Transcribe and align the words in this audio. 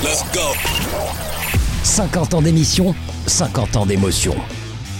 éternel. 0.00 0.56
50 1.82 2.34
ans 2.34 2.42
d'émission, 2.42 2.94
50 3.26 3.76
ans 3.76 3.86
d'émotion. 3.86 4.34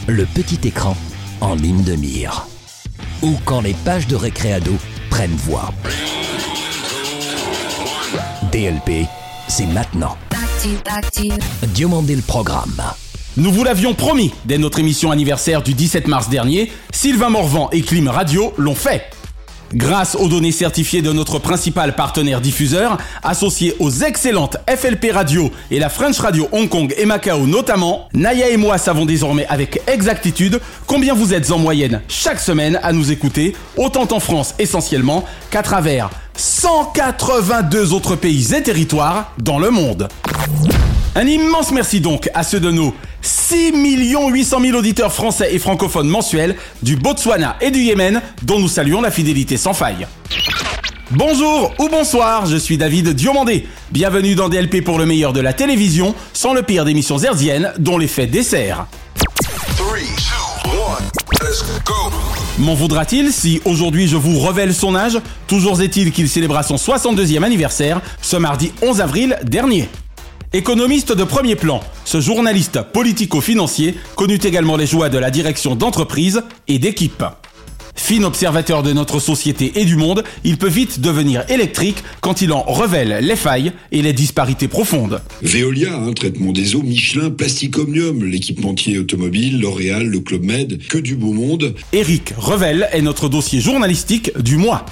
Le 0.07 0.27
petit 0.27 0.67
écran 0.67 0.97
en 1.41 1.55
ligne 1.55 1.83
de 1.83 1.95
mire. 1.95 2.47
Ou 3.23 3.35
quand 3.45 3.61
les 3.61 3.75
pages 3.75 4.07
de 4.07 4.17
Récréado 4.17 4.73
prennent 5.11 5.37
voix. 5.37 5.73
DLP, 8.51 9.07
c'est 9.49 9.67
maintenant. 9.67 10.17
Diomandé 11.69 12.17
le 12.17 12.23
programme. 12.23 12.83
Nous 13.37 13.51
vous 13.51 13.65
l'avions 13.65 13.95
promis 13.95 14.33
dès 14.45 14.59
notre 14.59 14.79
émission 14.79 15.11
anniversaire 15.11 15.63
du 15.63 15.73
17 15.75 16.07
mars 16.07 16.29
dernier, 16.29 16.71
Sylvain 16.93 17.31
Morvan 17.31 17.69
et 17.73 17.81
Clim 17.81 18.09
Radio 18.09 18.53
l'ont 18.59 18.75
fait. 18.75 19.11
Grâce 19.75 20.17
aux 20.17 20.29
données 20.29 20.53
certifiées 20.53 21.01
de 21.01 21.13
notre 21.13 21.39
principal 21.39 21.95
partenaire 21.95 22.41
diffuseur, 22.41 22.99
associé 23.23 23.75
aux 23.79 23.91
excellentes 23.91 24.59
FLP 24.69 25.13
Radio 25.13 25.51
et 25.71 25.79
la 25.79 25.89
French 25.89 26.19
Radio 26.19 26.49
Hong 26.53 26.69
Kong 26.69 26.95
et 26.97 27.07
Macao 27.07 27.47
notamment, 27.47 28.09
Naya 28.13 28.51
et 28.51 28.59
moi 28.59 28.77
savons 28.77 29.07
désormais 29.07 29.47
avec 29.47 29.81
exactitude 29.87 30.61
combien 30.87 31.15
vous 31.15 31.33
êtes 31.33 31.51
en 31.51 31.59
moyenne 31.59 32.03
chaque 32.09 32.41
semaine 32.41 32.79
à 32.83 32.93
nous 32.93 33.13
écouter, 33.13 33.55
autant 33.77 34.09
en 34.11 34.21
France 34.21 34.55
essentiellement 34.59 35.25
qu'à 35.51 35.63
travers 35.63 36.11
182 36.37 37.93
autres 37.93 38.17
pays 38.17 38.55
et 38.55 38.63
territoires 38.63 39.33
dans 39.39 39.59
le 39.59 39.71
monde. 39.71 40.09
Un 41.15 41.27
immense 41.27 41.73
merci 41.73 42.01
donc 42.01 42.31
à 42.33 42.43
ceux 42.43 42.61
de 42.61 42.71
nos 42.71 42.95
6 43.23 43.73
800 44.31 44.61
000 44.61 44.79
auditeurs 44.79 45.13
français 45.13 45.55
et 45.55 45.59
francophones 45.59 46.09
mensuels 46.09 46.57
du 46.83 46.97
Botswana 46.97 47.57
et 47.61 47.71
du 47.71 47.81
Yémen 47.81 48.21
dont 48.43 48.59
nous 48.59 48.69
saluons 48.69 49.01
la 49.01 49.11
fidélité 49.11 49.57
sans 49.57 49.75
faille. 49.75 50.07
Bonjour 51.11 51.75
ou 51.79 51.89
bonsoir, 51.89 52.47
je 52.47 52.57
suis 52.57 52.79
David 52.79 53.11
Diomandé. 53.11 53.67
Bienvenue 53.91 54.35
dans 54.35 54.49
DLP 54.49 54.83
pour 54.83 54.99
le 54.99 55.05
meilleur 55.05 55.33
de 55.33 55.41
la 55.41 55.53
télévision, 55.53 56.15
sans 56.33 56.55
le 56.55 56.63
pire 56.63 56.85
d'émissions 56.85 57.19
herziennes 57.19 57.73
dont 57.79 57.99
l'effet 57.99 58.27
dessert. 58.27 58.87
M'en 62.59 62.75
voudra-t-il 62.75 63.33
si 63.33 63.61
aujourd'hui 63.65 64.09
je 64.09 64.17
vous 64.17 64.39
révèle 64.41 64.75
son 64.75 64.95
âge? 64.95 65.19
Toujours 65.47 65.83
est-il 65.83 66.13
qu'il 66.13 66.29
célébra 66.29 66.63
son 66.63 66.77
62e 66.77 67.43
anniversaire 67.43 68.01
ce 68.23 68.37
mardi 68.37 68.73
11 68.81 69.01
avril 69.01 69.39
dernier. 69.43 69.89
Économiste 70.55 71.13
de 71.13 71.25
premier 71.25 71.57
plan, 71.57 71.81
ce 72.05 72.21
journaliste 72.21 72.83
politico-financier 72.93 73.95
connut 74.17 74.39
également 74.45 74.77
les 74.77 74.87
joies 74.87 75.09
de 75.09 75.17
la 75.17 75.31
direction 75.31 75.77
d'entreprise 75.77 76.43
et 76.69 76.79
d'équipe. 76.79 77.25
Fin 77.95 78.23
observateur 78.25 78.83
de 78.83 78.93
notre 78.93 79.19
société 79.19 79.73
et 79.77 79.87
du 79.87 79.97
monde, 79.97 80.25
il 80.45 80.59
peut 80.59 80.69
vite 80.69 81.01
devenir 81.01 81.51
électrique 81.51 82.05
quand 82.21 82.43
il 82.43 82.53
en 82.53 82.71
révèle 82.71 83.25
les 83.25 83.37
failles 83.37 83.73
et 83.93 84.03
les 84.03 84.13
disparités 84.13 84.69
profondes. 84.69 85.23
Veolia, 85.41 85.99
traitement 86.15 86.53
des 86.53 86.75
eaux, 86.75 86.83
Michelin, 86.83 87.31
Plastic 87.31 87.79
Omnium, 87.79 88.23
l'équipementier 88.23 88.99
automobile, 88.99 89.59
L'Oréal, 89.59 90.05
le 90.05 90.21
Club 90.21 90.45
Med, 90.45 90.87
que 90.87 90.99
du 90.99 91.17
beau 91.17 91.33
monde. 91.33 91.75
Eric 91.95 92.35
Revel 92.37 92.91
est 92.93 93.01
notre 93.01 93.31
dossier 93.31 93.63
journalistique 93.63 94.39
du 94.39 94.59
mois. 94.59 94.85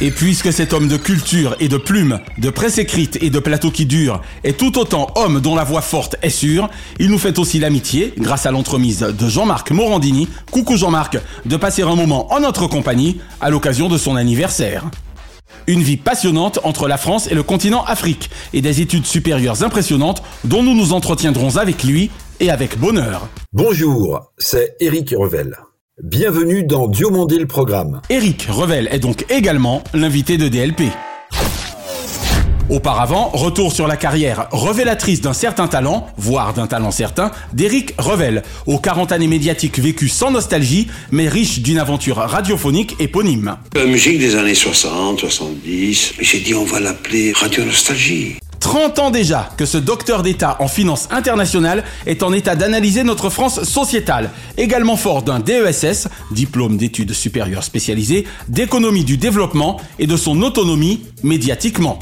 Et 0.00 0.12
puisque 0.12 0.52
cet 0.52 0.72
homme 0.72 0.86
de 0.86 0.96
culture 0.96 1.56
et 1.58 1.68
de 1.68 1.76
plume, 1.76 2.20
de 2.38 2.50
presse 2.50 2.78
écrite 2.78 3.18
et 3.20 3.30
de 3.30 3.38
plateau 3.40 3.72
qui 3.72 3.84
dure 3.84 4.22
est 4.44 4.56
tout 4.56 4.78
autant 4.78 5.08
homme 5.16 5.40
dont 5.40 5.56
la 5.56 5.64
voix 5.64 5.80
forte 5.80 6.14
est 6.22 6.30
sûre, 6.30 6.70
il 7.00 7.10
nous 7.10 7.18
fait 7.18 7.36
aussi 7.40 7.58
l'amitié, 7.58 8.14
grâce 8.16 8.46
à 8.46 8.52
l'entremise 8.52 9.00
de 9.00 9.28
Jean-Marc 9.28 9.72
Morandini, 9.72 10.28
coucou 10.52 10.76
Jean-Marc, 10.76 11.18
de 11.44 11.56
passer 11.56 11.82
un 11.82 11.96
moment 11.96 12.32
en 12.32 12.38
notre 12.38 12.68
compagnie 12.68 13.20
à 13.40 13.50
l'occasion 13.50 13.88
de 13.88 13.98
son 13.98 14.14
anniversaire. 14.14 14.84
Une 15.66 15.82
vie 15.82 15.96
passionnante 15.96 16.60
entre 16.62 16.86
la 16.86 16.96
France 16.96 17.26
et 17.26 17.34
le 17.34 17.42
continent 17.42 17.82
Afrique, 17.84 18.30
et 18.52 18.62
des 18.62 18.80
études 18.80 19.04
supérieures 19.04 19.64
impressionnantes 19.64 20.22
dont 20.44 20.62
nous 20.62 20.76
nous 20.76 20.92
entretiendrons 20.92 21.56
avec 21.56 21.82
lui 21.82 22.12
et 22.38 22.50
avec 22.50 22.78
bonheur. 22.78 23.28
Bonjour, 23.52 24.30
c'est 24.38 24.76
Eric 24.78 25.12
Revel. 25.18 25.56
Bienvenue 26.04 26.62
dans 26.62 26.86
Diomandé 26.86 27.38
le 27.38 27.46
programme. 27.46 28.02
Eric 28.08 28.46
Revel 28.48 28.88
est 28.92 29.00
donc 29.00 29.24
également 29.30 29.82
l'invité 29.92 30.38
de 30.38 30.46
DLP. 30.46 30.82
Auparavant, 32.70 33.30
retour 33.30 33.72
sur 33.72 33.88
la 33.88 33.96
carrière 33.96 34.46
révélatrice 34.52 35.20
d'un 35.20 35.32
certain 35.32 35.66
talent, 35.66 36.06
voire 36.16 36.54
d'un 36.54 36.68
talent 36.68 36.92
certain, 36.92 37.32
d'Eric 37.52 37.94
Revel, 37.98 38.44
aux 38.66 38.78
40 38.78 39.10
années 39.10 39.26
médiatiques 39.26 39.80
vécues 39.80 40.08
sans 40.08 40.30
nostalgie, 40.30 40.86
mais 41.10 41.28
riche 41.28 41.62
d'une 41.62 41.80
aventure 41.80 42.18
radiophonique 42.18 42.94
éponyme. 43.00 43.56
La 43.74 43.86
musique 43.86 44.20
des 44.20 44.36
années 44.36 44.54
60, 44.54 45.18
70, 45.18 46.14
j'ai 46.20 46.38
dit 46.38 46.54
on 46.54 46.64
va 46.64 46.78
l'appeler 46.78 47.32
Radio 47.32 47.64
Nostalgie. 47.64 48.36
30 48.60 48.98
ans 48.98 49.10
déjà 49.10 49.50
que 49.56 49.66
ce 49.66 49.78
docteur 49.78 50.22
d'État 50.22 50.56
en 50.60 50.68
finance 50.68 51.08
internationale 51.10 51.84
est 52.06 52.22
en 52.22 52.32
état 52.32 52.56
d'analyser 52.56 53.04
notre 53.04 53.30
France 53.30 53.62
sociétale, 53.62 54.30
également 54.56 54.96
fort 54.96 55.22
d'un 55.22 55.40
DESS, 55.40 56.08
diplôme 56.30 56.76
d'études 56.76 57.12
supérieures 57.12 57.64
spécialisées, 57.64 58.26
d'économie 58.48 59.04
du 59.04 59.16
développement 59.16 59.80
et 59.98 60.06
de 60.06 60.16
son 60.16 60.42
autonomie 60.42 61.04
médiatiquement. 61.22 61.98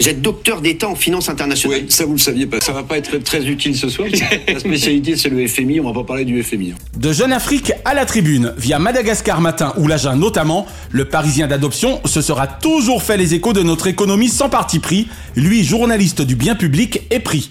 Vous 0.00 0.08
êtes 0.08 0.22
docteur 0.22 0.60
d'État 0.60 0.88
en 0.88 0.94
finance 0.94 1.28
internationale. 1.28 1.80
Oui, 1.82 1.86
ça 1.90 2.04
vous 2.04 2.12
le 2.12 2.18
saviez 2.18 2.46
pas. 2.46 2.60
Ça 2.60 2.72
va 2.72 2.82
pas 2.82 2.98
être 2.98 3.18
très 3.18 3.46
utile 3.46 3.76
ce 3.76 3.88
soir. 3.88 4.08
La 4.48 4.58
spécialité 4.60 5.16
c'est 5.16 5.28
le 5.28 5.46
FMI, 5.46 5.80
on 5.80 5.84
va 5.84 6.00
pas 6.00 6.04
parler 6.04 6.24
du 6.24 6.42
FMI. 6.42 6.72
hein. 6.72 6.76
De 6.96 7.12
Jeune 7.12 7.32
Afrique 7.32 7.72
à 7.84 7.94
la 7.94 8.04
tribune, 8.06 8.54
via 8.56 8.78
Madagascar 8.78 9.40
Matin 9.40 9.72
ou 9.78 9.86
l'Agen 9.86 10.16
notamment, 10.16 10.66
le 10.90 11.04
Parisien 11.06 11.46
d'adoption 11.46 12.00
se 12.04 12.20
sera 12.22 12.46
toujours 12.46 13.02
fait 13.02 13.16
les 13.16 13.34
échos 13.34 13.52
de 13.52 13.62
notre 13.62 13.86
économie 13.86 14.28
sans 14.28 14.48
parti 14.48 14.78
pris, 14.78 15.08
lui 15.34 15.64
journaliste 15.64 16.22
du 16.22 16.36
bien 16.36 16.54
public 16.54 17.02
et 17.10 17.20
pris. 17.20 17.50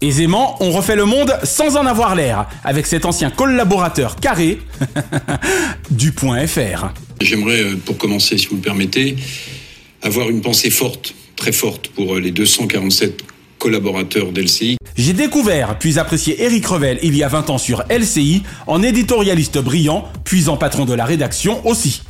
Aisément, 0.00 0.56
on 0.60 0.70
refait 0.70 0.94
le 0.94 1.06
monde 1.06 1.36
sans 1.42 1.76
en 1.76 1.84
avoir 1.84 2.14
l'air, 2.14 2.46
avec 2.62 2.86
cet 2.86 3.04
ancien 3.04 3.30
collaborateur 3.30 4.14
carré 4.16 4.60
du 5.90 6.12
point 6.12 6.46
FR. 6.46 6.90
J'aimerais, 7.20 7.62
euh, 7.62 7.76
pour 7.84 7.98
commencer, 7.98 8.38
si 8.38 8.46
vous 8.46 8.56
le 8.56 8.62
permettez, 8.62 9.16
avoir 10.02 10.30
une 10.30 10.40
pensée 10.40 10.70
forte, 10.70 11.14
très 11.36 11.52
forte, 11.52 11.88
pour 11.88 12.14
euh, 12.14 12.20
les 12.20 12.30
247 12.30 13.22
collaborateurs 13.58 14.32
d'LCI. 14.32 14.76
J'ai 14.96 15.12
découvert 15.12 15.78
puis 15.78 15.98
apprécié 15.98 16.42
Eric 16.42 16.66
Revel 16.66 16.98
il 17.02 17.16
y 17.16 17.22
a 17.22 17.28
20 17.28 17.50
ans 17.50 17.58
sur 17.58 17.84
LCI, 17.90 18.42
en 18.66 18.82
éditorialiste 18.82 19.58
brillant, 19.58 20.04
puis 20.24 20.48
en 20.48 20.56
patron 20.56 20.84
de 20.84 20.94
la 20.94 21.04
rédaction 21.04 21.66
aussi. 21.66 22.02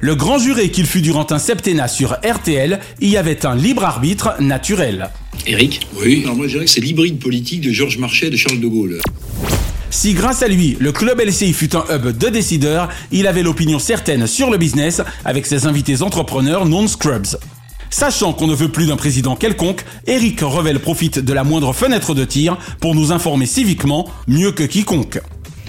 Le 0.00 0.14
grand 0.14 0.38
juré 0.38 0.70
qu'il 0.70 0.86
fut 0.86 1.00
durant 1.00 1.26
un 1.30 1.38
septennat 1.38 1.88
sur 1.88 2.16
RTL 2.24 2.78
y 3.00 3.16
avait 3.16 3.44
un 3.44 3.56
libre 3.56 3.84
arbitre 3.84 4.34
naturel. 4.40 5.10
Eric 5.46 5.80
Oui, 5.96 6.22
alors 6.24 6.36
moi 6.36 6.46
je 6.46 6.52
dirais 6.52 6.64
que 6.66 6.70
c'est 6.70 6.80
l'hybride 6.80 7.18
politique 7.18 7.62
de 7.62 7.72
Georges 7.72 7.98
Marchais 7.98 8.28
et 8.28 8.30
de 8.30 8.36
Charles 8.36 8.60
de 8.60 8.68
Gaulle. 8.68 9.00
Si 9.90 10.12
grâce 10.12 10.42
à 10.42 10.48
lui, 10.48 10.76
le 10.80 10.92
club 10.92 11.20
LCI 11.20 11.52
fut 11.52 11.74
un 11.74 11.84
hub 11.90 12.16
de 12.16 12.28
décideurs, 12.28 12.88
il 13.10 13.26
avait 13.26 13.42
l'opinion 13.42 13.78
certaine 13.78 14.26
sur 14.26 14.50
le 14.50 14.58
business 14.58 15.00
avec 15.24 15.46
ses 15.46 15.66
invités 15.66 16.02
entrepreneurs 16.02 16.66
non-scrubs. 16.66 17.38
Sachant 17.90 18.34
qu'on 18.34 18.46
ne 18.46 18.54
veut 18.54 18.68
plus 18.68 18.86
d'un 18.86 18.96
président 18.96 19.34
quelconque, 19.34 19.84
Eric 20.06 20.40
Revel 20.42 20.78
profite 20.78 21.18
de 21.18 21.32
la 21.32 21.42
moindre 21.42 21.72
fenêtre 21.72 22.14
de 22.14 22.24
tir 22.24 22.58
pour 22.80 22.94
nous 22.94 23.12
informer 23.12 23.46
civiquement 23.46 24.06
mieux 24.26 24.52
que 24.52 24.64
quiconque. 24.64 25.20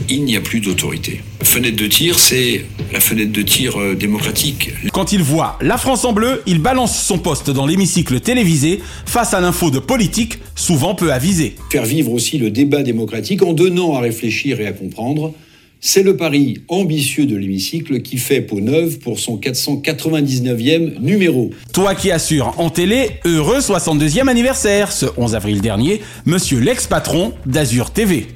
Il 0.07 0.23
n'y 0.23 0.37
a 0.37 0.41
plus 0.41 0.59
d'autorité. 0.59 1.21
La 1.39 1.45
fenêtre 1.45 1.75
de 1.75 1.87
tir, 1.87 2.17
c'est 2.17 2.65
la 2.93 2.99
fenêtre 2.99 3.31
de 3.31 3.41
tir 3.41 3.79
euh, 3.79 3.95
démocratique. 3.95 4.71
Quand 4.93 5.11
il 5.11 5.21
voit 5.23 5.57
la 5.61 5.77
France 5.77 6.05
en 6.05 6.13
bleu, 6.13 6.41
il 6.45 6.59
balance 6.59 7.01
son 7.03 7.17
poste 7.19 7.49
dans 7.49 7.65
l'hémicycle 7.65 8.19
télévisé 8.19 8.79
face 9.05 9.33
à 9.33 9.41
l'info 9.41 9.71
de 9.71 9.79
politique, 9.79 10.39
souvent 10.55 10.95
peu 10.95 11.11
avisée. 11.11 11.55
faire 11.71 11.85
vivre 11.85 12.11
aussi 12.13 12.37
le 12.37 12.49
débat 12.51 12.83
démocratique 12.83 13.43
en 13.43 13.53
donnant 13.53 13.95
à 13.95 13.99
réfléchir 13.99 14.61
et 14.61 14.67
à 14.67 14.71
comprendre. 14.71 15.33
C'est 15.81 16.03
le 16.03 16.17
pari 16.17 16.57
ambitieux 16.67 17.25
de 17.25 17.37
l'hémicycle 17.37 18.01
qui 18.01 18.17
fait 18.17 18.41
peau 18.41 18.59
neuve 18.59 18.99
pour 18.99 19.17
son 19.17 19.37
499e 19.37 20.99
numéro. 20.99 21.51
Toi 21.71 21.95
qui 21.95 22.11
assures 22.11 22.53
en 22.57 22.69
télé, 22.69 23.11
heureux 23.23 23.59
62e 23.59 24.27
anniversaire, 24.27 24.91
ce 24.91 25.05
11 25.15 25.35
avril 25.35 25.61
dernier, 25.61 26.01
monsieur 26.25 26.59
l'ex-patron 26.59 27.33
d'Azur 27.45 27.91
TV. 27.91 28.27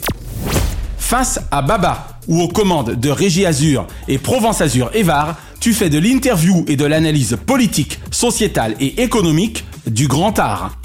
Face 1.14 1.40
à 1.52 1.62
Baba 1.62 2.08
ou 2.28 2.42
aux 2.42 2.48
commandes 2.48 2.96
de 2.96 3.10
Régie 3.12 3.46
Azur 3.46 3.86
et 4.08 4.18
Provence 4.18 4.62
Azur 4.62 4.90
Evar, 4.96 5.36
tu 5.60 5.72
fais 5.72 5.92
de 5.92 6.00
l'interview 6.00 6.66
et 6.68 6.76
de 6.76 6.86
l'analyse 6.86 7.38
politique, 7.46 8.00
sociétale 8.10 8.76
et 8.80 9.04
économique 9.04 9.64
du 9.86 10.08
grand 10.08 10.40
art. 10.40 10.76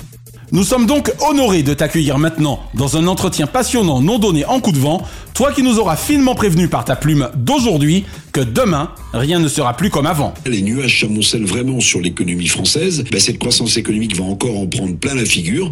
Nous 0.53 0.65
sommes 0.65 0.85
donc 0.85 1.11
honorés 1.27 1.63
de 1.63 1.73
t'accueillir 1.73 2.19
maintenant 2.19 2.61
dans 2.75 2.99
un 2.99 3.07
entretien 3.07 3.47
passionnant 3.47 4.03
non 4.03 4.19
donné 4.19 4.45
en 4.45 4.61
coup 4.61 4.73
de 4.73 4.79
vent, 4.79 5.01
toi 5.33 5.51
qui 5.51 5.63
nous 5.63 5.79
auras 5.79 5.97
finement 5.97 6.35
prévenu 6.35 6.69
par 6.69 6.85
ta 6.85 6.95
plume 6.95 7.31
d'aujourd'hui 7.35 8.05
que 8.33 8.43
demain, 8.43 8.91
rien 9.15 9.39
ne 9.39 9.49
sera 9.49 9.79
plus 9.79 9.89
comme 9.89 10.05
avant. 10.05 10.35
Les 10.45 10.61
nuages 10.61 10.93
chamoncellent 10.93 11.47
vraiment 11.47 11.81
sur 11.81 12.03
l'économie 12.03 12.49
française. 12.49 13.03
Ben, 13.11 13.19
cette 13.19 13.39
croissance 13.39 13.79
économique 13.79 14.15
va 14.15 14.25
encore 14.25 14.59
en 14.59 14.67
prendre 14.67 14.95
plein 14.99 15.15
la 15.15 15.25
figure. 15.25 15.71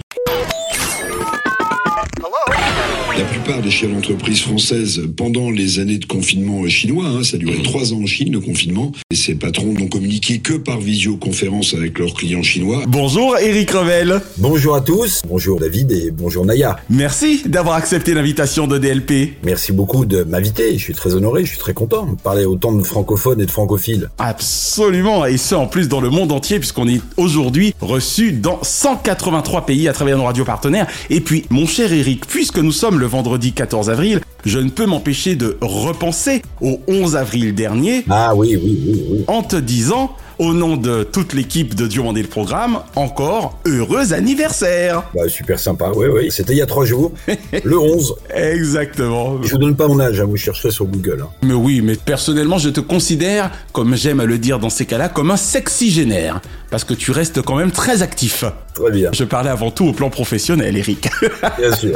La 3.18 3.24
plupart 3.24 3.62
des 3.62 3.70
chefs 3.70 3.90
d'entreprise 3.90 4.42
françaises, 4.42 5.00
pendant 5.16 5.50
les 5.50 5.78
années 5.78 5.96
de 5.96 6.04
confinement 6.04 6.68
chinois, 6.68 7.06
hein, 7.06 7.24
ça 7.24 7.36
a 7.36 7.38
duré 7.38 7.62
trois 7.62 7.94
ans 7.94 8.02
en 8.02 8.06
Chine, 8.06 8.30
le 8.30 8.40
confinement, 8.40 8.92
et 9.10 9.14
ces 9.14 9.34
patrons 9.34 9.72
n'ont 9.72 9.86
communiqué 9.86 10.40
que 10.40 10.52
par 10.52 10.80
visioconférence 10.80 11.72
avec 11.72 11.98
leurs 11.98 12.12
clients 12.12 12.42
chinois. 12.42 12.82
Bonjour 12.86 13.38
Eric 13.38 13.70
Revel. 13.70 14.20
Bonjour 14.36 14.74
à 14.74 14.82
tous, 14.82 15.22
bonjour 15.26 15.58
David 15.58 15.92
et 15.92 16.10
bonjour 16.10 16.44
Naya. 16.44 16.76
Merci 16.90 17.40
d'avoir 17.46 17.76
accepté 17.76 18.12
l'invitation 18.12 18.66
de 18.66 18.76
DLP. 18.76 19.38
Merci 19.44 19.72
beaucoup 19.72 20.04
de 20.04 20.22
m'inviter, 20.22 20.76
je 20.76 20.82
suis 20.82 20.92
très 20.92 21.14
honoré, 21.14 21.46
je 21.46 21.48
suis 21.48 21.58
très 21.58 21.72
content 21.72 22.04
de 22.04 22.20
parler 22.20 22.44
autant 22.44 22.72
de 22.72 22.82
francophones 22.82 23.40
et 23.40 23.46
de 23.46 23.50
francophiles. 23.50 24.10
Absolument, 24.18 25.24
et 25.24 25.38
ce 25.38 25.54
en 25.54 25.68
plus 25.68 25.88
dans 25.88 26.02
le 26.02 26.10
monde 26.10 26.32
entier, 26.32 26.58
puisqu'on 26.58 26.86
est 26.86 27.00
aujourd'hui 27.16 27.72
reçu 27.80 28.32
dans 28.32 28.58
183 28.60 29.64
pays 29.64 29.88
à 29.88 29.94
travers 29.94 30.18
nos 30.18 30.24
radios 30.24 30.44
partenaires. 30.44 30.86
Et 31.08 31.22
puis, 31.22 31.46
mon 31.48 31.66
cher 31.66 31.90
Eric, 31.94 32.26
puisque 32.26 32.58
nous 32.58 32.72
sommes 32.72 33.00
le 33.00 33.05
vendredi 33.06 33.52
14 33.52 33.90
avril, 33.90 34.20
je 34.44 34.58
ne 34.58 34.70
peux 34.70 34.86
m'empêcher 34.86 35.36
de 35.36 35.56
repenser 35.60 36.42
au 36.60 36.80
11 36.88 37.16
avril 37.16 37.54
dernier. 37.54 38.04
Ah 38.10 38.34
oui, 38.34 38.58
oui, 38.62 38.80
oui, 38.86 39.04
oui. 39.10 39.24
En 39.26 39.42
te 39.42 39.56
disant, 39.56 40.12
au 40.38 40.52
nom 40.52 40.76
de 40.76 41.02
toute 41.02 41.32
l'équipe 41.32 41.74
de 41.74 41.86
Diomandé 41.86 42.22
le 42.22 42.28
programme, 42.28 42.80
encore 42.94 43.58
heureux 43.66 44.12
anniversaire 44.12 45.02
Bah 45.14 45.28
super 45.28 45.58
sympa, 45.58 45.90
oui, 45.94 46.06
oui. 46.12 46.28
C'était 46.30 46.52
il 46.52 46.58
y 46.58 46.62
a 46.62 46.66
trois 46.66 46.84
jours, 46.84 47.12
le 47.64 47.78
11. 47.78 48.14
Exactement. 48.34 49.42
Je 49.42 49.50
vous 49.52 49.58
donne 49.58 49.76
pas 49.76 49.88
mon 49.88 49.98
âge, 50.00 50.20
hein, 50.20 50.24
vous 50.26 50.36
chercherez 50.36 50.70
sur 50.70 50.84
Google. 50.86 51.22
hein. 51.24 51.28
Mais 51.42 51.54
oui, 51.54 51.80
mais 51.82 51.94
personnellement, 51.96 52.58
je 52.58 52.68
te 52.68 52.80
considère, 52.80 53.50
comme 53.72 53.96
j'aime 53.96 54.20
à 54.20 54.24
le 54.24 54.38
dire 54.38 54.58
dans 54.58 54.70
ces 54.70 54.86
cas-là, 54.86 55.08
comme 55.08 55.30
un 55.30 55.36
sexygénaire. 55.36 56.40
Parce 56.70 56.84
que 56.84 56.94
tu 56.94 57.12
restes 57.12 57.40
quand 57.42 57.56
même 57.56 57.70
très 57.70 58.02
actif. 58.02 58.44
Très 58.74 58.90
bien, 58.90 59.10
Je 59.12 59.24
parlais 59.24 59.50
avant 59.50 59.70
tout 59.70 59.86
au 59.86 59.92
plan 59.92 60.10
professionnel, 60.10 60.76
Eric. 60.76 61.08
bien 61.58 61.74
sûr. 61.74 61.92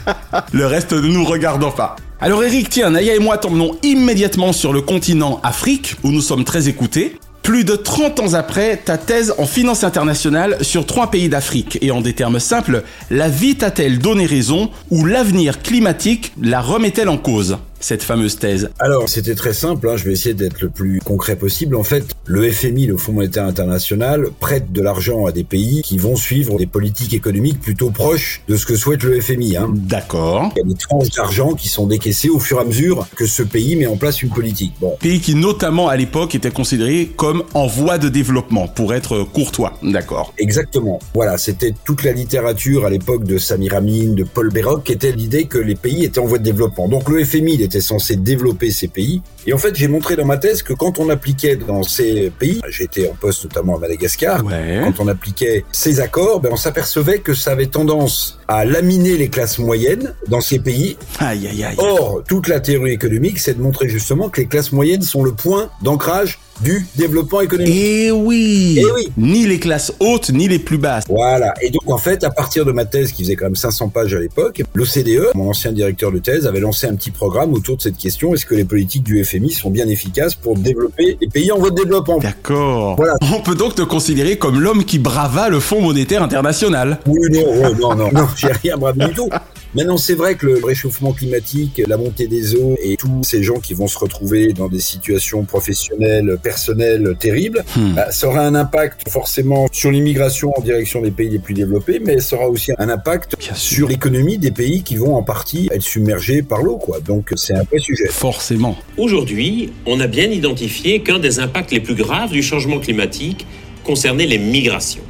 Le 0.52 0.66
reste 0.66 0.92
ne 0.92 1.08
nous 1.08 1.24
regardant 1.24 1.70
pas. 1.70 1.96
Alors 2.20 2.44
Eric, 2.44 2.68
tiens, 2.68 2.90
Naya 2.90 3.14
et 3.14 3.18
moi 3.18 3.38
t'emmenons 3.38 3.76
immédiatement 3.82 4.52
sur 4.52 4.72
le 4.74 4.82
continent 4.82 5.40
Afrique, 5.42 5.96
où 6.02 6.10
nous 6.10 6.20
sommes 6.20 6.44
très 6.44 6.68
écoutés. 6.68 7.18
Plus 7.42 7.64
de 7.64 7.74
30 7.74 8.20
ans 8.20 8.34
après, 8.34 8.76
ta 8.76 8.98
thèse 8.98 9.34
en 9.38 9.46
finance 9.46 9.82
internationale 9.82 10.58
sur 10.60 10.86
trois 10.86 11.10
pays 11.10 11.28
d'Afrique. 11.28 11.78
Et 11.80 11.90
en 11.90 12.00
des 12.00 12.12
termes 12.12 12.38
simples, 12.38 12.84
la 13.10 13.28
vie 13.28 13.56
t'a-t-elle 13.56 13.98
donné 13.98 14.26
raison 14.26 14.70
ou 14.90 15.04
l'avenir 15.04 15.62
climatique 15.62 16.32
la 16.40 16.60
remet-elle 16.60 17.08
en 17.08 17.18
cause? 17.18 17.58
Cette 17.80 18.02
fameuse 18.02 18.36
thèse. 18.38 18.70
Alors, 18.78 19.08
c'était 19.08 19.34
très 19.34 19.54
simple, 19.54 19.88
hein, 19.88 19.96
je 19.96 20.04
vais 20.04 20.12
essayer 20.12 20.34
d'être 20.34 20.60
le 20.60 20.68
plus 20.68 21.00
concret 21.00 21.36
possible. 21.36 21.74
En 21.76 21.82
fait, 21.82 22.04
le 22.26 22.50
FMI, 22.50 22.86
le 22.86 22.98
Fonds 22.98 23.12
monétaire 23.12 23.46
international, 23.46 24.26
prête 24.38 24.70
de 24.70 24.82
l'argent 24.82 25.24
à 25.24 25.32
des 25.32 25.44
pays 25.44 25.80
qui 25.82 25.98
vont 25.98 26.14
suivre 26.14 26.58
des 26.58 26.66
politiques 26.66 27.14
économiques 27.14 27.60
plutôt 27.60 27.90
proches 27.90 28.42
de 28.48 28.56
ce 28.56 28.66
que 28.66 28.76
souhaite 28.76 29.02
le 29.02 29.20
FMI. 29.20 29.56
Hein. 29.56 29.72
D'accord. 29.74 30.52
Il 30.54 30.58
y 30.58 30.62
a 30.62 30.68
des 30.68 30.78
tranches 30.78 31.10
d'argent 31.10 31.54
qui 31.54 31.68
sont 31.68 31.86
décaissées 31.86 32.28
au 32.28 32.38
fur 32.38 32.58
et 32.58 32.60
à 32.60 32.64
mesure 32.64 33.06
que 33.16 33.26
ce 33.26 33.42
pays 33.42 33.76
met 33.76 33.86
en 33.86 33.96
place 33.96 34.22
une 34.22 34.30
politique. 34.30 34.74
Bon, 34.80 34.96
Pays 35.00 35.20
qui 35.20 35.34
notamment 35.34 35.88
à 35.88 35.96
l'époque 35.96 36.34
était 36.34 36.50
considéré 36.50 37.10
comme 37.16 37.44
en 37.54 37.66
voie 37.66 37.96
de 37.96 38.08
développement, 38.08 38.68
pour 38.68 38.92
être 38.92 39.24
courtois. 39.24 39.72
D'accord. 39.82 40.34
Exactement. 40.38 40.98
Voilà, 41.14 41.38
c'était 41.38 41.72
toute 41.84 42.04
la 42.04 42.12
littérature 42.12 42.84
à 42.84 42.90
l'époque 42.90 43.24
de 43.24 43.38
Samir 43.38 43.74
Amin, 43.74 44.12
de 44.12 44.24
Paul 44.24 44.50
Béroc, 44.50 44.84
qui 44.84 44.92
était 44.92 45.12
l'idée 45.12 45.44
que 45.44 45.58
les 45.58 45.74
pays 45.74 46.04
étaient 46.04 46.20
en 46.20 46.26
voie 46.26 46.38
de 46.38 46.44
développement. 46.44 46.88
Donc 46.88 47.08
le 47.08 47.24
FMI, 47.24 47.54
il 47.54 47.62
était 47.70 47.80
censé 47.80 48.16
développer 48.16 48.72
ces 48.72 48.88
pays. 48.88 49.22
Et 49.46 49.52
en 49.52 49.58
fait, 49.58 49.74
j'ai 49.74 49.88
montré 49.88 50.16
dans 50.16 50.24
ma 50.24 50.36
thèse 50.36 50.62
que 50.62 50.72
quand 50.72 50.98
on 50.98 51.08
appliquait 51.08 51.56
dans 51.56 51.82
ces 51.82 52.30
pays, 52.38 52.60
j'étais 52.68 53.08
en 53.08 53.14
poste 53.14 53.44
notamment 53.44 53.76
à 53.76 53.78
Madagascar, 53.80 54.44
Ouais. 54.44 54.80
quand 54.84 55.02
on 55.04 55.08
appliquait 55.08 55.64
ces 55.72 56.00
accords, 56.00 56.40
ben 56.40 56.50
on 56.52 56.56
s'apercevait 56.56 57.18
que 57.20 57.34
ça 57.34 57.52
avait 57.52 57.66
tendance 57.66 58.38
à 58.48 58.64
laminer 58.64 59.16
les 59.16 59.28
classes 59.28 59.58
moyennes 59.58 60.14
dans 60.28 60.40
ces 60.40 60.58
pays. 60.58 60.96
Aïe 61.20 61.46
aïe 61.48 61.64
aïe. 61.64 61.74
Or, 61.78 62.22
toute 62.28 62.48
la 62.48 62.60
théorie 62.60 62.92
économique, 62.92 63.38
c'est 63.38 63.54
de 63.54 63.62
montrer 63.62 63.88
justement 63.88 64.28
que 64.28 64.40
les 64.40 64.46
classes 64.46 64.72
moyennes 64.72 65.02
sont 65.02 65.22
le 65.22 65.32
point 65.32 65.70
d'ancrage 65.82 66.38
du 66.60 66.84
développement 66.96 67.40
économique. 67.40 67.72
Eh 67.74 68.10
oui. 68.10 68.78
Eh 68.80 68.84
oui. 68.92 69.08
Ni 69.16 69.46
les 69.46 69.58
classes 69.58 69.94
hautes, 70.00 70.28
ni 70.30 70.46
les 70.46 70.58
plus 70.58 70.76
basses. 70.76 71.04
Voilà. 71.08 71.54
Et 71.62 71.70
donc, 71.70 71.88
en 71.90 71.96
fait, 71.96 72.22
à 72.22 72.30
partir 72.30 72.66
de 72.66 72.72
ma 72.72 72.84
thèse, 72.84 73.12
qui 73.12 73.22
faisait 73.22 73.36
quand 73.36 73.46
même 73.46 73.56
500 73.56 73.88
pages 73.88 74.12
à 74.12 74.18
l'époque, 74.20 74.62
l'OCDE, 74.74 75.30
mon 75.34 75.48
ancien 75.50 75.72
directeur 75.72 76.12
de 76.12 76.18
thèse, 76.18 76.46
avait 76.46 76.60
lancé 76.60 76.86
un 76.86 76.94
petit 76.96 77.12
programme 77.12 77.54
autour 77.54 77.78
de 77.78 77.82
cette 77.82 77.96
question. 77.96 78.34
Est-ce 78.34 78.44
que 78.44 78.54
les 78.54 78.64
politiques 78.66 79.04
du 79.04 79.24
FMI 79.24 79.29
sont 79.50 79.70
bien 79.70 79.88
efficaces 79.88 80.34
pour 80.34 80.56
développer 80.56 81.16
les 81.20 81.28
pays 81.28 81.52
en 81.52 81.58
voie 81.58 81.70
de 81.70 81.76
développement 81.76 82.18
D'accord. 82.18 82.96
Voilà. 82.96 83.14
On 83.34 83.40
peut 83.40 83.54
donc 83.54 83.74
te 83.74 83.82
considérer 83.82 84.36
comme 84.36 84.60
l'homme 84.60 84.84
qui 84.84 84.98
brava 84.98 85.48
le 85.48 85.60
Fonds 85.60 85.80
monétaire 85.80 86.22
international. 86.22 86.98
Oui, 87.06 87.20
non, 87.30 87.42
oh, 87.46 87.74
non, 87.80 87.94
non, 87.94 88.10
non, 88.12 88.26
j'ai 88.36 88.52
rien 88.52 88.76
bravé 88.76 89.06
du 89.06 89.12
tout. 89.14 89.28
Maintenant, 89.74 89.96
c'est 89.96 90.14
vrai 90.14 90.34
que 90.34 90.46
le 90.46 90.64
réchauffement 90.64 91.12
climatique, 91.12 91.80
la 91.86 91.96
montée 91.96 92.26
des 92.26 92.56
eaux 92.56 92.76
et 92.82 92.96
tous 92.96 93.22
ces 93.22 93.42
gens 93.42 93.60
qui 93.60 93.74
vont 93.74 93.86
se 93.86 93.98
retrouver 93.98 94.52
dans 94.52 94.68
des 94.68 94.80
situations 94.80 95.44
professionnelles, 95.44 96.38
personnelles 96.42 97.14
terribles, 97.18 97.62
Hmm. 97.76 97.94
bah, 97.94 98.10
ça 98.10 98.26
aura 98.28 98.40
un 98.40 98.54
impact 98.54 99.08
forcément 99.08 99.66
sur 99.70 99.90
l'immigration 99.90 100.52
en 100.56 100.60
direction 100.60 101.02
des 101.02 101.10
pays 101.10 101.28
les 101.30 101.38
plus 101.38 101.54
développés, 101.54 102.00
mais 102.04 102.20
ça 102.20 102.36
aura 102.36 102.48
aussi 102.48 102.72
un 102.78 102.88
impact 102.88 103.36
Bien 103.38 103.54
sur 103.54 103.88
l'économie 103.88 104.38
des 104.38 104.50
pays 104.50 104.82
qui 104.82 104.96
vont 104.96 105.14
en 105.14 105.22
partie 105.22 105.68
être 105.72 105.82
submergés 105.82 106.42
par 106.42 106.62
l'eau, 106.62 106.76
quoi. 106.76 107.00
Donc, 107.00 107.32
c'est 107.36 107.54
un 107.54 107.62
vrai 107.62 107.78
sujet. 107.78 108.08
Forcément. 108.08 108.76
Aujourd'hui, 108.96 109.72
on 109.86 110.00
a 110.00 110.06
bien 110.06 110.30
identifié 110.30 111.00
qu'un 111.02 111.18
des 111.18 111.38
impacts 111.38 111.70
les 111.70 111.80
plus 111.80 111.94
graves 111.94 112.32
du 112.32 112.42
changement 112.42 112.80
climatique 112.80 113.46
concernait 113.84 114.26
les 114.26 114.38
migrations. 114.38 115.02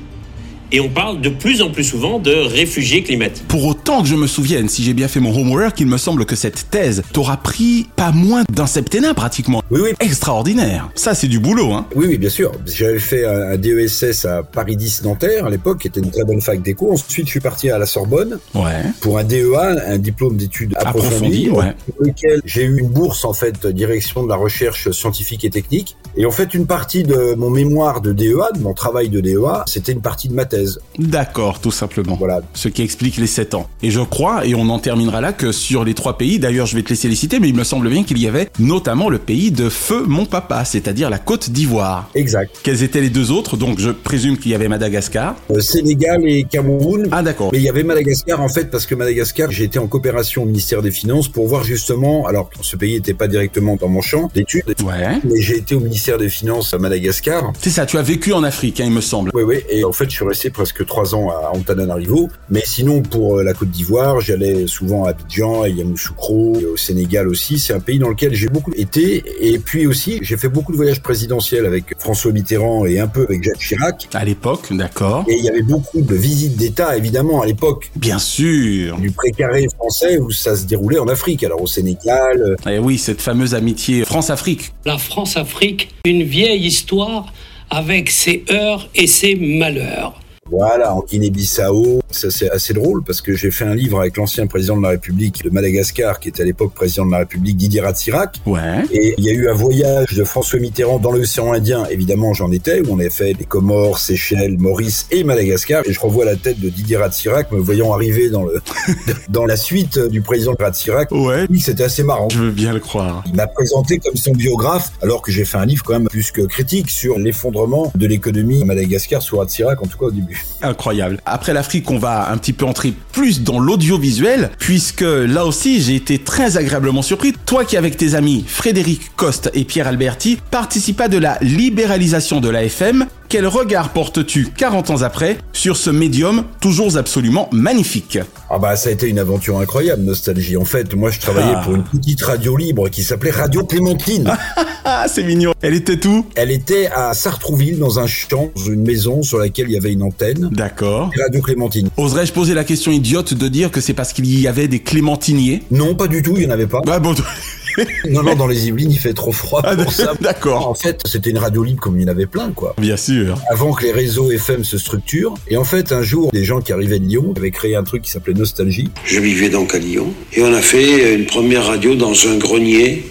Et 0.73 0.81
on 0.81 0.89
parle 0.89 1.21
de 1.21 1.29
plus 1.29 1.63
en 1.63 1.71
plus 1.71 1.83
souvent 1.85 2.19
de 2.19 2.33
réfugiés 2.33 3.03
climatiques. 3.03 3.47
Pour 3.49 3.65
autant 3.65 4.03
que 4.03 4.09
je 4.09 4.15
me 4.15 4.27
souvienne, 4.27 4.69
si 4.69 4.85
j'ai 4.85 4.95
bien 4.95 5.09
fait 5.09 5.19
mon 5.19 5.37
homework, 5.37 5.81
il 5.81 5.87
me 5.87 5.99
semble 5.99 6.25
que 6.25 6.37
cette 6.37 6.71
thèse 6.71 7.03
t'aura 7.13 7.37
pris 7.39 7.89
pas 7.97 8.13
moins 8.13 8.45
d'un 8.53 8.67
septennat 8.67 9.15
pratiquement. 9.15 9.63
Oui, 9.71 9.81
oui. 9.83 9.91
Extraordinaire. 9.99 10.91
Ça, 10.95 11.15
c'est 11.15 11.27
du 11.27 11.41
boulot, 11.41 11.73
hein. 11.73 11.87
Oui, 11.97 12.07
oui, 12.09 12.19
bien 12.19 12.31
sûr. 12.31 12.53
J'avais 12.67 13.01
fait 13.01 13.25
un, 13.25 13.57
DESS 13.57 14.25
à 14.27 14.43
Paris 14.43 14.77
10 14.77 15.03
Nanterre 15.05 15.47
à 15.47 15.51
l'époque, 15.51 15.81
qui 15.81 15.89
était 15.89 16.01
une 16.01 16.11
très 16.11 16.25
bonne 16.25 16.41
fac 16.41 16.63
d'éco. 16.63 16.93
Ensuite, 16.93 17.27
je 17.27 17.31
suis 17.31 17.41
parti 17.41 17.71
à 17.71 17.79
la 17.79 17.87
Sorbonne 17.87 18.39
Ouais. 18.55 18.83
pour 19.01 19.19
un 19.19 19.25
DEA, 19.25 19.77
un 19.87 19.99
diplôme 19.99 20.37
d'études 20.37 20.75
Approfondies, 20.77 21.49
approfondies, 21.49 21.51
ouais. 21.51 21.75
pour 21.87 22.07
lequel 22.07 22.43
j'ai 22.45 22.63
eu 22.65 22.79
une 22.79 22.89
bourse 22.89 23.25
en 23.25 23.33
fait 23.33 23.67
direction 23.67 24.23
de 24.23 24.29
la 24.29 24.37
recherche 24.37 24.91
scientifique 24.91 25.45
et 25.45 25.51
technique. 25.51 25.97
Et 26.17 26.27
en 26.27 26.31
fait, 26.31 26.55
une 26.55 26.67
partie 26.67 27.03
de 27.03 27.35
mon 27.35 27.51
mémoire 27.51 28.01
de 28.01 28.13
DEA, 28.13 28.53
de 28.55 28.61
mon 28.61 28.75
travail 28.75 29.09
de 29.09 29.21
DEA, 29.21 29.65
c'était 29.67 29.93
une 29.93 30.03
partie 30.03 30.29
de 30.29 30.35
ma 30.35 30.45
thèse. 30.45 30.60
D'accord, 30.99 31.61
tout 31.61 31.71
simplement. 31.71 32.17
Voilà. 32.17 32.41
Ce 32.55 32.69
qui 32.69 32.83
explique 32.83 33.17
les 33.17 33.27
7 33.27 33.55
ans. 33.55 33.69
Et 33.83 33.91
je 33.91 34.01
crois, 34.01 34.47
et 34.47 34.55
on 34.55 34.69
en 34.69 34.79
terminera 34.79 35.21
là, 35.21 35.33
que 35.33 35.53
sur 35.53 35.85
les 35.85 35.95
trois 35.95 36.19
pays, 36.19 36.39
d'ailleurs 36.39 36.67
je 36.67 36.77
vais 36.77 36.83
te 36.83 36.91
laisser 36.91 37.09
les 37.09 37.15
citer, 37.15 37.41
mais 37.41 37.49
il 37.49 37.55
me 37.55 37.65
semble 37.65 37.89
bien 37.89 38.05
qu'il 38.05 38.19
y 38.19 38.27
avait 38.27 38.49
notamment 38.59 39.09
le 39.09 39.19
pays 39.19 39.51
de 39.51 39.69
Feu 39.69 40.05
Mon 40.07 40.27
Papa, 40.27 40.65
c'est-à-dire 40.65 41.11
la 41.11 41.19
Côte 41.19 41.51
d'Ivoire. 41.51 42.11
Exact. 42.15 42.55
Quels 42.63 42.83
étaient 42.83 43.01
les 43.01 43.11
deux 43.11 43.31
autres? 43.31 43.57
Donc 43.57 43.79
je 43.79 43.91
présume 43.91 44.37
qu'il 44.39 44.51
y 44.53 44.55
avait 44.55 44.69
Madagascar. 44.69 45.37
Euh, 45.51 45.61
Sénégal 45.61 46.21
et 46.27 46.45
Cameroun. 46.45 47.09
Ah 47.13 47.23
d'accord. 47.23 47.51
Mais 47.53 47.59
il 47.59 47.65
y 47.65 47.69
avait 47.69 47.83
Madagascar 47.85 48.41
en 48.41 48.49
fait 48.49 48.71
parce 48.71 48.87
que 48.87 48.95
Madagascar, 48.95 49.51
j'ai 49.51 49.65
été 49.65 49.79
en 49.79 49.87
coopération 49.87 50.43
au 50.43 50.47
ministère 50.47 50.83
des 50.83 50.91
Finances 50.91 51.29
pour 51.29 51.47
voir 51.47 51.65
justement, 51.65 52.27
alors 52.27 52.51
ce 52.61 52.77
pays 52.77 52.95
n'était 52.95 53.15
pas 53.15 53.29
directement 53.29 53.77
dans 53.77 53.89
mon 53.89 54.01
champ 54.01 54.31
d'études, 54.35 54.65
Ouais. 54.85 55.19
mais 55.25 55.41
j'ai 55.41 55.57
été 55.59 55.75
au 55.75 55.81
ministère 55.81 56.19
des 56.19 56.29
Finances 56.29 56.75
à 56.75 56.79
Madagascar. 56.79 57.53
C'est 57.61 57.71
ça, 57.71 57.87
tu 57.87 57.99
as 57.99 58.03
vécu 58.03 58.33
en 58.33 58.43
Afrique, 58.43 58.81
hein, 58.81 58.85
il 58.87 58.93
me 58.93 59.01
semble. 59.01 59.31
Oui, 59.35 59.43
oui, 59.43 59.57
et 59.71 59.85
en 59.85 59.93
fait, 59.93 60.05
je 60.11 60.17
suis 60.17 60.25
resté 60.25 60.50
presque 60.51 60.85
trois 60.87 61.15
ans 61.15 61.31
à 61.31 61.51
Antananarivo. 61.55 62.29
Mais 62.51 62.63
sinon, 62.65 63.03
pour 63.03 63.39
euh, 63.39 63.43
la 63.43 63.55
Côte 63.55 63.71
d'Ivoire, 63.71 64.21
j'allais 64.21 64.67
souvent 64.67 65.05
à 65.05 65.11
Abidjan, 65.11 65.63
à 65.63 65.69
Yamoussoukro, 65.69 66.57
et 66.61 66.67
au 66.67 66.77
Sénégal 66.77 67.29
aussi. 67.29 67.59
C'est 67.59 67.73
un 67.73 67.81
pays 67.81 67.99
dans 67.99 68.09
lequel 68.09 68.35
j'ai 68.35 68.49
beaucoup 68.49 68.73
été. 68.77 69.23
Et 69.41 69.59
puis 69.59 69.87
aussi, 69.87 70.19
j'ai 70.23 70.37
fait 70.37 70.49
beaucoup 70.49 70.73
de 70.73 70.77
voyages 70.77 71.03
présidentiels 71.03 71.67
avec 71.67 71.99
François 71.99 72.33
Mitterrand 72.33 72.87
et 72.87 73.01
un 73.01 73.07
peu 73.09 73.23
avec 73.25 73.43
Jacques 73.43 73.59
Chirac. 73.59 74.09
À 74.15 74.25
l'époque, 74.25 74.69
d'accord. 74.73 75.25
Et 75.29 75.37
il 75.39 75.45
y 75.45 75.49
avait 75.49 75.63
beaucoup 75.63 76.01
de 76.01 76.15
visites 76.15 76.57
d'État, 76.57 76.97
évidemment, 76.97 77.43
à 77.43 77.47
l'époque 77.47 77.91
Bien 77.97 78.19
sûr. 78.19 78.97
du 78.99 79.11
précaré 79.11 79.67
français 79.77 80.19
où 80.19 80.31
ça 80.31 80.57
se 80.57 80.65
déroulait 80.67 80.99
en 80.99 81.09
Afrique. 81.09 81.43
Alors 81.45 81.63
au 81.63 81.67
Sénégal, 81.67 82.57
euh, 82.67 82.71
Et 82.71 82.79
oui, 82.79 82.99
cette 82.99 83.21
fameuse 83.21 83.55
amitié 83.55 84.05
France-Afrique. 84.05 84.73
La 84.85 84.99
France-Afrique, 84.99 85.95
une 86.05 86.23
vieille 86.23 86.67
histoire 86.67 87.33
avec 87.71 88.11
ses 88.11 88.45
heures 88.51 88.89
et 88.95 89.07
ses 89.07 89.37
malheurs. 89.37 90.21
Voilà, 90.51 90.95
en 90.95 91.03
Guinée-Bissau. 91.03 92.01
Ça, 92.11 92.31
c'est 92.31 92.51
assez 92.51 92.75
drôle 92.75 93.05
parce 93.05 93.21
que 93.21 93.35
j'ai 93.35 93.53
fait 93.53 93.65
un 93.65 93.75
livre 93.75 94.01
avec 94.01 94.17
l'ancien 94.17 94.47
président 94.49 94.77
de 94.77 94.83
la 94.83 94.91
République 94.91 95.45
de 95.45 95.51
Madagascar, 95.51 96.19
qui 96.19 96.29
était 96.29 96.43
à 96.43 96.45
l'époque 96.45 96.75
président 96.75 97.07
de 97.07 97.13
la 97.13 97.19
République, 97.19 97.57
Didier 97.57 97.81
Ratsirac. 97.81 98.37
Ouais. 98.47 98.85
Et 98.91 99.15
il 99.17 99.25
y 99.25 99.31
a 99.31 99.33
eu 99.33 99.49
un 99.49 99.55
voyage 99.55 100.13
de 100.13 100.25
François 100.25 100.59
Mitterrand 100.59 100.99
dans 100.99 101.13
l'océan 101.13 101.53
Indien. 101.53 101.87
Évidemment, 101.91 102.35
j'en 102.35 102.51
étais, 102.51 102.81
où 102.81 102.87
on 102.91 102.99
avait 102.99 103.11
fait 103.11 103.33
les 103.39 103.45
Comores, 103.45 103.99
Seychelles, 103.99 104.59
Maurice 104.59 105.07
et 105.13 105.23
Madagascar. 105.23 105.83
Et 105.87 105.93
je 105.93 106.01
revois 106.01 106.25
la 106.25 106.35
tête 106.35 106.59
de 106.59 106.69
Didier 106.69 106.97
Ratsirac 106.97 107.53
me 107.53 107.61
voyant 107.61 107.93
arriver 107.95 108.29
dans 108.29 108.45
le, 108.45 108.61
dans 109.29 109.47
la 109.47 109.57
suite 109.57 109.99
du 109.99 110.21
président 110.21 110.55
Ratsirac. 110.59 111.13
Ouais. 111.13 111.47
Oui, 111.49 111.61
c'était 111.61 111.85
assez 111.85 112.03
marrant. 112.03 112.29
Je 112.29 112.39
veux 112.39 112.51
bien 112.51 112.73
le 112.73 112.81
croire. 112.81 113.23
Il 113.27 113.37
m'a 113.37 113.47
présenté 113.47 113.99
comme 113.99 114.17
son 114.17 114.33
biographe, 114.33 114.91
alors 115.01 115.23
que 115.23 115.31
j'ai 115.31 115.45
fait 115.45 115.59
un 115.59 115.67
livre 115.67 115.85
quand 115.85 115.93
même 115.93 116.09
plus 116.09 116.33
que 116.33 116.43
critique 116.43 116.91
sur 116.91 117.19
l'effondrement 117.19 117.93
de 117.95 118.07
l'économie 118.07 118.63
à 118.63 118.65
Madagascar 118.65 119.23
sous 119.23 119.37
Ratsirac, 119.37 119.81
en 119.81 119.87
tout 119.87 119.99
cas 119.99 120.07
au 120.07 120.11
début. 120.11 120.40
Incroyable. 120.63 121.21
Après 121.25 121.53
l'Afrique, 121.53 121.91
on 121.91 121.99
va 121.99 122.31
un 122.31 122.37
petit 122.37 122.53
peu 122.53 122.67
entrer 122.67 122.93
plus 123.13 123.43
dans 123.43 123.59
l'audiovisuel, 123.59 124.51
puisque 124.59 125.01
là 125.01 125.47
aussi, 125.47 125.81
j'ai 125.81 125.95
été 125.95 126.19
très 126.19 126.57
agréablement 126.57 127.03
surpris. 127.03 127.33
Toi 127.47 127.65
qui, 127.65 127.77
avec 127.77 127.97
tes 127.97 128.15
amis 128.15 128.45
Frédéric 128.47 129.17
Coste 129.17 129.51
et 129.55 129.65
Pierre 129.65 129.89
Alberti, 129.89 130.39
participa 130.51 131.09
de 131.09 131.19
la 131.19 131.39
libéralisation 131.41 132.41
de 132.41 132.51
la 132.51 132.65
FM, 132.65 133.07
quel 133.31 133.47
regard 133.47 133.91
portes-tu 133.91 134.49
40 134.57 134.91
ans 134.91 135.03
après 135.03 135.39
sur 135.53 135.77
ce 135.77 135.89
médium 135.89 136.43
toujours 136.61 136.97
absolument 136.97 137.49
magnifique? 137.53 138.19
Ah 138.51 138.59
bah 138.59 138.75
ça 138.75 138.89
a 138.89 138.93
été 138.93 139.07
une 139.09 139.21
aventure 139.21 139.59
incroyable, 139.61 140.03
Nostalgie. 140.03 140.57
En 140.57 140.65
fait, 140.65 140.95
moi 140.95 141.11
je 141.11 141.21
travaillais 141.21 141.55
Ah. 141.55 141.63
pour 141.65 141.77
une 141.77 141.85
petite 141.85 142.21
radio 142.23 142.57
libre 142.57 142.89
qui 142.89 143.05
s'appelait 143.05 143.31
Radio 143.31 143.65
Clémentine. 143.65 144.31
Ah, 144.83 145.07
c'est 145.09 145.23
mignon. 145.23 145.53
Elle 145.61 145.75
était 145.75 146.05
où 146.07 146.27
Elle 146.35 146.51
était 146.51 146.87
à 146.89 147.13
Sartrouville, 147.13 147.79
dans 147.79 148.01
un 148.01 148.07
champ, 148.07 148.51
dans 148.57 148.65
une 148.65 148.83
maison 148.83 149.23
sur 149.23 149.39
laquelle 149.39 149.67
il 149.69 149.75
y 149.75 149.77
avait 149.77 149.93
une 149.93 150.03
antenne. 150.03 150.49
D'accord. 150.51 151.11
Radio 151.23 151.43
Clémentine. 151.43 151.91
Oserais-je 151.99 152.33
poser 152.33 152.55
la 152.55 152.65
question 152.65 152.91
idiote 152.91 153.35
de 153.35 153.47
dire 153.49 153.71
que 153.71 153.81
c'est 153.83 153.93
parce 153.93 154.13
qu'il 154.15 154.41
y 154.41 154.49
avait 154.49 154.69
des 154.69 154.81
clémentiniers? 154.81 155.63
Non, 155.71 155.95
pas 155.95 156.09
du 156.09 156.23
tout, 156.23 156.33
il 156.35 156.41
n'y 156.41 156.47
en 156.47 156.51
avait 156.51 156.67
pas. 156.67 156.81
Bah 156.85 156.99
bon, 156.99 157.15
Non, 158.09 158.23
non, 158.23 158.35
dans 158.35 158.47
les 158.47 158.67
Yvelines, 158.69 158.91
il 158.91 158.99
fait 158.99 159.13
trop 159.15 159.33
froid 159.33 159.61
Ah, 159.65 159.77
pour 159.77 159.93
ça. 159.93 160.13
d'accord. 160.21 160.69
En 160.69 160.75
fait, 160.75 161.01
c'était 161.07 161.31
une 161.31 161.39
radio 161.39 161.63
libre 161.63 161.81
comme 161.81 161.99
il 161.99 162.03
y 162.03 162.05
en 162.05 162.09
avait 162.09 162.27
plein, 162.27 162.51
quoi. 162.53 162.75
bien 162.79 162.97
sûr. 162.97 163.39
Avant 163.51 163.73
que 163.73 163.85
les 163.85 163.93
réseaux 163.93 164.31
FM 164.31 164.65
se 164.65 164.79
structurent. 164.79 165.35
Et 165.49 165.57
en 165.57 165.65
fait, 165.65 165.93
un 165.93 166.03
jour, 166.03 166.31
des 166.33 166.45
gens 166.45 166.61
qui 166.61 166.73
arrivaient 166.73 166.99
de 166.99 167.05
Lyon 167.07 167.35
avaient 167.37 167.51
créé 167.51 167.75
un 167.77 167.85
truc 167.85 168.03
qui 168.03 168.11
s'appelait 168.11 168.35
Nostalgie. 168.35 168.91
Je 169.05 169.21
vivais 169.21 169.49
donc 169.49 169.75
à 169.75 169.79
Lyon 169.79 170.13
et 170.33 170.43
on 170.43 170.53
a 170.55 170.61
fait 170.63 171.15
une 171.15 171.27
première 171.27 171.67
radio 171.67 171.95
dans 171.95 172.13
un 172.29 172.37
grenier. 172.37 173.05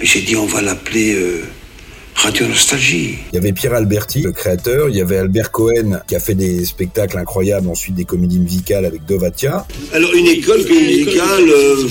Et 0.00 0.06
j'ai 0.06 0.20
dit 0.22 0.36
on 0.36 0.46
va 0.46 0.60
l'appeler 0.60 1.14
euh, 1.14 1.42
Radio 2.14 2.46
Nostalgie. 2.46 3.14
Il 3.32 3.36
y 3.36 3.38
avait 3.38 3.52
Pierre 3.52 3.74
Alberti, 3.74 4.22
le 4.22 4.32
créateur. 4.32 4.88
Il 4.88 4.96
y 4.96 5.00
avait 5.00 5.18
Albert 5.18 5.50
Cohen, 5.52 6.00
qui 6.08 6.14
a 6.16 6.20
fait 6.20 6.34
des 6.34 6.64
spectacles 6.64 7.18
incroyables, 7.18 7.68
ensuite 7.68 7.94
des 7.94 8.04
comédies 8.04 8.38
musicales 8.40 8.84
avec 8.84 9.04
Dovatia. 9.06 9.66
Alors 9.92 10.12
une 10.14 10.26
école 10.26 10.58
musicale, 10.64 11.48
euh, 11.48 11.88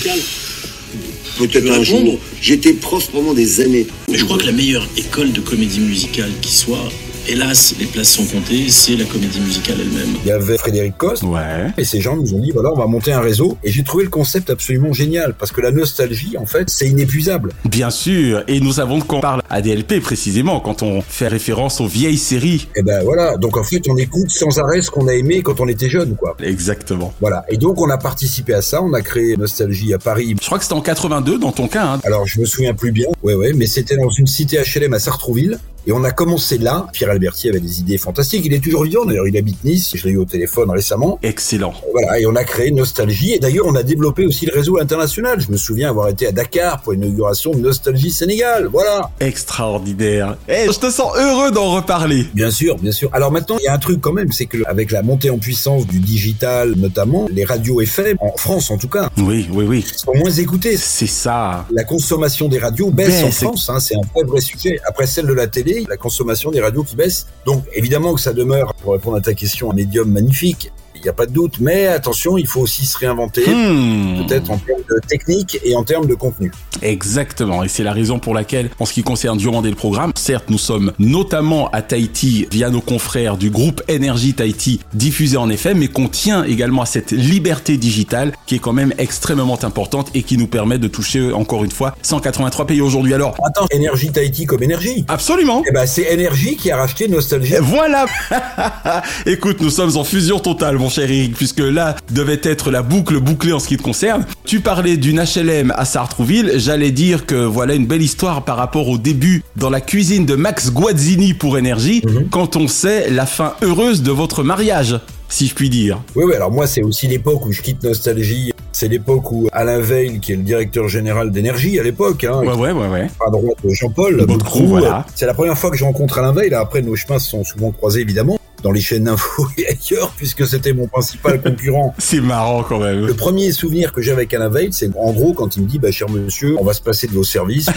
peut-être 1.38 1.70
un 1.70 1.82
jour. 1.82 2.18
J'étais 2.40 2.72
prof 2.72 3.08
pendant 3.10 3.34
des 3.34 3.60
années. 3.60 3.86
Mais 4.08 4.18
je 4.18 4.24
crois 4.24 4.38
que 4.38 4.46
la 4.46 4.52
meilleure 4.52 4.88
école 4.96 5.32
de 5.32 5.40
comédie 5.40 5.80
musicale 5.80 6.30
qui 6.40 6.52
soit, 6.52 6.88
hélas, 7.28 7.74
les 7.78 7.86
places 7.86 8.10
sont 8.10 8.24
comptées, 8.24 8.68
c'est 8.68 8.96
la 8.96 9.04
comédie 9.04 9.40
musicale 9.40 9.76
elle-même. 9.80 10.14
Il 10.24 10.28
y 10.28 10.32
avait 10.32 10.58
Frédéric 10.58 10.96
Coste. 10.96 11.22
Ouais. 11.22 11.72
Et 11.78 11.84
ces 11.84 12.00
gens 12.00 12.16
nous 12.16 12.34
ont 12.34 12.38
dit, 12.38 12.50
voilà, 12.50 12.72
on 12.72 12.76
va 12.76 12.86
monter 12.86 13.12
un 13.12 13.20
réseau. 13.20 13.56
Et 13.62 13.70
j'ai 13.70 13.82
trouvé 13.82 14.04
le 14.04 14.10
concept 14.10 14.50
absolument 14.50 14.92
génial, 14.92 15.34
parce 15.34 15.52
que 15.52 15.60
la 15.60 15.70
nostalgie, 15.70 16.36
en 16.38 16.46
fait, 16.46 16.70
c'est 16.70 16.88
inépuisable. 16.88 17.52
Bien 17.64 17.90
sûr. 17.90 18.44
Et 18.48 18.60
nous 18.60 18.74
savons 18.74 19.00
qu'on 19.00 19.20
parle 19.20 19.42
ADLP 19.50 20.00
précisément 20.00 20.60
quand 20.60 20.82
on 20.82 21.00
fait 21.02 21.28
référence 21.28 21.80
aux 21.80 21.86
vieilles 21.86 22.18
séries. 22.18 22.68
Et 22.76 22.82
ben 22.82 23.02
voilà, 23.04 23.36
donc 23.36 23.56
en 23.56 23.64
fait, 23.64 23.82
on 23.88 23.96
écoute 23.96 24.30
sans 24.30 24.58
arrêt 24.58 24.82
ce 24.82 24.90
qu'on 24.90 25.08
a 25.08 25.14
aimé 25.14 25.42
quand 25.42 25.60
on 25.60 25.68
était 25.68 25.88
jeune, 25.88 26.16
quoi. 26.16 26.36
Exactement. 26.42 27.12
Voilà. 27.20 27.44
Et 27.48 27.56
donc, 27.56 27.80
on 27.80 27.90
a 27.90 27.98
participé 27.98 28.54
à 28.54 28.62
ça. 28.62 28.82
On 28.82 28.92
a 28.92 29.02
créé 29.02 29.36
Nostalgie 29.36 29.94
à 29.94 29.98
Paris. 29.98 30.36
Je 30.40 30.46
crois 30.46 30.58
que 30.58 30.64
c'était 30.64 30.74
en 30.74 30.80
82 30.80 31.38
dans 31.38 31.52
ton 31.52 31.68
cas. 31.68 31.84
Hein. 31.84 32.00
Alors, 32.04 32.26
je 32.26 32.40
me 32.40 32.46
souviens 32.46 32.74
plus 32.74 32.92
bien. 32.92 33.06
Ouais, 33.22 33.34
ouais, 33.34 33.52
mais 33.52 33.66
c'était 33.66 33.96
dans 33.96 34.10
une 34.10 34.26
cité 34.26 34.58
HLM 34.58 34.92
à 34.94 34.98
Sartrouville. 34.98 35.58
Et 35.86 35.92
on 35.92 36.02
a 36.04 36.10
commencé 36.10 36.58
là. 36.58 36.86
Pierre 36.92 37.10
Alberti 37.10 37.48
avait 37.48 37.60
des 37.60 37.80
idées 37.80 37.98
fantastiques. 37.98 38.42
Il 38.44 38.54
est 38.54 38.60
toujours 38.62 38.84
vivant. 38.84 39.04
D'ailleurs, 39.04 39.26
il 39.28 39.36
habite 39.36 39.62
Nice. 39.64 39.92
Je 39.94 40.04
l'ai 40.06 40.12
eu 40.14 40.16
au 40.18 40.24
téléphone 40.24 40.70
récemment. 40.70 41.18
Excellent. 41.22 41.74
Voilà. 41.92 42.18
Et 42.20 42.26
on 42.26 42.34
a 42.36 42.44
créé 42.44 42.70
Nostalgie. 42.70 43.32
Et 43.34 43.38
d'ailleurs, 43.38 43.66
on 43.66 43.74
a 43.74 43.82
développé 43.82 44.24
aussi 44.26 44.46
le 44.46 44.52
réseau 44.54 44.78
international. 44.80 45.40
Je 45.40 45.50
me 45.50 45.56
souviens 45.56 45.90
avoir 45.90 46.08
été 46.08 46.26
à 46.26 46.32
Dakar 46.32 46.80
pour 46.80 46.92
l'inauguration 46.92 47.52
de 47.52 47.58
Nostalgie 47.58 48.10
Sénégal. 48.10 48.68
Voilà. 48.72 49.10
Extraordinaire. 49.20 50.36
Eh, 50.48 50.66
je 50.72 50.78
te 50.78 50.90
sens 50.90 51.12
heureux 51.16 51.50
d'en 51.50 51.70
reparler. 51.70 52.26
Bien 52.34 52.50
sûr, 52.50 52.76
bien 52.78 52.92
sûr. 52.92 53.08
Alors 53.12 53.30
maintenant, 53.30 53.56
il 53.60 53.64
y 53.64 53.68
a 53.68 53.74
un 53.74 53.78
truc 53.78 54.00
quand 54.00 54.12
même, 54.12 54.32
c'est 54.32 54.46
que 54.46 54.58
avec 54.66 54.90
la 54.90 55.02
montée 55.02 55.30
en 55.30 55.38
puissance 55.38 55.86
du 55.86 56.00
digital, 56.00 56.72
notamment, 56.76 57.26
les 57.30 57.44
radios 57.44 57.80
FM, 57.80 58.16
en 58.20 58.36
France 58.36 58.70
en 58.70 58.78
tout 58.78 58.88
cas, 58.88 59.10
Oui, 59.18 59.46
oui, 59.52 59.64
oui. 59.68 59.84
sont 59.96 60.14
moins 60.14 60.30
écoutées. 60.30 60.76
C'est 60.76 61.06
ça. 61.06 61.66
La 61.72 61.84
consommation 61.84 62.48
des 62.48 62.58
radios 62.58 62.90
baisse 62.90 63.22
en. 63.22 63.30
France, 63.30 63.68
hein, 63.68 63.80
c'est 63.80 63.94
un 63.96 64.00
vrai 64.14 64.24
vrai 64.24 64.40
sujet. 64.40 64.78
Après 64.86 65.06
celle 65.06 65.26
de 65.26 65.32
la 65.32 65.46
télé, 65.46 65.73
la 65.88 65.96
consommation 65.96 66.50
des 66.50 66.60
radios 66.60 66.84
qui 66.84 66.96
baisse. 66.96 67.26
Donc 67.46 67.64
évidemment 67.72 68.14
que 68.14 68.20
ça 68.20 68.32
demeure, 68.32 68.74
pour 68.74 68.92
répondre 68.92 69.16
à 69.16 69.20
ta 69.20 69.34
question, 69.34 69.70
un 69.70 69.74
médium 69.74 70.10
magnifique. 70.10 70.72
N'y 71.04 71.10
a 71.10 71.12
pas 71.12 71.26
de 71.26 71.32
doute, 71.32 71.54
mais 71.60 71.86
attention, 71.86 72.38
il 72.38 72.46
faut 72.46 72.60
aussi 72.62 72.86
se 72.86 72.96
réinventer, 72.96 73.42
Hmm. 73.46 74.24
peut-être 74.26 74.50
en 74.50 74.56
termes 74.58 74.80
de 74.88 75.00
technique 75.06 75.58
et 75.64 75.76
en 75.76 75.84
termes 75.84 76.06
de 76.06 76.14
contenu. 76.14 76.50
Exactement, 76.80 77.62
et 77.62 77.68
c'est 77.68 77.82
la 77.82 77.92
raison 77.92 78.18
pour 78.18 78.34
laquelle, 78.34 78.70
en 78.78 78.86
ce 78.86 78.92
qui 78.94 79.02
concerne 79.02 79.36
Diomandé 79.38 79.68
le 79.68 79.76
programme, 79.76 80.12
certes, 80.16 80.46
nous 80.48 80.58
sommes 80.58 80.92
notamment 80.98 81.68
à 81.70 81.82
Tahiti 81.82 82.46
via 82.50 82.70
nos 82.70 82.80
confrères 82.80 83.36
du 83.36 83.50
groupe 83.50 83.82
Énergie 83.88 84.32
Tahiti 84.34 84.80
diffusé 84.94 85.36
en 85.36 85.48
FM, 85.50 85.78
mais 85.78 85.88
qu'on 85.88 86.08
tient 86.08 86.44
également 86.44 86.82
à 86.82 86.86
cette 86.86 87.10
liberté 87.10 87.76
digitale 87.76 88.32
qui 88.46 88.54
est 88.56 88.58
quand 88.58 88.72
même 88.72 88.92
extrêmement 88.98 89.58
importante 89.62 90.10
et 90.14 90.22
qui 90.22 90.36
nous 90.38 90.46
permet 90.46 90.78
de 90.78 90.88
toucher 90.88 91.32
encore 91.32 91.64
une 91.64 91.70
fois 91.70 91.94
183 92.02 92.66
pays 92.66 92.80
aujourd'hui. 92.80 93.12
Alors, 93.14 93.34
Attends, 93.46 93.66
énergie 93.70 94.10
Tahiti 94.10 94.46
comme 94.46 94.62
énergie. 94.62 95.04
absolument. 95.08 95.62
Eh 95.68 95.72
ben, 95.72 95.86
c'est 95.86 96.12
énergie 96.12 96.56
qui 96.56 96.70
a 96.70 96.76
racheté 96.76 97.08
Nostalgie. 97.08 97.54
Et 97.54 97.58
Voilà 97.60 98.06
Écoute, 99.26 99.60
nous 99.60 99.70
sommes 99.70 99.96
en 99.96 100.04
fusion 100.04 100.38
totale, 100.38 100.78
mon 100.78 100.90
cher 100.94 101.10
Eric, 101.10 101.34
puisque 101.34 101.58
là 101.60 101.96
devait 102.12 102.40
être 102.42 102.70
la 102.70 102.82
boucle 102.82 103.18
bouclée 103.20 103.52
en 103.52 103.58
ce 103.58 103.68
qui 103.68 103.76
te 103.76 103.82
concerne. 103.82 104.24
Tu 104.44 104.60
parlais 104.60 104.96
d'une 104.96 105.20
HLM 105.22 105.72
à 105.76 105.84
Sartrouville, 105.84 106.52
j'allais 106.56 106.90
dire 106.92 107.26
que 107.26 107.34
voilà 107.44 107.74
une 107.74 107.86
belle 107.86 108.02
histoire 108.02 108.44
par 108.44 108.56
rapport 108.56 108.88
au 108.88 108.98
début 108.98 109.42
dans 109.56 109.70
la 109.70 109.80
cuisine 109.80 110.24
de 110.26 110.34
Max 110.36 110.70
Guazzini 110.72 111.34
pour 111.34 111.58
Énergie, 111.58 112.02
quand 112.30 112.56
on 112.56 112.68
sait 112.68 113.10
la 113.10 113.26
fin 113.26 113.54
heureuse 113.62 114.02
de 114.02 114.10
votre 114.12 114.42
mariage, 114.44 114.98
si 115.28 115.46
je 115.48 115.54
puis 115.54 115.68
dire. 115.70 116.00
Oui, 116.14 116.24
oui, 116.28 116.34
alors 116.34 116.52
moi, 116.52 116.66
c'est 116.66 116.82
aussi 116.82 117.08
l'époque 117.08 117.44
où 117.46 117.52
je 117.52 117.62
quitte 117.62 117.82
Nostalgie. 117.82 118.52
C'est 118.70 118.88
l'époque 118.88 119.30
où 119.30 119.48
Alain 119.52 119.78
Veil, 119.78 120.18
qui 120.20 120.32
est 120.32 120.36
le 120.36 120.42
directeur 120.42 120.88
général 120.88 121.30
d'énergie 121.30 121.78
à 121.78 121.82
l'époque, 121.84 122.24
hein, 122.24 122.40
Ouais, 122.44 122.54
ouais, 122.54 122.72
ouais, 122.72 122.88
ouais. 122.88 123.06
à 123.26 123.30
droite 123.30 123.56
de 123.64 123.70
Jean-Paul, 123.70 124.26
voilà. 124.66 124.98
euh, 124.98 125.10
c'est 125.14 125.26
la 125.26 125.34
première 125.34 125.56
fois 125.56 125.70
que 125.70 125.76
je 125.76 125.84
rencontre 125.84 126.18
Alain 126.18 126.32
Veil. 126.32 126.52
Après, 126.54 126.82
nos 126.82 126.96
chemins 126.96 127.18
se 127.20 127.30
sont 127.30 127.44
souvent 127.44 127.70
croisés, 127.70 128.00
évidemment, 128.00 128.36
dans 128.64 128.72
les 128.72 128.80
chaînes 128.80 129.04
d'infos 129.04 129.46
et 129.58 129.66
ailleurs, 129.68 130.12
puisque 130.16 130.46
c'était 130.46 130.72
mon 130.72 130.88
principal 130.88 131.40
concurrent. 131.40 131.94
C'est 131.98 132.20
marrant 132.20 132.64
quand 132.64 132.80
même. 132.80 133.06
Le 133.06 133.14
premier 133.14 133.52
souvenir 133.52 133.92
que 133.92 134.00
j'ai 134.00 134.10
avec 134.10 134.32
Alain 134.34 134.48
Veil, 134.48 134.68
c'est 134.72 134.90
en 134.96 135.12
gros 135.12 135.34
quand 135.34 135.56
il 135.56 135.62
me 135.62 135.68
dit, 135.68 135.78
bah, 135.78 135.90
cher 135.90 136.08
monsieur, 136.08 136.56
on 136.58 136.64
va 136.64 136.72
se 136.72 136.80
passer 136.80 137.06
de 137.06 137.12
vos 137.12 137.24
services. 137.24 137.68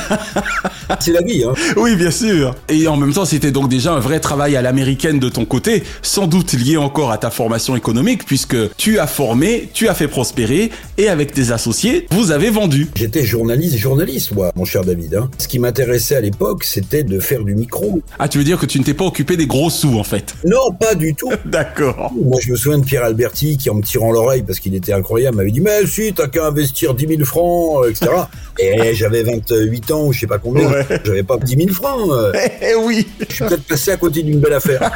c'est 0.99 1.11
la 1.11 1.21
vie, 1.21 1.43
hein. 1.43 1.53
Oui, 1.75 1.95
bien 1.95 2.11
sûr. 2.11 2.55
Et 2.69 2.87
en 2.87 2.95
même 2.95 3.13
temps, 3.13 3.25
c'était 3.25 3.51
donc 3.51 3.69
déjà 3.69 3.93
un 3.93 3.99
vrai 3.99 4.19
travail 4.19 4.55
à 4.55 4.61
l'américaine 4.61 5.19
de 5.19 5.29
ton 5.29 5.45
côté, 5.45 5.83
sans 6.01 6.27
doute 6.27 6.53
lié 6.53 6.77
encore 6.77 7.11
à 7.11 7.17
ta 7.17 7.29
formation 7.29 7.75
économique, 7.75 8.25
puisque 8.25 8.55
tu 8.77 8.99
as 8.99 9.07
formé, 9.07 9.69
tu 9.73 9.89
as 9.89 9.93
fait 9.93 10.07
prospérer, 10.07 10.71
et 10.97 11.09
avec 11.09 11.33
tes 11.33 11.51
associés, 11.51 12.07
vous 12.11 12.31
avez 12.31 12.49
vendu. 12.49 12.87
J'étais 12.95 13.23
journaliste, 13.23 13.77
journaliste, 13.77 14.31
moi, 14.33 14.51
mon 14.55 14.65
cher 14.65 14.85
David. 14.85 15.15
Hein. 15.15 15.29
Ce 15.37 15.47
qui 15.47 15.59
m'intéressait 15.59 16.15
à 16.15 16.21
l'époque, 16.21 16.63
c'était 16.63 17.03
de 17.03 17.19
faire 17.19 17.43
du 17.43 17.55
micro. 17.55 18.01
Ah, 18.19 18.29
tu 18.29 18.37
veux 18.37 18.43
dire 18.45 18.59
que 18.59 18.65
tu 18.65 18.79
ne 18.79 18.83
t'es 18.83 18.93
pas 18.93 19.05
occupé 19.05 19.35
des 19.35 19.47
gros 19.47 19.69
sous, 19.69 19.97
en 19.97 20.03
fait? 20.03 20.35
Non, 20.45 20.71
pas 20.79 20.95
du 20.95 21.13
tout. 21.15 21.31
D'accord. 21.45 22.11
Moi, 22.15 22.39
je 22.41 22.51
me 22.51 22.55
souviens 22.55 22.77
de 22.79 22.85
Pierre 22.85 23.03
Alberti 23.03 23.57
qui, 23.57 23.69
en 23.69 23.75
me 23.75 23.81
tirant 23.83 24.11
l'oreille 24.11 24.43
parce 24.43 24.59
qu'il 24.59 24.75
était 24.75 24.93
incroyable, 24.93 25.37
m'avait 25.37 25.51
dit 25.51 25.61
Mais 25.61 25.85
si, 25.85 26.13
t'as 26.13 26.27
qu'à 26.27 26.47
investir 26.47 26.93
10 26.93 27.07
000 27.07 27.23
francs, 27.25 27.85
etc. 27.89 28.11
Et 28.59 28.95
j'avais 28.95 29.21
28 29.23 29.91
ans, 29.91 30.05
ou 30.07 30.13
je 30.13 30.21
sais 30.21 30.27
pas 30.27 30.39
combien. 30.39 30.67
Ouais. 30.69 30.85
J'avais 31.05 31.23
pas 31.23 31.37
10 31.37 31.55
000 31.55 31.69
francs. 31.73 32.09
euh. 32.11 32.31
Eh 32.61 32.75
oui 32.75 33.07
Je 33.29 33.33
suis 33.35 33.45
peut-être 33.45 33.63
passé 33.67 33.91
à 33.91 33.97
côté 33.97 34.23
d'une 34.23 34.39
belle 34.39 34.53
affaire. 34.53 34.91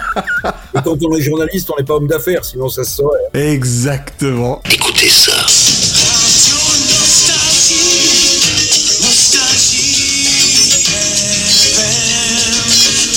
Et 0.75 0.79
quand 0.83 0.97
on 1.03 1.15
est 1.15 1.21
journaliste, 1.21 1.69
on 1.71 1.77
n'est 1.79 1.85
pas 1.85 1.95
homme 1.95 2.07
d'affaires, 2.07 2.43
sinon 2.43 2.69
ça 2.69 2.83
se 2.83 2.95
saurait. 2.95 3.19
Exactement. 3.33 4.61
Écoutez 4.73 5.09
ça. 5.09 6.00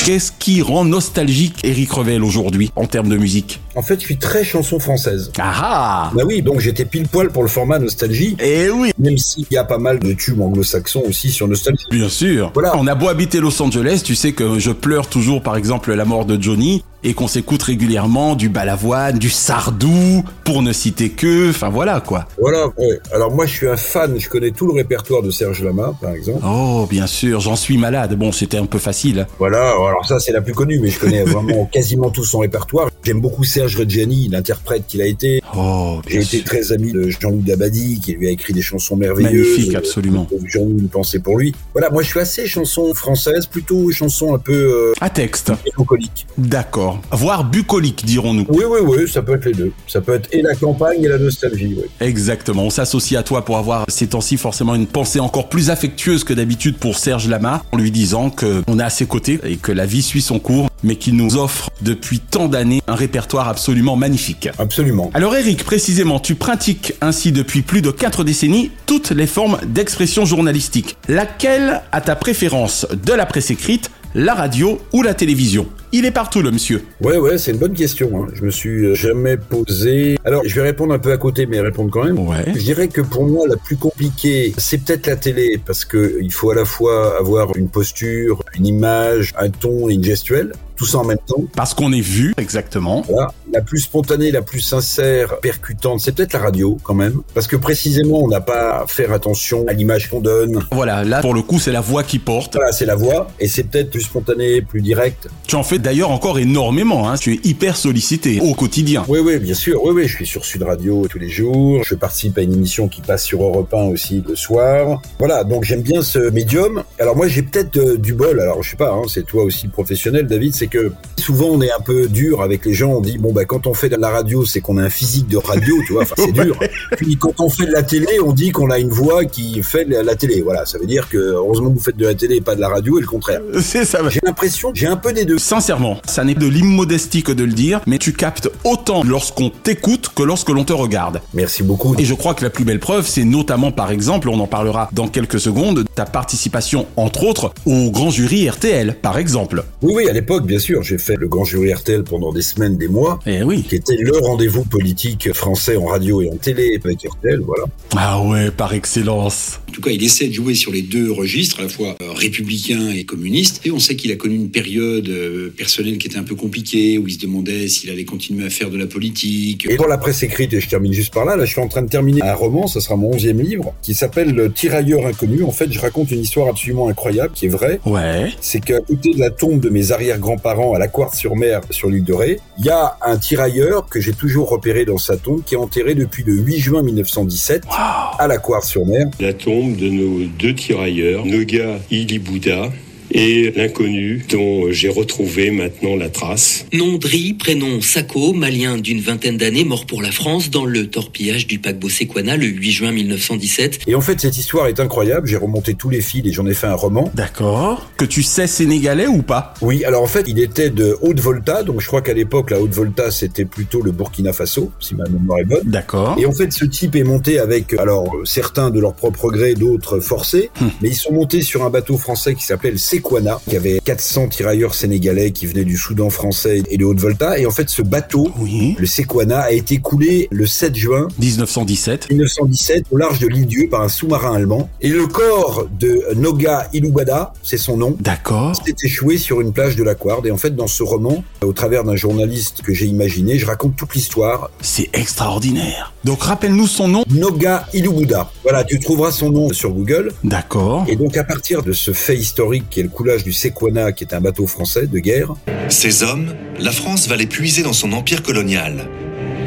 Qu'est-ce 0.04 0.32
qui 0.38 0.61
rend 0.61 0.84
nostalgique 0.84 1.61
Eric 1.64 1.90
Revel 1.92 2.23
aujourd'hui, 2.25 2.70
en 2.76 2.84
termes 2.84 3.08
de 3.08 3.16
musique 3.16 3.61
En 3.75 3.80
fait, 3.80 3.99
je 3.99 4.04
suis 4.04 4.18
très 4.18 4.44
chanson 4.44 4.78
française. 4.78 5.32
Ah 5.38 5.52
ah 5.56 6.12
Bah 6.14 6.25
oui, 6.26 6.42
donc 6.42 6.61
j'étais 6.61 6.84
pile 6.84 7.08
poil 7.08 7.30
pour 7.30 7.42
le 7.42 7.49
format 7.49 7.78
Nostalgie, 7.78 8.37
Eh 8.38 8.68
oui 8.68 8.90
même 8.99 9.16
s'il 9.16 9.46
y 9.50 9.56
a 9.56 9.64
pas 9.64 9.78
mal 9.78 9.99
de 10.00 10.12
tubes 10.12 10.42
anglo-saxons 10.42 11.04
aussi 11.08 11.30
sur 11.30 11.49
Nostalgie. 11.49 11.87
Bien 11.90 12.11
sûr. 12.11 12.50
Voilà. 12.52 12.76
On 12.76 12.87
a 12.87 12.94
beau 12.94 13.08
habiter 13.08 13.40
Los 13.40 13.62
Angeles, 13.62 14.02
tu 14.04 14.14
sais 14.14 14.32
que 14.32 14.58
je 14.58 14.73
pleure 14.73 15.06
toujours 15.06 15.42
par 15.42 15.56
exemple 15.56 15.94
la 15.94 16.04
mort 16.04 16.26
de 16.26 16.40
Johnny. 16.40 16.84
Et 17.04 17.14
qu'on 17.14 17.28
s'écoute 17.28 17.62
régulièrement 17.62 18.34
du 18.34 18.49
Balavoine, 18.49 19.18
du 19.18 19.30
Sardou, 19.30 20.25
pour 20.42 20.62
ne 20.62 20.73
citer 20.73 21.11
que, 21.11 21.50
enfin 21.50 21.68
voilà 21.68 22.00
quoi. 22.00 22.26
Voilà, 22.40 22.66
ouais. 22.78 22.99
Alors 23.12 23.30
moi 23.32 23.46
je 23.46 23.52
suis 23.54 23.68
un 23.68 23.76
fan, 23.76 24.18
je 24.18 24.28
connais 24.28 24.50
tout 24.50 24.66
le 24.66 24.73
répertoire 24.73 25.23
de 25.23 25.30
Serge 25.30 25.62
Lama 25.62 25.94
par 26.00 26.12
exemple. 26.14 26.40
Oh 26.44 26.87
bien 26.90 27.06
sûr, 27.06 27.40
j'en 27.40 27.56
suis 27.56 27.76
malade. 27.78 28.14
Bon, 28.16 28.32
c'était 28.32 28.56
un 28.58 28.66
peu 28.66 28.78
facile. 28.78 29.26
Voilà, 29.38 29.68
alors 29.70 30.04
ça 30.06 30.18
c'est 30.18 30.32
la 30.32 30.40
plus 30.40 30.54
connue, 30.54 30.80
mais 30.80 30.88
je 30.88 30.99
connais 30.99 31.23
vraiment 31.25 31.66
quasiment 31.73 32.11
tout 32.11 32.25
son 32.25 32.40
répertoire. 32.40 32.88
J'aime 33.04 33.20
beaucoup 33.20 33.44
Serge 33.44 33.76
Reggiani, 33.76 34.28
l'interprète 34.28 34.84
qu'il 34.87 35.02
a 35.02 35.06
été. 35.06 35.42
Oh, 35.56 36.00
J'ai 36.08 36.23
été 36.23 36.42
très 36.42 36.73
ami 36.73 36.90
de 36.92 37.11
Jean-Loup 37.11 37.42
Dabadi, 37.42 38.00
qui 38.00 38.14
lui 38.14 38.28
a 38.28 38.30
écrit 38.30 38.54
des 38.54 38.62
chansons 38.62 38.96
merveilleuses. 38.96 39.46
Magnifique, 39.58 39.75
absolument. 39.75 40.26
Jean-Loup 40.46 40.78
une 40.78 40.88
pensée 40.88 41.18
pour 41.18 41.38
lui. 41.38 41.54
Voilà, 41.75 41.90
moi 41.90 42.02
je 42.02 42.08
suis 42.08 42.20
assez 42.20 42.46
chanson 42.46 42.94
française, 42.94 43.46
plutôt 43.46 43.90
chanson 43.90 44.34
un 44.34 44.38
peu 44.38 44.52
euh, 44.54 44.92
À 45.00 45.11
texte. 45.11 45.52
mélancolique. 45.66 46.26
D'accord. 46.38 46.93
Voire 47.10 47.44
bucolique, 47.44 48.04
dirons-nous. 48.04 48.46
Oui, 48.48 48.64
oui, 48.68 48.80
oui, 48.82 49.08
ça 49.08 49.22
peut 49.22 49.34
être 49.34 49.46
les 49.46 49.52
deux. 49.52 49.72
Ça 49.86 50.00
peut 50.00 50.14
être 50.14 50.28
et 50.32 50.42
la 50.42 50.54
campagne 50.54 51.02
et 51.02 51.08
la 51.08 51.18
nostalgie, 51.18 51.74
oui. 51.76 51.84
Exactement. 52.00 52.64
On 52.64 52.70
s'associe 52.70 53.18
à 53.18 53.22
toi 53.22 53.44
pour 53.44 53.58
avoir 53.58 53.84
ces 53.88 54.08
temps-ci 54.08 54.36
forcément 54.36 54.74
une 54.74 54.86
pensée 54.86 55.20
encore 55.20 55.48
plus 55.48 55.70
affectueuse 55.70 56.24
que 56.24 56.34
d'habitude 56.34 56.76
pour 56.76 56.98
Serge 56.98 57.28
Lama, 57.28 57.62
en 57.72 57.76
lui 57.76 57.90
disant 57.90 58.30
que 58.30 58.62
on 58.66 58.78
est 58.78 58.82
à 58.82 58.90
ses 58.90 59.06
côtés 59.06 59.40
et 59.44 59.56
que 59.56 59.72
la 59.72 59.86
vie 59.86 60.02
suit 60.02 60.22
son 60.22 60.38
cours, 60.38 60.68
mais 60.82 60.96
qu'il 60.96 61.16
nous 61.16 61.36
offre 61.36 61.70
depuis 61.82 62.20
tant 62.20 62.48
d'années 62.48 62.82
un 62.86 62.94
répertoire 62.94 63.48
absolument 63.48 63.96
magnifique. 63.96 64.48
Absolument. 64.58 65.10
Alors 65.14 65.34
Eric, 65.36 65.64
précisément, 65.64 66.20
tu 66.20 66.34
pratiques 66.34 66.94
ainsi 67.00 67.32
depuis 67.32 67.62
plus 67.62 67.82
de 67.82 67.90
4 67.90 68.24
décennies 68.24 68.70
toutes 68.86 69.10
les 69.10 69.26
formes 69.26 69.58
d'expression 69.66 70.24
journalistique. 70.24 70.96
Laquelle 71.08 71.82
a 71.92 72.00
ta 72.00 72.16
préférence 72.16 72.86
de 73.04 73.12
la 73.12 73.26
presse 73.26 73.50
écrite, 73.50 73.90
la 74.14 74.34
radio 74.34 74.80
ou 74.92 75.02
la 75.02 75.14
télévision? 75.14 75.66
Il 75.96 76.04
est 76.04 76.10
partout 76.10 76.42
le 76.42 76.50
monsieur. 76.50 76.82
Ouais, 77.00 77.18
ouais, 77.18 77.38
c'est 77.38 77.52
une 77.52 77.58
bonne 77.58 77.72
question. 77.72 78.24
Hein. 78.24 78.26
Je 78.34 78.42
me 78.42 78.50
suis 78.50 78.84
euh, 78.84 78.94
jamais 78.96 79.36
posé. 79.36 80.18
Alors, 80.24 80.42
je 80.44 80.52
vais 80.52 80.62
répondre 80.62 80.92
un 80.92 80.98
peu 80.98 81.12
à 81.12 81.18
côté, 81.18 81.46
mais 81.46 81.60
répondre 81.60 81.92
quand 81.92 82.02
même. 82.02 82.18
Ouais. 82.18 82.46
Je 82.52 82.62
dirais 82.62 82.88
que 82.88 83.00
pour 83.00 83.24
moi, 83.24 83.46
la 83.46 83.56
plus 83.56 83.76
compliquée, 83.76 84.52
c'est 84.58 84.78
peut-être 84.78 85.06
la 85.06 85.14
télé, 85.14 85.60
parce 85.64 85.84
que 85.84 86.18
il 86.20 86.32
faut 86.32 86.50
à 86.50 86.56
la 86.56 86.64
fois 86.64 87.16
avoir 87.16 87.56
une 87.56 87.68
posture, 87.68 88.42
une 88.56 88.66
image, 88.66 89.34
un 89.38 89.50
ton 89.50 89.88
et 89.88 89.94
une 89.94 90.02
gestuelle, 90.02 90.54
tout 90.76 90.86
ça 90.86 90.98
en 90.98 91.04
même 91.04 91.18
temps. 91.24 91.44
Parce 91.54 91.74
qu'on 91.74 91.92
est 91.92 92.00
vu, 92.00 92.34
exactement. 92.36 93.02
Voilà. 93.08 93.32
La 93.52 93.60
plus 93.60 93.78
spontanée, 93.78 94.32
la 94.32 94.42
plus 94.42 94.58
sincère, 94.58 95.38
percutante, 95.38 96.00
c'est 96.00 96.12
peut-être 96.12 96.32
la 96.32 96.40
radio 96.40 96.76
quand 96.82 96.94
même, 96.94 97.22
parce 97.34 97.46
que 97.46 97.54
précisément, 97.54 98.24
on 98.24 98.28
n'a 98.28 98.40
pas 98.40 98.82
à 98.82 98.86
faire 98.88 99.12
attention 99.12 99.64
à 99.68 99.72
l'image 99.72 100.10
qu'on 100.10 100.20
donne. 100.20 100.64
Voilà, 100.72 101.04
là 101.04 101.20
pour 101.20 101.34
le 101.34 101.42
coup 101.42 101.60
c'est 101.60 101.70
la 101.70 101.80
voix 101.80 102.02
qui 102.02 102.18
porte. 102.18 102.54
Voilà, 102.56 102.72
c'est 102.72 102.86
la 102.86 102.96
voix, 102.96 103.28
et 103.38 103.46
c'est 103.46 103.62
peut-être 103.62 103.90
plus 103.90 104.00
spontané, 104.00 104.62
plus 104.62 104.80
direct. 104.80 105.28
Tu 105.46 105.54
en 105.54 105.62
fais 105.62 105.78
d'ailleurs 105.84 106.10
encore 106.10 106.38
énormément, 106.38 107.10
hein. 107.10 107.16
tu 107.16 107.34
es 107.34 107.40
hyper 107.44 107.76
sollicité 107.76 108.40
au 108.40 108.54
quotidien. 108.54 109.04
Oui, 109.06 109.20
oui, 109.22 109.38
bien 109.38 109.54
sûr. 109.54 109.84
Oui, 109.84 109.92
oui, 109.94 110.08
je 110.08 110.16
suis 110.16 110.26
sur 110.26 110.44
Sud 110.44 110.62
Radio 110.62 111.06
tous 111.08 111.18
les 111.18 111.28
jours. 111.28 111.84
Je 111.84 111.94
participe 111.94 112.38
à 112.38 112.42
une 112.42 112.54
émission 112.54 112.88
qui 112.88 113.02
passe 113.02 113.22
sur 113.22 113.42
Europe 113.42 113.72
1 113.72 113.84
aussi 113.88 114.24
le 114.26 114.34
soir. 114.34 115.02
Voilà, 115.18 115.44
donc 115.44 115.64
j'aime 115.64 115.82
bien 115.82 116.00
ce 116.00 116.30
médium. 116.30 116.82
Alors 116.98 117.16
moi, 117.16 117.28
j'ai 117.28 117.42
peut-être 117.42 117.76
euh, 117.76 117.98
du 117.98 118.14
bol. 118.14 118.40
Alors 118.40 118.62
je 118.62 118.70
sais 118.70 118.76
pas, 118.76 118.92
hein, 118.92 119.02
c'est 119.08 119.26
toi 119.26 119.44
aussi 119.44 119.68
professionnel, 119.68 120.26
David. 120.26 120.54
C'est 120.54 120.68
que 120.68 120.90
souvent 121.18 121.48
on 121.48 121.60
est 121.60 121.70
un 121.70 121.80
peu 121.80 122.08
dur 122.08 122.40
avec 122.40 122.64
les 122.64 122.72
gens. 122.72 122.92
On 122.92 123.00
dit 123.02 123.18
bon 123.18 123.34
bah 123.34 123.44
quand 123.44 123.66
on 123.66 123.74
fait 123.74 123.90
de 123.90 123.96
la 123.96 124.08
radio, 124.08 124.46
c'est 124.46 124.60
qu'on 124.60 124.78
a 124.78 124.82
un 124.82 124.90
physique 124.90 125.28
de 125.28 125.36
radio, 125.36 125.76
tu 125.86 125.92
vois. 125.92 126.02
Enfin, 126.02 126.14
c'est 126.16 126.32
dur. 126.44 126.58
Puis 126.96 127.16
quand 127.16 127.38
on 127.40 127.50
fait 127.50 127.66
de 127.66 127.72
la 127.72 127.82
télé, 127.82 128.20
on 128.24 128.32
dit 128.32 128.52
qu'on 128.52 128.70
a 128.70 128.78
une 128.78 128.88
voix 128.88 129.26
qui 129.26 129.62
fait 129.62 129.84
de 129.84 129.96
la 129.96 130.14
télé. 130.14 130.40
Voilà, 130.40 130.64
ça 130.64 130.78
veut 130.78 130.86
dire 130.86 131.10
que 131.10 131.18
heureusement 131.18 131.68
vous 131.68 131.80
faites 131.80 131.98
de 131.98 132.06
la 132.06 132.14
télé 132.14 132.36
et 132.36 132.40
pas 132.40 132.54
de 132.54 132.60
la 132.62 132.68
radio, 132.68 132.96
et 132.96 133.02
le 133.02 133.06
contraire. 133.06 133.40
C'est 133.60 133.84
ça. 133.84 134.00
J'ai 134.08 134.20
l'impression, 134.22 134.70
j'ai 134.72 134.86
un 134.86 134.96
peu 134.96 135.12
des 135.12 135.26
deux. 135.26 135.38
Sincèrement, 135.38 135.74
ça 136.07 136.25
n'est 136.25 136.35
de 136.35 136.47
l'immodestie 136.47 137.23
que 137.23 137.33
de 137.33 137.45
le 137.45 137.52
dire, 137.52 137.81
mais 137.87 137.99
tu 137.99 138.12
captes 138.12 138.50
autant 138.64 139.02
lorsqu'on 139.04 139.50
t'écoute 139.50 140.11
que 140.14 140.23
lorsque 140.23 140.50
l'on 140.50 140.64
te 140.64 140.73
regarde. 140.73 141.21
Merci 141.33 141.62
beaucoup. 141.62 141.95
Et 141.99 142.04
je 142.04 142.14
crois 142.14 142.35
que 142.35 142.45
la 142.45 142.50
plus 142.50 142.64
belle 142.64 142.81
preuve, 142.81 143.07
c'est 143.07 143.25
notamment 143.25 143.73
par 143.73 143.90
exemple, 143.90 144.28
on 144.28 144.38
en 144.40 144.47
parlera 144.47 144.88
dans 144.93 145.09
quelques 145.09 145.40
secondes, 145.40 145.85
ta 145.95 146.04
participation 146.04 146.87
entre 146.97 147.25
autres 147.25 147.52
au 147.66 147.90
grand 147.90 148.11
jury 148.11 148.49
RTL, 148.49 148.97
par 149.00 149.19
exemple. 149.19 149.64
Oui, 149.83 149.95
oui, 149.97 150.09
à 150.09 150.12
l'époque, 150.12 150.47
bien 150.47 150.59
sûr, 150.59 150.83
j'ai 150.83 150.99
fait 150.99 151.16
le 151.16 151.28
grand 151.28 151.45
jury 151.45 151.73
RTL 151.73 152.04
pendant 152.04 152.33
des 152.33 152.43
semaines, 152.43 152.76
des 152.76 152.88
mois. 152.88 153.19
Eh 153.26 153.43
oui. 153.43 153.62
qui 153.62 153.76
était 153.76 153.97
le 153.97 154.16
rendez-vous 154.19 154.64
politique 154.64 155.33
français 155.33 155.76
en 155.76 155.87
radio 155.87 156.23
et 156.23 156.31
en 156.31 156.37
télé 156.37 156.78
avec 156.83 157.02
RTL, 157.02 157.40
voilà. 157.40 157.64
Ah 157.97 158.23
ouais, 158.23 158.50
par 158.50 158.75
excellence. 158.75 159.61
En 159.69 159.73
tout 159.73 159.81
cas, 159.81 159.90
il 159.90 160.02
essaie 160.02 160.28
de 160.28 160.33
jouer 160.33 160.54
sur 160.54 160.73
les 160.73 160.82
deux 160.82 161.10
registres, 161.10 161.60
à 161.60 161.63
la 161.63 161.69
fois 161.69 161.97
euh, 162.00 162.13
républicain 162.13 162.91
et 162.91 163.04
communiste. 163.04 163.60
Et 163.65 163.71
on 163.71 163.78
sait 163.78 163.97
qu'il 163.97 164.13
a 164.13 164.17
connu 164.17 164.37
une 164.37 164.50
période 164.50 165.08
personnelle 165.54 165.99
qui 165.99 166.08
était 166.08 166.19
un 166.19 166.25
peu 166.25 166.34
compliquée, 166.34 166.99
où 166.99 167.06
il 167.08 167.14
se 167.14 167.19
demandait 167.19 167.69
s'il 167.69 167.90
allait 167.90 168.04
continuer 168.04 168.47
à 168.47 168.50
faire 168.50 168.71
de 168.71 168.76
la 168.76 168.86
politique. 168.86 169.67
Et 169.69 169.76
pour 169.76 169.88
la 169.88 169.99
presse 169.99 170.23
écrite, 170.23 170.52
et 170.52 170.60
je 170.60 170.69
termine 170.69 170.93
juste 170.93 171.12
par 171.12 171.25
là, 171.25 171.36
là 171.36 171.45
je 171.45 171.52
suis 171.52 171.60
en 171.60 171.69
train 171.69 171.82
de 171.82 171.88
terminer 171.88 172.23
un 172.23 172.34
roman, 172.34 172.67
ça 172.67 172.80
sera 172.80 172.97
mon 172.97 173.12
onzième 173.12 173.40
livre, 173.40 173.75
qui 173.82 173.95
s'appelle 173.95 174.32
Le 174.32 174.52
Tirailleur 174.52 175.06
inconnu. 175.06 175.43
En 175.43 175.50
fait, 175.50 175.73
je 175.73 175.80
raconte 175.80 176.10
une 176.10 176.21
histoire 176.21 176.49
absolument 176.49 176.88
incroyable, 176.88 177.32
qui 177.34 177.47
est 177.47 177.50
vraie. 177.50 177.80
Ouais. 177.86 178.30
C'est 178.40 178.60
qu'à 178.60 178.80
côté 178.80 179.14
de 179.14 179.19
la 179.19 179.30
tombe 179.30 179.60
de 179.60 179.71
mes 179.71 179.93
arrière-grands-parents 179.93 180.75
à 180.75 180.78
la 180.78 180.88
Quartz-sur-Mer, 180.88 181.62
sur 181.71 181.90
l'île 181.90 182.04
de 182.04 182.12
Ré, 182.12 182.40
il 182.58 182.67
y 182.67 182.71
a 182.71 182.97
un 183.02 183.17
tirailleur 183.17 183.88
que 183.88 184.00
j'ai 184.00 184.12
toujours 184.12 184.49
repéré 184.50 184.84
dans 184.84 184.99
sa 184.99 185.17
tombe, 185.17 185.43
qui 185.45 185.54
est 185.54 185.58
enterré 185.58 185.95
depuis 185.95 186.25
le 186.25 186.34
8 186.34 186.58
juin 186.58 186.82
1917 186.82 187.64
à 187.71 188.26
la 188.28 188.38
Quartz-sur-Mer. 188.38 189.06
La 189.21 189.32
tombe 189.32 189.76
de 189.76 189.88
nos 189.88 190.26
deux 190.38 190.54
tirailleurs, 190.54 191.25
Noga 191.25 191.78
Ilibouda 191.90 192.71
et 193.14 193.52
l'inconnu 193.56 194.24
dont 194.30 194.70
j'ai 194.70 194.88
retrouvé 194.88 195.50
maintenant 195.50 195.96
la 195.96 196.08
trace. 196.08 196.66
Nom 196.72 196.98
Dri, 196.98 197.32
prénom 197.34 197.80
Sako, 197.80 198.32
malien 198.32 198.76
d'une 198.76 199.00
vingtaine 199.00 199.36
d'années, 199.36 199.64
mort 199.64 199.86
pour 199.86 200.02
la 200.02 200.10
France 200.10 200.50
dans 200.50 200.64
le 200.66 200.88
torpillage 200.88 201.46
du 201.46 201.58
paquebot 201.60 201.88
Sequana 201.88 202.36
le 202.36 202.46
8 202.46 202.72
juin 202.72 202.92
1917. 202.92 203.80
Et 203.86 203.94
en 203.94 204.00
fait, 204.00 204.20
cette 204.20 204.36
histoire 204.36 204.66
est 204.66 204.80
incroyable. 204.80 205.28
J'ai 205.28 205.36
remonté 205.36 205.74
tous 205.74 205.90
les 205.90 206.00
fils 206.00 206.26
et 206.26 206.32
j'en 206.32 206.46
ai 206.46 206.54
fait 206.54 206.66
un 206.66 206.74
roman. 206.74 207.10
D'accord. 207.14 207.88
Que 207.96 208.04
tu 208.04 208.22
sais 208.22 208.46
sénégalais 208.48 209.06
ou 209.06 209.22
pas? 209.22 209.54
Oui, 209.62 209.84
alors 209.84 210.02
en 210.02 210.06
fait, 210.08 210.24
il 210.26 210.38
était 210.40 210.70
de 210.70 210.96
Haute-Volta, 211.00 211.62
donc 211.62 211.80
je 211.80 211.86
crois 211.86 212.02
qu'à 212.02 212.14
l'époque, 212.14 212.50
la 212.50 212.60
Haute-Volta, 212.60 213.10
c'était 213.12 213.44
plutôt 213.44 213.80
le 213.80 213.92
Burkina 213.92 214.32
Faso, 214.32 214.72
si 214.80 214.94
ma 214.96 215.04
mémoire 215.08 215.38
est 215.38 215.44
bonne. 215.44 215.62
D'accord. 215.64 216.16
Et 216.18 216.26
en 216.26 216.32
fait, 216.32 216.52
ce 216.52 216.64
type 216.64 216.96
est 216.96 217.04
monté 217.04 217.38
avec, 217.38 217.74
alors, 217.74 218.12
certains 218.24 218.70
de 218.70 218.80
leur 218.80 218.94
propre 218.94 219.30
gré, 219.30 219.54
d'autres 219.54 220.00
forcés, 220.00 220.50
Hum. 220.60 220.70
mais 220.82 220.88
ils 220.88 220.94
sont 220.96 221.12
montés 221.12 221.42
sur 221.42 221.64
un 221.64 221.70
bateau 221.70 221.96
français 221.96 222.34
qui 222.34 222.44
s'appelle 222.44 222.72
le 222.72 222.78
Sequana, 222.78 223.03
qui 223.49 223.56
avait 223.56 223.80
400 223.84 224.28
tirailleurs 224.28 224.75
sénégalais 224.75 225.30
qui 225.30 225.47
venaient 225.47 225.64
du 225.64 225.76
Soudan 225.76 226.10
français 226.10 226.62
et 226.71 226.76
de 226.78 226.84
Haute-Volta. 226.84 227.38
Et 227.38 227.47
en 227.47 227.50
fait, 227.50 227.69
ce 227.69 227.82
bateau, 227.82 228.30
Oui. 228.40 228.75
le 228.78 228.86
Sequana, 228.86 229.40
a 229.40 229.50
été 229.52 229.78
coulé 229.78 230.28
le 230.30 230.47
7 230.47 230.75
juin 230.75 231.08
1917. 231.19 232.10
1917 232.10 232.84
au 232.90 232.97
large 232.97 233.19
de 233.21 233.28
l'île 233.28 233.47
Dieu 233.47 233.69
par 233.71 233.82
un 233.82 233.88
sous-marin 233.88 234.34
allemand. 234.34 234.69
Et 234.80 234.88
le 234.88 235.06
corps 235.06 235.67
de 235.78 236.02
Noga 236.17 236.69
Ilubada, 236.73 237.32
c'est 237.43 237.58
son 237.58 237.76
nom, 237.76 237.97
D'accord. 238.00 238.54
s'est 238.64 238.75
échoué 238.82 239.19
sur 239.19 239.40
une 239.40 239.52
plage 239.52 239.76
de 239.76 239.82
la 239.82 239.95
Quarde. 239.95 240.26
Et 240.26 240.30
en 240.30 240.36
fait, 240.38 240.54
dans 240.56 240.67
ce 240.67 240.82
roman, 240.82 241.23
au 241.43 241.52
travers 241.52 241.84
d'un 241.84 241.97
journaliste 241.97 242.62
que 242.62 242.73
j'ai 242.73 242.86
imaginé, 242.86 243.38
je 243.38 243.47
raconte 243.47 243.76
toute 243.76 243.95
l'histoire. 243.95 244.50
C'est 244.60 244.88
extraordinaire. 244.95 245.93
Donc 246.04 246.23
rappelle-nous 246.23 246.67
son 246.67 246.88
nom. 246.88 247.04
Noga 247.10 247.67
Ilubada. 247.75 248.30
Voilà, 248.43 248.64
tu 248.64 248.78
trouveras 248.78 249.10
son 249.12 249.30
nom 249.30 249.52
sur 249.52 249.71
Google. 249.73 250.12
D'accord. 250.25 250.84
Et 250.88 250.97
donc, 250.97 251.17
à 251.17 251.25
partir 251.25 251.62
de 251.62 251.73
ce 251.73 251.93
fait 251.93 252.17
historique 252.17 252.64
qui 252.71 252.80
est 252.80 252.82
le 252.84 252.88
coulage 252.95 253.25
du 253.25 253.33
Sequana, 253.33 253.93
qui 253.93 254.04
est 254.04 254.15
un 254.15 254.21
bateau 254.21 254.47
français 254.47 254.87
de 254.87 254.99
guerre, 254.99 255.35
Ces 255.69 256.02
hommes, 256.02 256.33
la 256.59 256.71
France 256.71 257.09
va 257.09 257.17
les 257.17 257.26
puiser 257.26 257.63
dans 257.63 257.73
son 257.73 257.93
empire 257.93 258.23
colonial. 258.23 258.89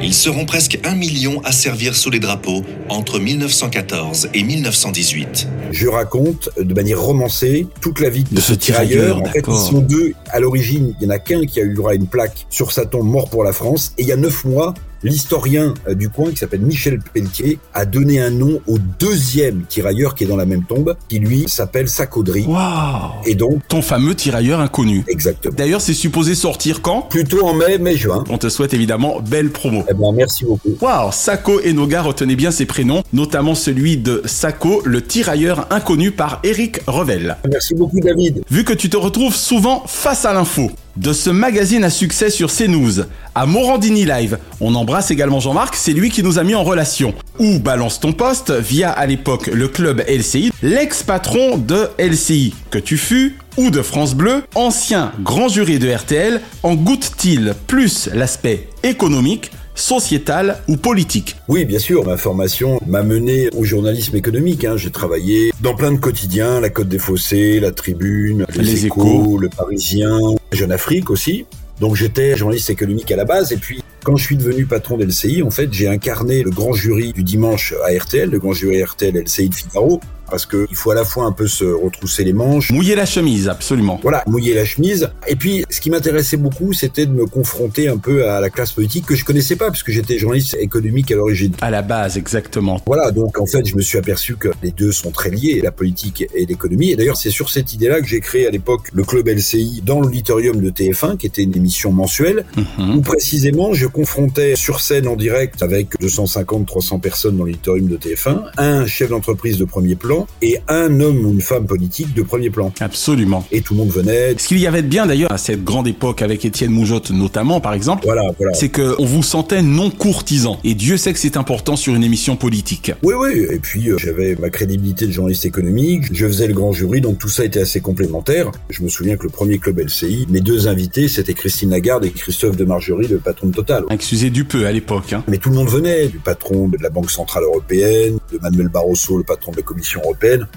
Ils 0.03 0.13
seront 0.13 0.45
presque 0.45 0.79
un 0.83 0.93
million 0.93 1.41
à 1.43 1.51
servir 1.51 1.95
sous 1.95 2.11
les 2.11 2.19
drapeaux 2.19 2.61
entre 2.89 3.19
1914 3.19 4.29
et 4.33 4.43
1918. 4.43 5.47
je 5.71 5.87
raconte 5.87 6.49
de 6.59 6.73
manière 6.73 7.01
romancée 7.01 7.67
toute 7.81 7.99
la 7.99 8.09
vie 8.09 8.23
de, 8.23 8.35
De 8.35 8.41
ce 8.41 8.53
tirailleur, 8.53 9.21
En 9.21 9.25
fait, 9.25 9.43
ils 9.47 9.57
sont 9.57 9.79
deux 9.79 10.13
à 10.29 10.39
l'origine. 10.39 10.93
Il 10.99 11.05
y 11.05 11.07
en 11.07 11.13
a 11.13 11.19
qu'un 11.19 11.45
qui 11.45 11.59
a 11.59 11.63
eu 11.63 11.69
le 11.69 11.75
droit 11.75 11.91
à 11.91 11.95
une 11.95 12.07
plaque 12.07 12.45
sur 12.49 12.71
sa 12.71 12.85
tombe 12.85 13.07
mort 13.07 13.29
pour 13.29 13.43
la 13.43 13.53
France. 13.53 13.93
Et 13.97 14.03
il 14.03 14.07
y 14.07 14.11
a 14.11 14.17
neuf 14.17 14.45
mois, 14.45 14.75
l'historien 15.03 15.73
euh, 15.87 15.93
du 15.93 16.09
coin 16.09 16.31
qui 16.31 16.37
s'appelle 16.37 16.61
Michel 16.61 16.99
Pelletier 17.13 17.59
a 17.73 17.85
donné 17.85 18.19
un 18.19 18.29
nom 18.31 18.59
au 18.67 18.77
deuxième 18.99 19.63
tirailleur 19.67 20.15
qui 20.15 20.23
est 20.23 20.27
dans 20.27 20.35
la 20.35 20.45
même 20.45 20.63
tombe, 20.63 20.95
qui 21.09 21.19
lui 21.19 21.45
s'appelle 21.47 21.87
Sacaudry. 21.89 22.45
Waouh. 22.47 23.11
Et 23.25 23.35
donc, 23.35 23.61
Ton 23.67 23.81
fameux 23.81 24.15
tirailleur 24.15 24.59
inconnu. 24.59 25.03
exactement. 25.07 25.55
D'ailleurs, 25.57 25.81
c'est 25.81 25.93
supposé 25.93 26.35
sortir 26.35 26.81
quand? 26.81 27.01
Plutôt 27.03 27.45
en 27.45 27.53
mai, 27.53 27.77
mai-juin. 27.77 28.23
On 28.29 28.37
te 28.37 28.49
souhaite 28.49 28.73
évidemment 28.73 29.19
belle 29.21 29.49
promo. 29.51 29.83
Eh 29.89 29.93
ben, 29.93 30.11
merci 30.13 30.45
beaucoup. 30.45 30.75
Waouh, 30.81 31.11
Sako 31.11 31.59
et 31.61 31.73
Noga, 31.73 32.01
retenez 32.01 32.35
bien 32.35 32.51
ses 32.51 32.65
prénoms, 32.65 33.03
notamment 33.13 33.55
celui 33.55 33.97
de 33.97 34.21
Sako, 34.25 34.81
le 34.85 35.01
tirailleur 35.01 35.67
inconnu 35.71 36.11
par 36.11 36.39
Eric 36.43 36.81
Revel. 36.87 37.37
Merci 37.49 37.75
beaucoup, 37.75 37.99
David. 37.99 38.43
Vu 38.49 38.63
que 38.63 38.73
tu 38.73 38.89
te 38.89 38.97
retrouves 38.97 39.35
souvent 39.35 39.83
face 39.87 40.25
à 40.25 40.33
l'info, 40.33 40.71
de 40.97 41.13
ce 41.13 41.29
magazine 41.29 41.83
à 41.83 41.89
succès 41.89 42.29
sur 42.29 42.51
CNews 42.51 43.03
à 43.35 43.45
Morandini 43.45 44.05
Live, 44.05 44.39
on 44.59 44.73
embrasse 44.73 45.11
également 45.11 45.39
Jean-Marc, 45.39 45.75
c'est 45.75 45.93
lui 45.93 46.09
qui 46.09 46.23
nous 46.23 46.39
a 46.39 46.43
mis 46.43 46.55
en 46.55 46.63
relation. 46.63 47.13
Ou 47.37 47.59
balance 47.59 47.99
ton 47.99 48.13
poste 48.13 48.51
via 48.51 48.89
à 48.89 49.05
l'époque 49.05 49.47
le 49.47 49.67
club 49.67 50.03
LCI, 50.07 50.51
l'ex-patron 50.63 51.57
de 51.57 51.89
LCI, 51.99 52.55
que 52.71 52.79
tu 52.79 52.97
fus 52.97 53.37
ou 53.57 53.69
de 53.69 53.81
France 53.81 54.15
Bleu, 54.15 54.43
ancien 54.55 55.11
grand 55.21 55.49
jury 55.49 55.77
de 55.79 55.91
RTL, 55.91 56.41
en 56.63 56.75
goûte-t-il 56.75 57.53
plus 57.67 58.09
l'aspect 58.13 58.67
économique 58.83 59.51
sociétal 59.77 60.57
ou 60.67 60.75
politique 60.75 61.37
Oui, 61.47 61.63
bien 61.63 61.79
sûr. 61.79 62.05
Ma 62.05 62.17
formation 62.17 62.79
m'a 62.85 63.03
mené 63.03 63.49
au 63.55 63.63
journalisme 63.63 64.15
économique. 64.15 64.65
Hein. 64.65 64.75
J'ai 64.75 64.91
travaillé 64.91 65.51
dans 65.61 65.75
plein 65.75 65.91
de 65.91 65.97
quotidiens, 65.97 66.59
la 66.59 66.69
Côte 66.69 66.89
des 66.89 66.99
Fossés, 66.99 67.59
la 67.59 67.71
Tribune, 67.71 68.45
les, 68.55 68.63
Les 68.63 68.85
Échos, 68.85 69.05
Échos. 69.05 69.37
le 69.37 69.49
Parisien, 69.49 70.19
Jeune 70.51 70.71
Afrique 70.71 71.09
aussi. 71.09 71.45
Donc 71.79 71.95
j'étais 71.95 72.35
journaliste 72.35 72.69
économique 72.71 73.11
à 73.11 73.15
la 73.15 73.25
base 73.25 73.51
et 73.51 73.57
puis 73.57 73.83
quand 74.03 74.15
je 74.15 74.23
suis 74.23 74.37
devenu 74.37 74.65
patron 74.65 74.97
d'LCI, 74.97 75.43
en 75.43 75.51
fait, 75.51 75.73
j'ai 75.73 75.89
incarné 75.89 76.41
le 76.41 76.49
grand 76.49 76.71
jury 76.71 77.11
du 77.11 77.23
dimanche 77.23 77.73
à 77.85 77.91
RTL, 77.91 78.29
le 78.29 78.39
grand 78.39 78.53
jury 78.53 78.81
RTL 78.81 79.13
LCI 79.13 79.49
de 79.49 79.53
Figaro, 79.55 79.99
parce 80.29 80.45
que 80.45 80.67
il 80.69 80.75
faut 80.75 80.91
à 80.91 80.95
la 80.95 81.05
fois 81.05 81.25
un 81.25 81.31
peu 81.31 81.47
se 81.47 81.65
retrousser 81.65 82.23
les 82.23 82.33
manches, 82.33 82.71
Mouiller 82.71 82.95
la 82.95 83.05
chemise, 83.05 83.47
absolument. 83.49 83.99
voilà, 84.03 84.23
mouiller 84.27 84.53
la 84.53 84.65
chemise. 84.65 85.09
Et 85.27 85.35
puis, 85.35 85.65
ce 85.69 85.79
qui 85.79 85.89
m'intéressait 85.89 86.37
beaucoup, 86.37 86.73
c'était 86.73 87.05
de 87.05 87.11
me 87.11 87.25
confronter 87.25 87.87
un 87.87 87.97
peu 87.97 88.29
à 88.29 88.39
la 88.39 88.49
classe 88.49 88.71
politique 88.71 89.05
que 89.05 89.15
je 89.15 89.25
connaissais 89.25 89.55
pas, 89.55 89.69
puisque 89.71 89.91
j'étais 89.91 90.17
journaliste 90.17 90.57
économique 90.59 91.11
à 91.11 91.15
l'origine. 91.15 91.53
À 91.61 91.71
la 91.71 91.81
base, 91.81 92.17
exactement. 92.17 92.81
Voilà, 92.85 93.11
donc 93.11 93.39
en 93.39 93.45
fait, 93.45 93.65
je 93.65 93.75
me 93.75 93.81
suis 93.81 93.97
aperçu 93.97 94.35
que 94.35 94.49
les 94.63 94.71
deux 94.71 94.91
sont 94.91 95.11
très 95.11 95.29
liés, 95.29 95.61
la 95.63 95.71
politique 95.71 96.25
et 96.33 96.45
l'économie. 96.45 96.91
Et 96.91 96.95
d'ailleurs, 96.95 97.17
c'est 97.17 97.29
sur 97.29 97.49
cette 97.49 97.73
idée-là 97.73 98.01
que 98.01 98.07
j'ai 98.07 98.19
créé 98.19 98.47
à 98.47 98.51
l'époque 98.51 98.89
le 98.93 99.03
club 99.03 99.27
LCI 99.27 99.81
dans 99.85 99.99
l'auditorium 99.99 100.59
de 100.61 100.69
TF1, 100.69 101.17
qui 101.17 101.27
était 101.27 101.43
une 101.43 101.55
émission 101.55 101.91
mensuelle, 101.91 102.45
où 102.79 103.01
précisément 103.01 103.73
je 103.73 103.87
confrontais 103.87 104.55
sur 104.55 104.79
scène 104.79 105.07
en 105.07 105.15
direct 105.15 105.61
avec 105.63 105.99
250-300 106.01 106.99
personnes 106.99 107.37
dans 107.37 107.45
l'auditorium 107.45 107.87
de 107.87 107.97
TF1, 107.97 108.51
un 108.57 108.85
chef 108.85 109.09
d'entreprise 109.09 109.57
de 109.57 109.65
premier 109.65 109.95
plan 109.95 110.16
et 110.41 110.59
un 110.67 110.99
homme 110.99 111.25
ou 111.25 111.31
une 111.31 111.41
femme 111.41 111.65
politique 111.65 112.13
de 112.13 112.21
premier 112.23 112.49
plan. 112.49 112.71
Absolument. 112.79 113.45
Et 113.51 113.61
tout 113.61 113.73
le 113.73 113.79
monde 113.79 113.89
venait. 113.89 114.35
Ce 114.37 114.47
qu'il 114.47 114.59
y 114.59 114.67
avait 114.67 114.81
de 114.81 114.87
bien 114.87 115.05
d'ailleurs 115.05 115.31
à 115.31 115.37
cette 115.37 115.63
grande 115.63 115.87
époque 115.87 116.21
avec 116.21 116.45
Étienne 116.45 116.71
Moujotte 116.71 117.11
notamment 117.11 117.59
par 117.59 117.73
exemple, 117.73 118.03
Voilà, 118.05 118.23
voilà. 118.37 118.53
c'est 118.53 118.69
que 118.69 118.95
on 118.99 119.05
vous 119.05 119.23
sentait 119.23 119.61
non 119.61 119.89
courtisan. 119.89 120.59
Et 120.63 120.73
Dieu 120.73 120.97
sait 120.97 121.13
que 121.13 121.19
c'est 121.19 121.37
important 121.37 121.75
sur 121.75 121.93
une 121.95 122.03
émission 122.03 122.35
politique. 122.35 122.91
Oui, 123.03 123.13
oui. 123.17 123.45
Et 123.49 123.59
puis, 123.59 123.89
euh, 123.89 123.97
j'avais 123.97 124.35
ma 124.35 124.49
crédibilité 124.49 125.05
de 125.07 125.11
journaliste 125.11 125.45
économique. 125.45 126.05
Je 126.13 126.25
faisais 126.27 126.47
le 126.47 126.53
grand 126.53 126.71
jury, 126.71 127.01
donc 127.01 127.17
tout 127.19 127.29
ça 127.29 127.45
était 127.45 127.59
assez 127.61 127.81
complémentaire. 127.81 128.51
Je 128.69 128.83
me 128.83 128.89
souviens 128.89 129.17
que 129.17 129.23
le 129.23 129.29
premier 129.29 129.57
club 129.57 129.79
LCI, 129.79 130.27
mes 130.29 130.41
deux 130.41 130.67
invités, 130.67 131.07
c'était 131.07 131.33
Christine 131.33 131.69
Lagarde 131.71 132.05
et 132.05 132.11
Christophe 132.11 132.57
de 132.57 132.65
Margerie, 132.65 133.07
le 133.07 133.17
patron 133.17 133.47
de 133.47 133.53
Total. 133.53 133.83
Excusez 133.89 134.29
du 134.29 134.45
peu 134.45 134.65
à 134.65 134.71
l'époque. 134.71 135.13
Hein. 135.13 135.23
Mais 135.27 135.37
tout 135.37 135.49
le 135.49 135.55
monde 135.55 135.69
venait, 135.69 136.07
du 136.07 136.19
patron 136.19 136.67
de 136.67 136.77
la 136.81 136.89
Banque 136.89 137.09
Centrale 137.11 137.43
Européenne, 137.43 138.17
de 138.31 138.39
Manuel 138.39 138.67
Barroso, 138.69 139.17
le 139.17 139.23
patron 139.23 139.51
de 139.51 139.57
la 139.57 139.63
Commission 139.63 140.01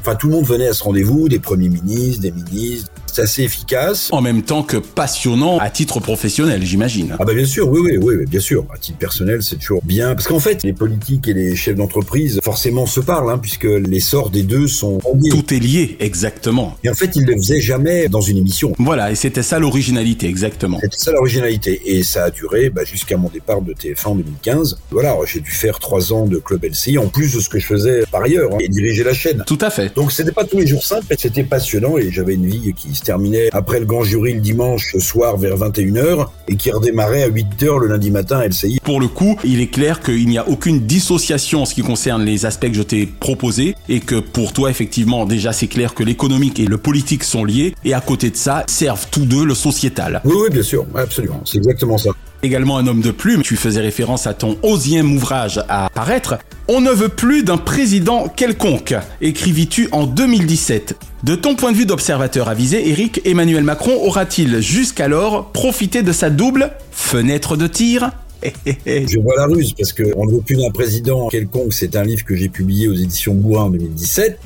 Enfin, 0.01 0.15
tout 0.15 0.29
le 0.29 0.35
monde 0.35 0.47
venait 0.47 0.69
à 0.69 0.73
ce 0.73 0.83
rendez-vous, 0.85 1.29
des 1.29 1.39
premiers 1.39 1.69
ministres, 1.69 2.23
des 2.23 2.33
ministres. 2.33 2.91
C'est 3.13 3.23
assez 3.23 3.43
efficace. 3.43 4.09
En 4.13 4.21
même 4.21 4.43
temps 4.43 4.63
que 4.63 4.77
passionnant 4.77 5.59
à 5.59 5.69
titre 5.69 5.99
professionnel, 5.99 6.63
j'imagine. 6.65 7.17
Ah 7.19 7.25
bah 7.25 7.35
bien 7.35 7.45
sûr, 7.45 7.69
oui, 7.69 7.81
oui, 7.83 7.99
oui, 8.01 8.25
bien 8.27 8.41
sûr. 8.41 8.65
À 8.73 8.79
titre 8.79 8.99
personnel, 8.99 9.43
c'est 9.43 9.57
toujours 9.57 9.83
bien. 9.83 10.15
Parce 10.15 10.29
qu'en 10.29 10.39
fait, 10.39 10.63
les 10.63 10.73
politiques 10.73 11.27
et 11.27 11.35
les 11.35 11.57
chefs 11.57 11.75
d'entreprise, 11.75 12.39
forcément, 12.43 12.87
se 12.87 13.01
parlent, 13.01 13.31
hein, 13.31 13.39
puisque 13.39 13.65
les 13.65 14.01
sorts 14.01 14.31
des 14.31 14.43
deux 14.43 14.69
sont 14.69 15.01
liés. 15.15 15.31
Tout 15.31 15.53
est 15.53 15.59
lié, 15.59 15.97
exactement. 15.99 16.77
Et 16.85 16.91
en 16.91 16.95
fait, 16.95 17.17
ils 17.17 17.23
ne 17.23 17.33
le 17.33 17.37
faisaient 17.37 17.61
jamais 17.61 18.09
dans 18.09 18.21
une 18.21 18.37
émission. 18.37 18.73
Voilà, 18.79 19.11
et 19.11 19.15
c'était 19.15 19.43
ça 19.43 19.59
l'originalité, 19.59 20.29
exactement. 20.29 20.79
C'était 20.81 20.99
ça 20.99 21.13
l'originalité. 21.13 21.81
Et 21.87 22.03
ça 22.05 22.25
a 22.25 22.31
duré 22.31 22.71
bah, 22.71 22.85
jusqu'à 22.85 23.17
mon 23.17 23.29
départ 23.29 23.63
de 23.63 23.73
TF1 23.73 24.07
en 24.07 24.15
2015. 24.15 24.79
Voilà, 24.91 25.17
j'ai 25.27 25.41
dû 25.41 25.51
faire 25.51 25.79
trois 25.81 26.13
ans 26.13 26.27
de 26.27 26.39
Club 26.39 26.65
LCI, 26.65 26.99
en 26.99 27.09
plus 27.09 27.35
de 27.35 27.41
ce 27.41 27.49
que 27.49 27.59
je 27.59 27.67
faisais 27.67 28.05
par 28.11 28.23
ailleurs, 28.23 28.55
hein, 28.55 28.59
et 28.61 28.69
diriger 28.69 29.03
la 29.03 29.15
chaîne. 29.15 29.43
Tout 29.47 29.59
à 29.61 29.71
fait. 29.71 29.95
Donc 29.95 30.13
c'était 30.13 30.33
pas 30.33 30.45
tous 30.45 30.59
les 30.59 30.67
jours 30.67 30.85
simple, 30.85 31.07
mais 31.11 31.17
c'était 31.19 31.45
passionnant 31.45 31.99
et 31.99 32.11
j'avais 32.11 32.35
une 32.35 32.47
vie 32.47 32.73
qui 32.75 32.95
se 33.01 33.05
terminait 33.05 33.49
après 33.53 33.81
le 33.81 33.87
grand 33.87 34.05
jury 34.05 34.35
le 34.35 34.41
dimanche 34.41 34.97
soir 34.99 35.37
vers 35.37 35.57
21h 35.57 36.27
et 36.49 36.57
qui 36.57 36.71
redémarrait 36.71 37.23
à 37.23 37.29
8h 37.29 37.81
le 37.81 37.87
lundi 37.89 38.11
matin 38.11 38.39
à 38.39 38.47
LCI. 38.47 38.79
Pour 38.85 39.01
le 39.01 39.09
coup, 39.09 39.37
il 39.43 39.61
est 39.61 39.69
clair 39.69 40.01
qu'il 40.01 40.29
n'y 40.29 40.39
a 40.39 40.49
aucune 40.49 40.81
dissociation 40.81 41.63
en 41.63 41.65
ce 41.65 41.75
qui 41.75 41.83
concerne 41.83 42.23
les 42.23 42.47
aspects 42.47 42.69
que 42.69 42.75
je 42.75 42.83
t'ai 42.83 43.07
proposés 43.07 43.75
et 43.89 44.01
que 44.01 44.17
pour 44.17 44.53
toi, 44.53 44.71
effectivement, 44.71 45.25
déjà 45.25 45.53
c'est 45.53 45.67
clair 45.67 45.95
que 45.95 46.03
l'économique 46.03 46.61
et 46.61 46.67
le 46.67 46.77
politique 46.77 47.25
sont 47.25 47.45
liés 47.45 47.75
et 47.85 47.95
à 47.95 48.01
côté 48.01 48.31
de 48.31 48.37
ça, 48.37 48.65
servent 48.67 49.07
tous 49.11 49.25
deux 49.25 49.45
le 49.45 49.55
sociétal. 49.55 50.21
Oui, 50.25 50.35
oui, 50.43 50.51
bien 50.51 50.63
sûr, 50.63 50.87
absolument, 50.95 51.41
c'est 51.45 51.59
exactement 51.59 51.97
ça. 51.97 52.11
Également 52.43 52.79
un 52.79 52.87
homme 52.87 53.03
de 53.03 53.11
plume, 53.11 53.43
tu 53.43 53.57
faisais 53.57 53.83
référence 53.83 54.27
à 54.27 54.33
ton 54.33 54.57
onzième 54.63 55.15
ouvrage 55.15 55.63
à 55.69 55.91
paraître. 55.91 56.39
On 56.69 56.81
ne 56.81 56.91
veut 56.91 57.11
plus 57.11 57.43
d'un 57.43 57.59
président 57.59 58.29
quelconque, 58.29 58.95
écrivis-tu 59.21 59.89
en 59.93 60.07
2017. 60.07 60.97
De 61.23 61.35
ton 61.35 61.55
point 61.55 61.71
de 61.73 61.77
vue 61.77 61.85
d'observateur 61.85 62.49
avisé, 62.49 62.89
Eric, 62.89 63.21
Emmanuel 63.27 63.63
Macron 63.63 63.93
aura-t-il 63.93 64.61
jusqu'alors 64.61 65.53
profité 65.53 66.03
de 66.03 66.13
sa 66.13 66.31
double 66.31 66.71
fenêtre 66.93 67.59
de 67.59 67.67
tir? 67.67 68.11
Je 68.87 69.19
vois 69.21 69.35
la 69.37 69.47
ruse 69.47 69.73
parce 69.73 69.93
que 69.93 70.03
On 70.17 70.27
ne 70.27 70.33
veut 70.33 70.41
plus 70.41 70.57
d'un 70.57 70.71
président 70.71 71.29
quelconque, 71.29 71.73
c'est 71.73 71.97
un 71.97 72.03
livre 72.03 72.25
que 72.25 72.35
j'ai 72.35 72.49
publié 72.49 72.89
aux 72.89 72.95
éditions 72.95 73.35
Bourrin 73.35 73.65
en 73.65 73.71
2017. 73.71 74.41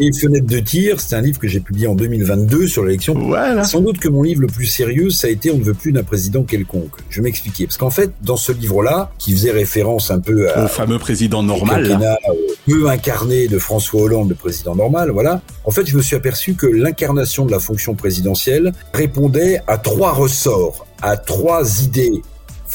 Et 0.00 0.10
Fenêtre 0.12 0.46
de 0.46 0.58
tir, 0.60 1.00
c'est 1.00 1.16
un 1.16 1.20
livre 1.20 1.38
que 1.38 1.48
j'ai 1.48 1.60
publié 1.60 1.86
en 1.86 1.94
2022 1.94 2.66
sur 2.66 2.84
l'élection. 2.84 3.14
Voilà. 3.14 3.64
Sans 3.64 3.80
doute 3.80 3.98
que 3.98 4.08
mon 4.08 4.22
livre 4.22 4.40
le 4.40 4.46
plus 4.46 4.66
sérieux, 4.66 5.10
ça 5.10 5.26
a 5.26 5.30
été 5.30 5.50
On 5.50 5.58
ne 5.58 5.64
veut 5.64 5.74
plus 5.74 5.92
d'un 5.92 6.02
président 6.02 6.42
quelconque. 6.42 6.92
Je 7.10 7.20
vais 7.20 7.24
m'expliquer. 7.24 7.66
Parce 7.66 7.76
qu'en 7.76 7.90
fait, 7.90 8.10
dans 8.22 8.36
ce 8.36 8.52
livre-là, 8.52 9.10
qui 9.18 9.32
faisait 9.32 9.50
référence 9.50 10.10
un 10.10 10.20
peu 10.20 10.50
à, 10.50 10.64
Au 10.64 10.68
fameux 10.68 10.98
président 10.98 11.42
normal. 11.42 11.86
euh, 11.90 12.32
peu 12.66 12.88
incarné 12.88 13.48
de 13.48 13.58
François 13.58 14.02
Hollande, 14.02 14.30
le 14.30 14.34
président 14.34 14.74
normal, 14.74 15.10
voilà. 15.10 15.40
En 15.64 15.70
fait, 15.70 15.86
je 15.86 15.96
me 15.96 16.02
suis 16.02 16.16
aperçu 16.16 16.54
que 16.54 16.66
l'incarnation 16.66 17.44
de 17.44 17.50
la 17.50 17.58
fonction 17.58 17.94
présidentielle 17.94 18.72
répondait 18.92 19.60
à 19.66 19.78
trois 19.78 20.12
ressorts, 20.12 20.86
à 21.02 21.16
trois 21.16 21.82
idées 21.82 22.22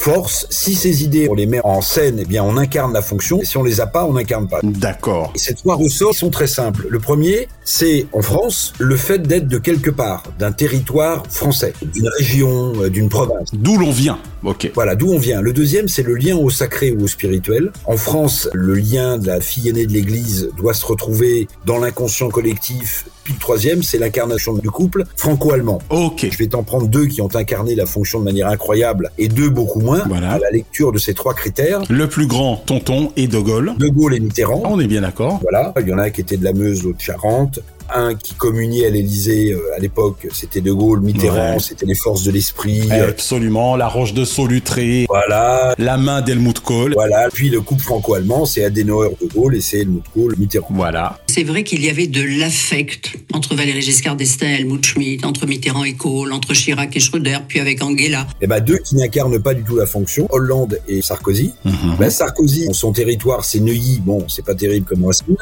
forces. 0.00 0.46
Si 0.48 0.74
ces 0.74 1.04
idées, 1.04 1.28
on 1.30 1.34
les 1.34 1.46
met 1.46 1.60
en 1.62 1.82
scène, 1.82 2.18
eh 2.20 2.24
bien, 2.24 2.42
on 2.42 2.56
incarne 2.56 2.92
la 2.92 3.02
fonction. 3.02 3.40
Et 3.40 3.44
si 3.44 3.58
on 3.58 3.62
les 3.62 3.80
a 3.80 3.86
pas, 3.86 4.04
on 4.04 4.14
n'incarne 4.14 4.48
pas. 4.48 4.60
D'accord. 4.62 5.32
Ces 5.36 5.54
trois 5.54 5.76
ressorts 5.76 6.14
sont 6.14 6.30
très 6.30 6.46
simples. 6.46 6.86
Le 6.88 6.98
premier, 6.98 7.48
c'est 7.64 8.06
en 8.12 8.22
France, 8.22 8.72
le 8.78 8.96
fait 8.96 9.18
d'être 9.18 9.46
de 9.46 9.58
quelque 9.58 9.90
part, 9.90 10.22
d'un 10.38 10.52
territoire 10.52 11.24
français, 11.28 11.74
d'une 11.82 12.08
région, 12.18 12.72
euh, 12.82 12.88
d'une 12.88 13.08
province. 13.08 13.50
D'où 13.52 13.76
l'on 13.76 13.90
vient. 13.90 14.18
Ok. 14.44 14.70
Voilà, 14.74 14.94
d'où 14.94 15.12
on 15.12 15.18
vient. 15.18 15.40
Le 15.40 15.52
deuxième, 15.52 15.88
c'est 15.88 16.02
le 16.02 16.14
lien 16.14 16.36
au 16.36 16.50
sacré 16.50 16.92
ou 16.92 17.04
au 17.04 17.08
spirituel. 17.08 17.72
En 17.84 17.96
France, 17.96 18.48
le 18.52 18.74
lien 18.74 19.18
de 19.18 19.26
la 19.26 19.40
fille 19.40 19.68
aînée 19.68 19.86
de 19.86 19.92
l'Église 19.92 20.50
doit 20.56 20.74
se 20.74 20.86
retrouver 20.86 21.48
dans 21.66 21.78
l'inconscient 21.78 22.28
collectif. 22.28 23.06
Puis 23.24 23.34
le 23.34 23.38
troisième, 23.38 23.82
c'est 23.82 23.98
l'incarnation 23.98 24.54
du 24.54 24.70
couple 24.70 25.04
franco-allemand. 25.16 25.80
Ok. 25.90 26.26
Je 26.30 26.38
vais 26.38 26.46
t'en 26.46 26.62
prendre 26.62 26.88
deux 26.88 27.06
qui 27.06 27.20
ont 27.20 27.34
incarné 27.34 27.74
la 27.74 27.86
fonction 27.86 28.18
de 28.18 28.24
manière 28.24 28.48
incroyable 28.48 29.10
et 29.18 29.28
deux 29.28 29.50
beaucoup 29.50 29.80
moins. 29.80 30.04
Voilà. 30.08 30.32
À 30.32 30.38
la 30.38 30.50
lecture 30.50 30.92
de 30.92 30.98
ces 30.98 31.14
trois 31.14 31.34
critères, 31.34 31.82
Le 31.90 32.08
plus 32.08 32.26
grand, 32.26 32.56
Tonton 32.56 33.12
et 33.16 33.26
De 33.28 33.38
Gaulle. 33.38 33.74
De 33.78 33.88
Gaulle 33.88 34.14
et 34.14 34.20
Mitterrand. 34.20 34.62
On 34.64 34.80
est 34.80 34.86
bien 34.86 35.02
d'accord. 35.02 35.38
Voilà, 35.42 35.74
il 35.80 35.88
y 35.88 35.92
en 35.92 35.98
a 35.98 36.04
un 36.04 36.10
qui 36.10 36.22
était 36.22 36.36
de 36.36 36.44
la 36.44 36.52
Meuse, 36.52 36.82
l'autre 36.82 36.98
de 36.98 37.02
Charente. 37.02 37.60
Un 37.94 38.14
qui 38.14 38.34
communiait 38.34 38.86
à 38.86 38.90
l'Élysée 38.90 39.52
euh, 39.52 39.74
à 39.76 39.78
l'époque, 39.78 40.26
c'était 40.32 40.60
De 40.60 40.72
Gaulle, 40.72 41.00
Mitterrand, 41.00 41.54
Ouais. 41.54 41.58
c'était 41.60 41.86
les 41.86 41.94
forces 41.94 42.22
de 42.24 42.30
l'esprit. 42.30 42.88
euh, 42.92 43.08
Absolument. 43.08 43.76
La 43.76 43.88
roche 43.88 44.14
de 44.14 44.24
Solutré. 44.24 45.06
Voilà, 45.08 45.74
La 45.78 45.96
main 45.96 46.20
d'Helmut 46.22 46.60
Kohl. 46.60 46.92
voilà. 46.94 47.28
Puis 47.32 47.50
le 47.50 47.60
couple 47.60 47.82
franco-allemand, 47.82 48.44
c'est 48.46 48.64
Adenauer, 48.64 49.16
De 49.20 49.26
Gaulle 49.34 49.56
et 49.56 49.60
c'est 49.60 49.80
Helmut 49.80 50.04
Kohl, 50.14 50.34
Mitterrand. 50.38 50.68
Voilà. 50.70 51.18
C'est 51.32 51.44
vrai 51.44 51.62
qu'il 51.62 51.84
y 51.84 51.88
avait 51.88 52.08
de 52.08 52.22
l'affect 52.40 53.16
entre 53.32 53.54
Valéry 53.54 53.82
Giscard 53.82 54.16
d'Estaing 54.16 54.48
et 54.48 54.54
Helmut 54.54 54.84
Schmidt, 54.84 55.24
entre 55.24 55.46
Mitterrand 55.46 55.84
et 55.84 55.92
Kohl, 55.92 56.32
entre 56.32 56.54
Chirac 56.54 56.96
et 56.96 56.98
Schröder, 56.98 57.38
puis 57.46 57.60
avec 57.60 57.80
Angela. 57.84 58.26
Et 58.40 58.48
ben 58.48 58.58
deux 58.58 58.78
qui 58.78 58.96
n'incarnent 58.96 59.40
pas 59.40 59.54
du 59.54 59.62
tout 59.62 59.76
la 59.76 59.86
fonction, 59.86 60.26
Hollande 60.30 60.80
et 60.88 61.00
Sarkozy. 61.02 61.52
Mhm. 61.64 61.96
Ben, 62.00 62.10
Sarkozy, 62.10 62.66
son 62.72 62.90
territoire, 62.90 63.44
c'est 63.44 63.60
Neuilly. 63.60 64.00
Bon, 64.04 64.24
c'est 64.26 64.44
pas 64.44 64.56
terrible 64.56 64.84
comme 64.86 65.04
Racine. 65.04 65.36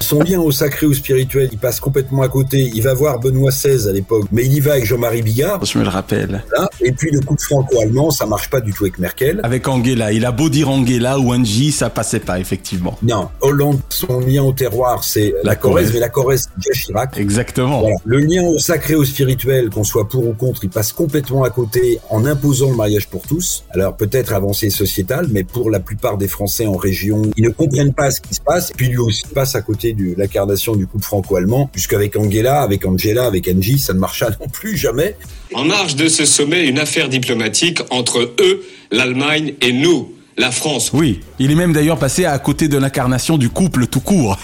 Son 0.00 0.20
lien 0.20 0.38
au 0.38 0.52
sacré 0.52 0.84
ou 0.84 0.92
spirituel, 0.92 1.48
il 1.50 1.56
passe 1.56 1.80
complètement 1.80 2.20
à 2.20 2.28
côté. 2.28 2.70
Il 2.74 2.82
va 2.82 2.92
voir 2.92 3.18
Benoît 3.18 3.52
XVI 3.52 3.88
à 3.88 3.92
l'époque, 3.92 4.26
mais 4.32 4.44
il 4.44 4.52
y 4.52 4.60
va 4.60 4.72
avec 4.72 4.84
Jean-Marie 4.84 5.22
Bigard. 5.22 5.64
Je 5.64 5.78
me 5.78 5.84
le 5.84 5.88
rappelle. 5.88 6.44
Là. 6.54 6.68
Et 6.82 6.92
puis 6.92 7.10
le 7.10 7.20
couple 7.20 7.40
franco-allemand, 7.40 8.10
ça 8.10 8.26
marche 8.26 8.50
pas 8.50 8.60
du 8.60 8.74
tout 8.74 8.84
avec 8.84 8.98
Merkel. 8.98 9.40
Avec 9.44 9.66
Angela. 9.66 10.12
Il 10.12 10.26
a 10.26 10.30
beau 10.30 10.50
dire 10.50 10.68
Angela 10.68 11.18
ou 11.18 11.32
Angie, 11.32 11.72
ça 11.72 11.88
passait 11.88 12.20
pas, 12.20 12.38
effectivement. 12.38 12.98
Non, 13.02 13.28
Hollande, 13.40 13.80
son 13.88 14.20
lien 14.20 14.42
au 14.42 14.52
terroir, 14.52 15.04
c'est 15.04 15.21
la, 15.30 15.50
La 15.50 15.56
Corrèze, 15.56 15.74
Corrèze. 15.86 15.94
mais 15.94 16.00
la 16.00 16.08
Corrèze, 16.08 16.48
c'est 16.48 16.70
déjà 16.70 16.84
Chirac. 16.86 17.18
Exactement. 17.18 17.80
Voilà. 17.80 17.96
Le 18.04 18.18
lien 18.18 18.44
au 18.44 18.58
sacré 18.58 18.94
au 18.94 19.04
spirituel, 19.04 19.70
qu'on 19.70 19.84
soit 19.84 20.08
pour 20.08 20.26
ou 20.26 20.32
contre, 20.32 20.64
il 20.64 20.70
passe 20.70 20.92
complètement 20.92 21.44
à 21.44 21.50
côté 21.50 21.98
en 22.10 22.24
imposant 22.24 22.70
le 22.70 22.76
mariage 22.76 23.08
pour 23.08 23.22
tous. 23.26 23.64
Alors 23.70 23.96
peut-être 23.96 24.32
avancée 24.32 24.70
sociétale, 24.70 25.26
mais 25.30 25.44
pour 25.44 25.70
la 25.70 25.80
plupart 25.80 26.18
des 26.18 26.28
Français 26.28 26.66
en 26.66 26.76
région, 26.76 27.22
ils 27.36 27.44
ne 27.44 27.50
comprennent 27.50 27.94
pas 27.94 28.10
ce 28.10 28.20
qui 28.20 28.34
se 28.34 28.40
passe. 28.40 28.70
Et 28.70 28.74
puis 28.74 28.88
lui 28.88 28.98
aussi 28.98 29.24
passe 29.34 29.54
à 29.54 29.62
côté 29.62 29.92
de 29.92 30.14
l'incarnation 30.16 30.76
du 30.76 30.86
couple 30.86 31.04
franco-allemand, 31.04 31.68
puisqu'avec 31.72 32.16
Angela, 32.16 32.62
avec 32.62 32.86
Angela, 32.86 33.26
avec 33.26 33.48
Angie, 33.48 33.78
ça 33.78 33.92
ne 33.94 33.98
marcha 33.98 34.30
non 34.40 34.48
plus 34.48 34.76
jamais. 34.76 35.16
En 35.54 35.64
marge 35.64 35.96
de 35.96 36.08
ce 36.08 36.24
sommet, 36.24 36.66
une 36.66 36.78
affaire 36.78 37.08
diplomatique 37.08 37.80
entre 37.90 38.20
eux, 38.40 38.64
l'Allemagne 38.90 39.54
et 39.60 39.72
nous. 39.72 40.12
La 40.42 40.50
France. 40.50 40.90
Oui, 40.92 41.20
il 41.38 41.52
est 41.52 41.54
même 41.54 41.72
d'ailleurs 41.72 41.98
passé 41.98 42.24
à 42.24 42.36
côté 42.40 42.66
de 42.66 42.76
l'incarnation 42.76 43.38
du 43.38 43.48
couple 43.48 43.86
tout 43.86 44.00
court. 44.00 44.36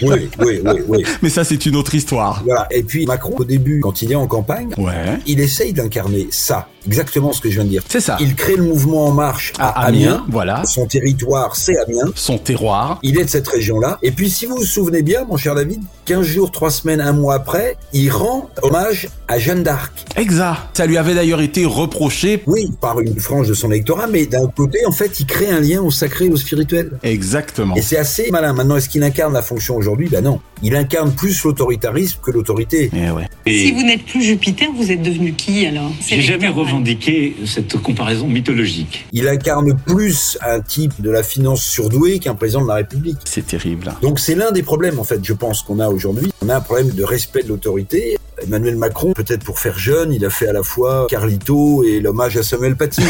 oui, 0.00 0.30
oui, 0.38 0.60
oui, 0.64 0.80
oui. 0.88 1.04
Mais 1.22 1.28
ça, 1.28 1.44
c'est 1.44 1.66
une 1.66 1.76
autre 1.76 1.94
histoire. 1.94 2.42
Voilà. 2.44 2.66
Et 2.70 2.82
puis 2.82 3.04
Macron, 3.04 3.34
au 3.36 3.44
début, 3.44 3.80
quand 3.80 4.00
il 4.00 4.10
est 4.12 4.16
en 4.16 4.26
campagne, 4.26 4.70
ouais. 4.78 5.18
il 5.26 5.40
essaye 5.40 5.74
d'incarner 5.74 6.28
ça. 6.30 6.68
Exactement 6.86 7.32
ce 7.32 7.40
que 7.40 7.48
je 7.48 7.56
viens 7.56 7.64
de 7.64 7.68
dire. 7.68 7.82
C'est 7.88 8.00
ça. 8.00 8.16
Il 8.18 8.34
crée 8.34 8.56
le 8.56 8.64
mouvement 8.64 9.06
En 9.06 9.12
Marche 9.12 9.52
à, 9.58 9.68
à 9.68 9.86
Amiens, 9.86 10.14
Amiens, 10.14 10.26
Voilà. 10.28 10.64
Son 10.64 10.86
territoire, 10.86 11.54
c'est 11.54 11.76
Amiens. 11.78 12.10
Son 12.14 12.38
terroir. 12.38 12.98
Il 13.02 13.18
est 13.20 13.24
de 13.24 13.30
cette 13.30 13.46
région-là. 13.46 13.98
Et 14.02 14.10
puis, 14.10 14.30
si 14.30 14.46
vous 14.46 14.56
vous 14.56 14.64
souvenez 14.64 15.02
bien, 15.02 15.24
mon 15.24 15.36
cher 15.36 15.54
David, 15.54 15.80
15 16.06 16.22
jours, 16.26 16.50
3 16.50 16.70
semaines, 16.70 17.00
un 17.00 17.12
mois 17.12 17.34
après, 17.34 17.76
il 17.92 18.10
rend 18.10 18.50
hommage 18.62 19.08
à 19.28 19.38
Jeanne 19.38 19.62
d'Arc. 19.62 19.92
Exact. 20.16 20.58
Ça 20.72 20.86
lui 20.86 20.96
avait 20.96 21.14
d'ailleurs 21.14 21.40
été 21.40 21.64
reproché. 21.64 22.42
Oui, 22.46 22.72
par 22.80 22.98
une 23.00 23.20
frange 23.20 23.48
de 23.48 23.54
son 23.54 23.70
électorat, 23.70 24.06
mais 24.08 24.26
d'un 24.26 24.48
côté, 24.48 24.84
en 24.86 24.92
fait, 24.92 25.20
il 25.20 25.26
crée 25.26 25.41
un 25.50 25.60
lien 25.60 25.80
au 25.80 25.90
sacré 25.90 26.26
et 26.26 26.30
au 26.30 26.36
spirituel. 26.36 26.98
Exactement. 27.02 27.74
Et 27.76 27.82
c'est 27.82 27.96
assez 27.96 28.30
malin. 28.30 28.52
Maintenant, 28.52 28.76
est-ce 28.76 28.88
qu'il 28.88 29.02
incarne 29.02 29.32
la 29.32 29.42
fonction 29.42 29.76
aujourd'hui? 29.76 30.08
Ben 30.08 30.22
non. 30.22 30.40
Il 30.62 30.76
incarne 30.76 31.12
plus 31.12 31.42
l'autoritarisme 31.42 32.18
que 32.22 32.30
l'autorité. 32.30 32.90
Eh 32.94 33.10
ouais. 33.10 33.28
Et... 33.46 33.66
Si 33.66 33.72
vous 33.72 33.82
n'êtes 33.82 34.04
plus 34.04 34.22
Jupiter, 34.22 34.68
vous 34.76 34.90
êtes 34.92 35.02
devenu 35.02 35.32
qui 35.32 35.66
alors? 35.66 35.90
J'ai 36.06 36.20
jamais 36.20 36.48
revendiqué 36.48 37.36
cette 37.46 37.76
comparaison 37.78 38.28
mythologique. 38.28 39.06
Il 39.12 39.26
incarne 39.28 39.76
plus 39.76 40.38
un 40.40 40.60
type 40.60 41.00
de 41.00 41.10
la 41.10 41.22
finance 41.22 41.62
surdoué 41.62 42.18
qu'un 42.18 42.34
président 42.34 42.62
de 42.62 42.68
la 42.68 42.74
République. 42.74 43.18
C'est 43.24 43.46
terrible. 43.46 43.92
Donc 44.02 44.20
c'est 44.20 44.34
l'un 44.34 44.52
des 44.52 44.62
problèmes 44.62 44.98
en 44.98 45.04
fait, 45.04 45.20
je 45.22 45.32
pense 45.32 45.62
qu'on 45.62 45.80
a 45.80 45.88
aujourd'hui. 45.88 46.32
On 46.42 46.48
a 46.48 46.56
un 46.56 46.60
problème 46.60 46.90
de 46.90 47.04
respect 47.04 47.42
de 47.42 47.48
l'autorité. 47.48 48.16
Emmanuel 48.42 48.76
Macron, 48.76 49.12
peut-être 49.12 49.44
pour 49.44 49.58
faire 49.58 49.78
jeune, 49.78 50.12
il 50.12 50.24
a 50.24 50.30
fait 50.30 50.48
à 50.48 50.52
la 50.52 50.62
fois 50.62 51.06
Carlito 51.08 51.84
et 51.84 52.00
l'hommage 52.00 52.36
à 52.36 52.42
Samuel 52.42 52.76
Paty. 52.76 53.02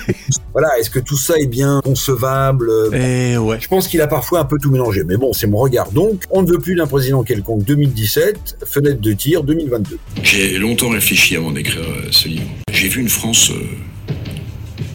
voilà, 0.52 0.78
est-ce 0.78 0.90
que 0.90 0.98
tout 0.98 1.16
ça 1.16 1.38
est 1.38 1.46
bien 1.46 1.80
concevable? 1.82 2.70
Eh 2.92 3.36
ouais. 3.38 3.58
Je 3.60 3.68
pense 3.68 3.88
qu'il 3.88 4.00
a 4.00 4.06
parfois 4.06 4.40
un 4.40 4.44
peu 4.44 4.58
tout 4.60 4.70
mélangé, 4.70 5.02
mais 5.04 5.16
bon, 5.16 5.32
c'est 5.32 5.46
mon 5.46 5.58
regard. 5.58 5.90
Donc, 5.90 6.22
on 6.30 6.42
ne 6.42 6.48
veut 6.48 6.58
plus 6.58 6.76
d'un 6.76 6.86
président 6.86 7.22
quelconque 7.22 7.64
2017, 7.64 8.58
fenêtre 8.66 9.00
de 9.00 9.12
tir 9.12 9.42
2022. 9.42 9.98
J'ai 10.22 10.58
longtemps 10.58 10.90
réfléchi 10.90 11.36
avant 11.36 11.52
d'écrire 11.52 11.84
ce 12.10 12.28
livre. 12.28 12.50
J'ai 12.70 12.88
vu 12.88 13.00
une 13.00 13.08
France 13.08 13.50
euh, 13.50 13.64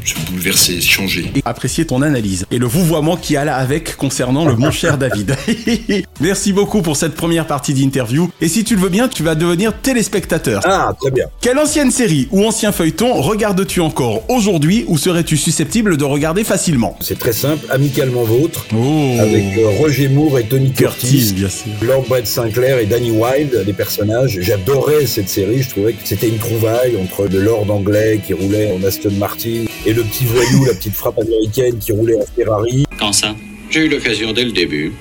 se 0.05 0.15
bouleverser, 0.31 0.81
changer. 0.81 1.31
Et 1.35 1.41
apprécier 1.45 1.85
ton 1.85 2.01
analyse 2.01 2.45
et 2.51 2.57
le 2.57 2.65
vouvoiement 2.65 3.17
qui 3.17 3.37
alla 3.37 3.55
avec 3.55 3.95
concernant 3.95 4.45
le 4.45 4.55
mon 4.55 4.71
cher 4.71 4.97
David. 4.97 5.35
Merci 6.21 6.53
beaucoup 6.53 6.81
pour 6.81 6.97
cette 6.97 7.15
première 7.15 7.47
partie 7.47 7.73
d'interview. 7.73 8.29
Et 8.41 8.47
si 8.47 8.63
tu 8.63 8.75
le 8.75 8.81
veux 8.81 8.89
bien, 8.89 9.07
tu 9.07 9.23
vas 9.23 9.35
devenir 9.35 9.73
téléspectateur. 9.81 10.61
Ah, 10.65 10.93
très 10.99 11.11
bien. 11.11 11.25
Quelle 11.41 11.57
ancienne 11.57 11.91
série 11.91 12.27
ou 12.31 12.45
ancien 12.45 12.71
feuilleton 12.71 13.21
regardes-tu 13.21 13.81
encore 13.81 14.23
aujourd'hui 14.29 14.85
ou 14.87 14.97
serais-tu 14.97 15.37
susceptible 15.37 15.97
de 15.97 16.03
regarder 16.03 16.43
facilement? 16.43 16.97
C'est 17.01 17.19
très 17.19 17.33
simple, 17.33 17.65
amicalement 17.69 18.23
vôtre, 18.23 18.65
oh. 18.75 19.17
avec 19.19 19.57
euh, 19.57 19.69
Roger 19.79 20.07
Moore 20.07 20.39
et 20.39 20.43
Tony 20.43 20.71
Curtis, 20.71 21.07
Curtis 21.07 21.33
bien 21.33 21.49
sûr. 21.49 21.71
Lord 21.81 22.05
Brett 22.07 22.27
Sinclair 22.27 22.79
et 22.79 22.85
Danny 22.85 23.11
Wilde, 23.11 23.63
les 23.65 23.73
personnages. 23.73 24.39
J'adorais 24.41 25.05
cette 25.05 25.29
série, 25.29 25.61
je 25.61 25.69
trouvais 25.69 25.93
que 25.93 25.99
c'était 26.03 26.27
une 26.27 26.37
trouvaille 26.37 26.97
entre 27.01 27.27
le 27.27 27.41
Lord 27.41 27.69
anglais 27.69 28.21
qui 28.25 28.33
roulait 28.33 28.71
en 28.71 28.83
Aston 28.83 29.11
Martin 29.17 29.65
et 29.85 29.93
le 29.93 30.03
petit 30.03 30.25
voyou, 30.25 30.65
la 30.65 30.73
petite 30.73 30.95
frappe 30.95 31.17
américaine 31.19 31.77
qui 31.79 31.91
roulait 31.91 32.17
en 32.17 32.25
Ferrari. 32.35 32.85
Quand 32.99 33.13
ça? 33.13 33.35
J'ai 33.69 33.85
eu 33.85 33.89
l'occasion 33.89 34.33
dès 34.33 34.43
le 34.43 34.51
début. 34.51 34.93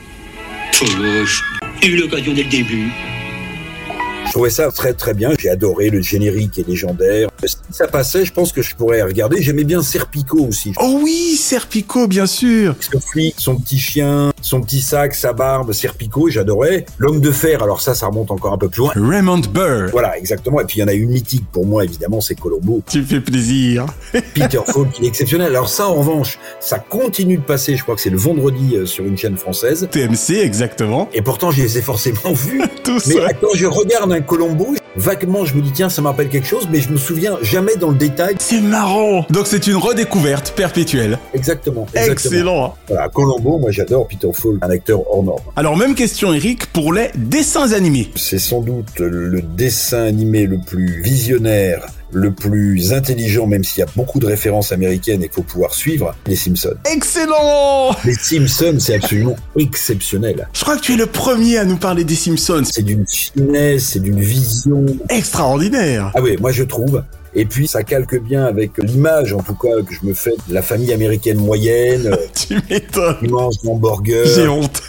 J'ai 1.82 1.88
eu 1.88 1.96
l'occasion 1.96 2.32
dès 2.32 2.44
le 2.44 2.50
début. 2.50 2.88
Je 4.30 4.34
trouvais 4.34 4.50
ça 4.50 4.70
très 4.70 4.92
très 4.92 5.12
bien. 5.12 5.32
J'ai 5.36 5.50
adoré 5.50 5.90
le 5.90 6.00
générique 6.02 6.56
est 6.56 6.68
légendaire. 6.68 7.30
Si 7.44 7.56
ça 7.72 7.88
passait, 7.88 8.24
je 8.24 8.32
pense 8.32 8.52
que 8.52 8.62
je 8.62 8.76
pourrais 8.76 9.02
regarder. 9.02 9.42
J'aimais 9.42 9.64
bien 9.64 9.82
Serpico 9.82 10.38
aussi. 10.46 10.72
Oh 10.80 11.00
oui, 11.02 11.36
Serpico, 11.36 12.06
bien 12.06 12.26
sûr. 12.26 12.76
Ce 12.78 12.96
flic, 13.00 13.34
son 13.38 13.56
petit 13.56 13.80
chien, 13.80 14.30
son 14.40 14.60
petit 14.60 14.82
sac, 14.82 15.16
sa 15.16 15.32
barbe, 15.32 15.72
Serpico, 15.72 16.30
j'adorais. 16.30 16.86
L'homme 16.98 17.20
de 17.20 17.32
fer, 17.32 17.60
alors 17.64 17.80
ça, 17.80 17.96
ça 17.96 18.06
remonte 18.06 18.30
encore 18.30 18.52
un 18.52 18.58
peu 18.58 18.68
plus 18.68 18.82
loin. 18.82 18.92
Raymond 18.94 19.40
Burr. 19.52 19.90
Voilà, 19.90 20.16
exactement. 20.16 20.60
Et 20.60 20.64
puis 20.64 20.78
il 20.78 20.82
y 20.82 20.84
en 20.84 20.88
a 20.88 20.92
une 20.92 21.10
mythique 21.10 21.46
pour 21.50 21.66
moi, 21.66 21.82
évidemment, 21.82 22.20
c'est 22.20 22.36
Colombo. 22.36 22.84
Tu 22.88 23.00
me 23.00 23.06
fais 23.06 23.20
plaisir. 23.20 23.86
Peter 24.34 24.60
Falk, 24.64 24.96
il 25.00 25.06
est 25.06 25.08
exceptionnel. 25.08 25.48
Alors 25.48 25.68
ça, 25.68 25.88
en 25.88 25.96
revanche, 25.96 26.38
ça 26.60 26.78
continue 26.78 27.38
de 27.38 27.42
passer. 27.42 27.74
Je 27.74 27.82
crois 27.82 27.96
que 27.96 28.00
c'est 28.00 28.10
le 28.10 28.16
vendredi 28.16 28.76
euh, 28.76 28.86
sur 28.86 29.04
une 29.04 29.18
chaîne 29.18 29.36
française. 29.36 29.88
TMC, 29.90 30.38
exactement. 30.40 31.08
Et 31.12 31.20
pourtant, 31.20 31.50
je 31.50 31.62
les 31.62 31.78
ai 31.78 31.82
forcément 31.82 32.32
vus. 32.32 32.62
Tous. 32.84 33.08
Mais 33.08 33.16
quand 33.40 33.54
je 33.54 33.66
regarde 33.66 34.12
un 34.12 34.19
Colombo, 34.22 34.74
vaguement, 34.96 35.44
je 35.44 35.54
me 35.54 35.62
dis 35.62 35.72
tiens, 35.72 35.88
ça 35.88 36.02
m'appelle 36.02 36.28
quelque 36.28 36.46
chose, 36.46 36.68
mais 36.70 36.80
je 36.80 36.90
me 36.90 36.96
souviens 36.96 37.38
jamais 37.42 37.76
dans 37.76 37.90
le 37.90 37.96
détail. 37.96 38.36
C'est 38.38 38.60
marrant. 38.60 39.26
Donc 39.30 39.46
c'est 39.46 39.66
une 39.66 39.76
redécouverte 39.76 40.52
perpétuelle. 40.52 41.18
Exactement. 41.34 41.86
exactement. 41.94 42.12
Excellent. 42.12 42.76
Voilà, 42.88 43.08
Colombo, 43.08 43.58
moi 43.58 43.70
j'adore 43.70 44.06
Peter 44.08 44.30
Falk, 44.32 44.58
un 44.62 44.70
acteur 44.70 45.00
hors 45.10 45.22
norme. 45.22 45.40
Alors 45.56 45.76
même 45.76 45.94
question, 45.94 46.32
Eric, 46.32 46.66
pour 46.66 46.92
les 46.92 47.10
dessins 47.14 47.72
animés. 47.72 48.10
C'est 48.16 48.38
sans 48.38 48.60
doute 48.60 48.98
le 48.98 49.42
dessin 49.42 50.04
animé 50.04 50.46
le 50.46 50.58
plus 50.58 51.00
visionnaire 51.02 51.86
le 52.12 52.32
plus 52.32 52.92
intelligent, 52.92 53.46
même 53.46 53.64
s'il 53.64 53.80
y 53.80 53.82
a 53.82 53.90
beaucoup 53.96 54.18
de 54.18 54.26
références 54.26 54.72
américaines 54.72 55.22
et 55.22 55.28
qu'il 55.28 55.34
faut 55.34 55.42
pouvoir 55.42 55.74
suivre, 55.74 56.14
les 56.26 56.36
Simpsons. 56.36 56.74
Excellent 56.90 57.96
Les 58.04 58.14
Simpsons, 58.14 58.76
c'est 58.78 58.94
absolument 58.94 59.36
exceptionnel. 59.56 60.48
Je 60.52 60.62
crois 60.62 60.76
que 60.76 60.82
tu 60.82 60.94
es 60.94 60.96
le 60.96 61.06
premier 61.06 61.58
à 61.58 61.64
nous 61.64 61.76
parler 61.76 62.04
des 62.04 62.16
Simpsons. 62.16 62.62
C'est 62.64 62.82
d'une 62.82 63.06
finesse, 63.06 63.90
c'est 63.90 64.00
d'une 64.00 64.20
vision. 64.20 64.84
Extraordinaire 65.08 66.12
Ah 66.14 66.20
oui, 66.22 66.36
moi 66.40 66.52
je 66.52 66.64
trouve. 66.64 67.02
Et 67.34 67.44
puis 67.44 67.68
ça 67.68 67.82
calque 67.82 68.20
bien 68.20 68.44
avec 68.44 68.72
l'image, 68.78 69.32
en 69.32 69.42
tout 69.42 69.54
cas, 69.54 69.82
que 69.86 69.94
je 69.94 70.04
me 70.04 70.14
fais 70.14 70.34
de 70.48 70.54
la 70.54 70.62
famille 70.62 70.92
américaine 70.92 71.38
moyenne. 71.38 72.16
tu 72.34 72.54
m'étonnes. 72.68 73.16
Qui 73.20 73.28
mange 73.28 73.54
mon 73.64 73.76
burger. 73.76 74.24
J'ai 74.34 74.48
honte. 74.48 74.82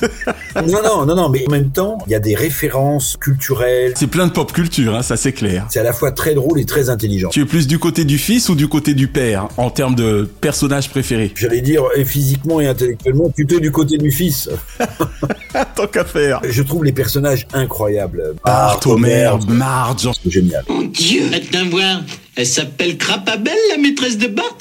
non, 0.56 0.82
non, 0.84 1.06
non, 1.06 1.16
non, 1.16 1.30
mais 1.30 1.46
en 1.48 1.52
même 1.52 1.72
temps, 1.72 1.98
il 2.08 2.12
y 2.12 2.16
a 2.16 2.20
des 2.20 2.36
références 2.36 3.18
culturelles. 3.18 3.94
C'est 3.96 4.08
plein 4.08 4.28
de 4.28 4.32
pop 4.32 4.52
culture, 4.52 4.96
hein, 4.96 5.02
ça 5.02 5.18
c'est 5.18 5.34
clair. 5.34 5.68
C'est 5.70 5.80
à 5.80 5.84
la 5.84 5.94
fois 5.94 6.12
très 6.12 6.34
drôle 6.34 6.60
et 6.60 6.66
très 6.66 6.90
intelligent. 6.90 7.30
Tu 7.30 7.42
es 7.42 7.46
plus 7.46 7.68
du 7.68 7.80
côté 7.80 8.06
du 8.06 8.18
fils 8.18 8.50
ou 8.50 8.56
du 8.56 8.68
côté 8.68 8.94
du 8.94 9.08
père, 9.08 9.48
en 9.58 9.70
termes 9.70 9.96
de 9.96 10.30
personnage 10.42 10.90
préféré? 10.90 11.32
J'allais 11.36 11.62
dire, 11.62 11.84
et 11.96 12.06
physiquement 12.06 12.60
et 12.60 12.68
intellectuellement, 12.68 13.30
plutôt 13.30 13.60
du 13.60 13.72
côté 13.72 13.98
du 13.98 14.12
fils. 14.12 14.50
Tant 15.76 15.88
qu'à 15.88 16.06
faire. 16.06 16.42
Je 16.44 16.62
trouve 16.62 16.84
les 16.84 16.94
personnages 16.94 17.48
incroyables. 17.54 18.36
Bart, 18.44 18.80
Homer, 18.86 19.32
Marge. 19.48 20.10
C'est 20.24 20.32
génial. 20.32 20.64
Mon 20.70 20.84
Dieu 20.84 21.24
Attends 21.34 21.70
voir, 21.70 22.02
elle 22.36 22.46
s'appelle 22.46 22.98
Crapabelle, 22.98 23.54
la 23.72 23.78
maîtresse 23.78 24.18
de 24.18 24.28
Bart 24.28 24.58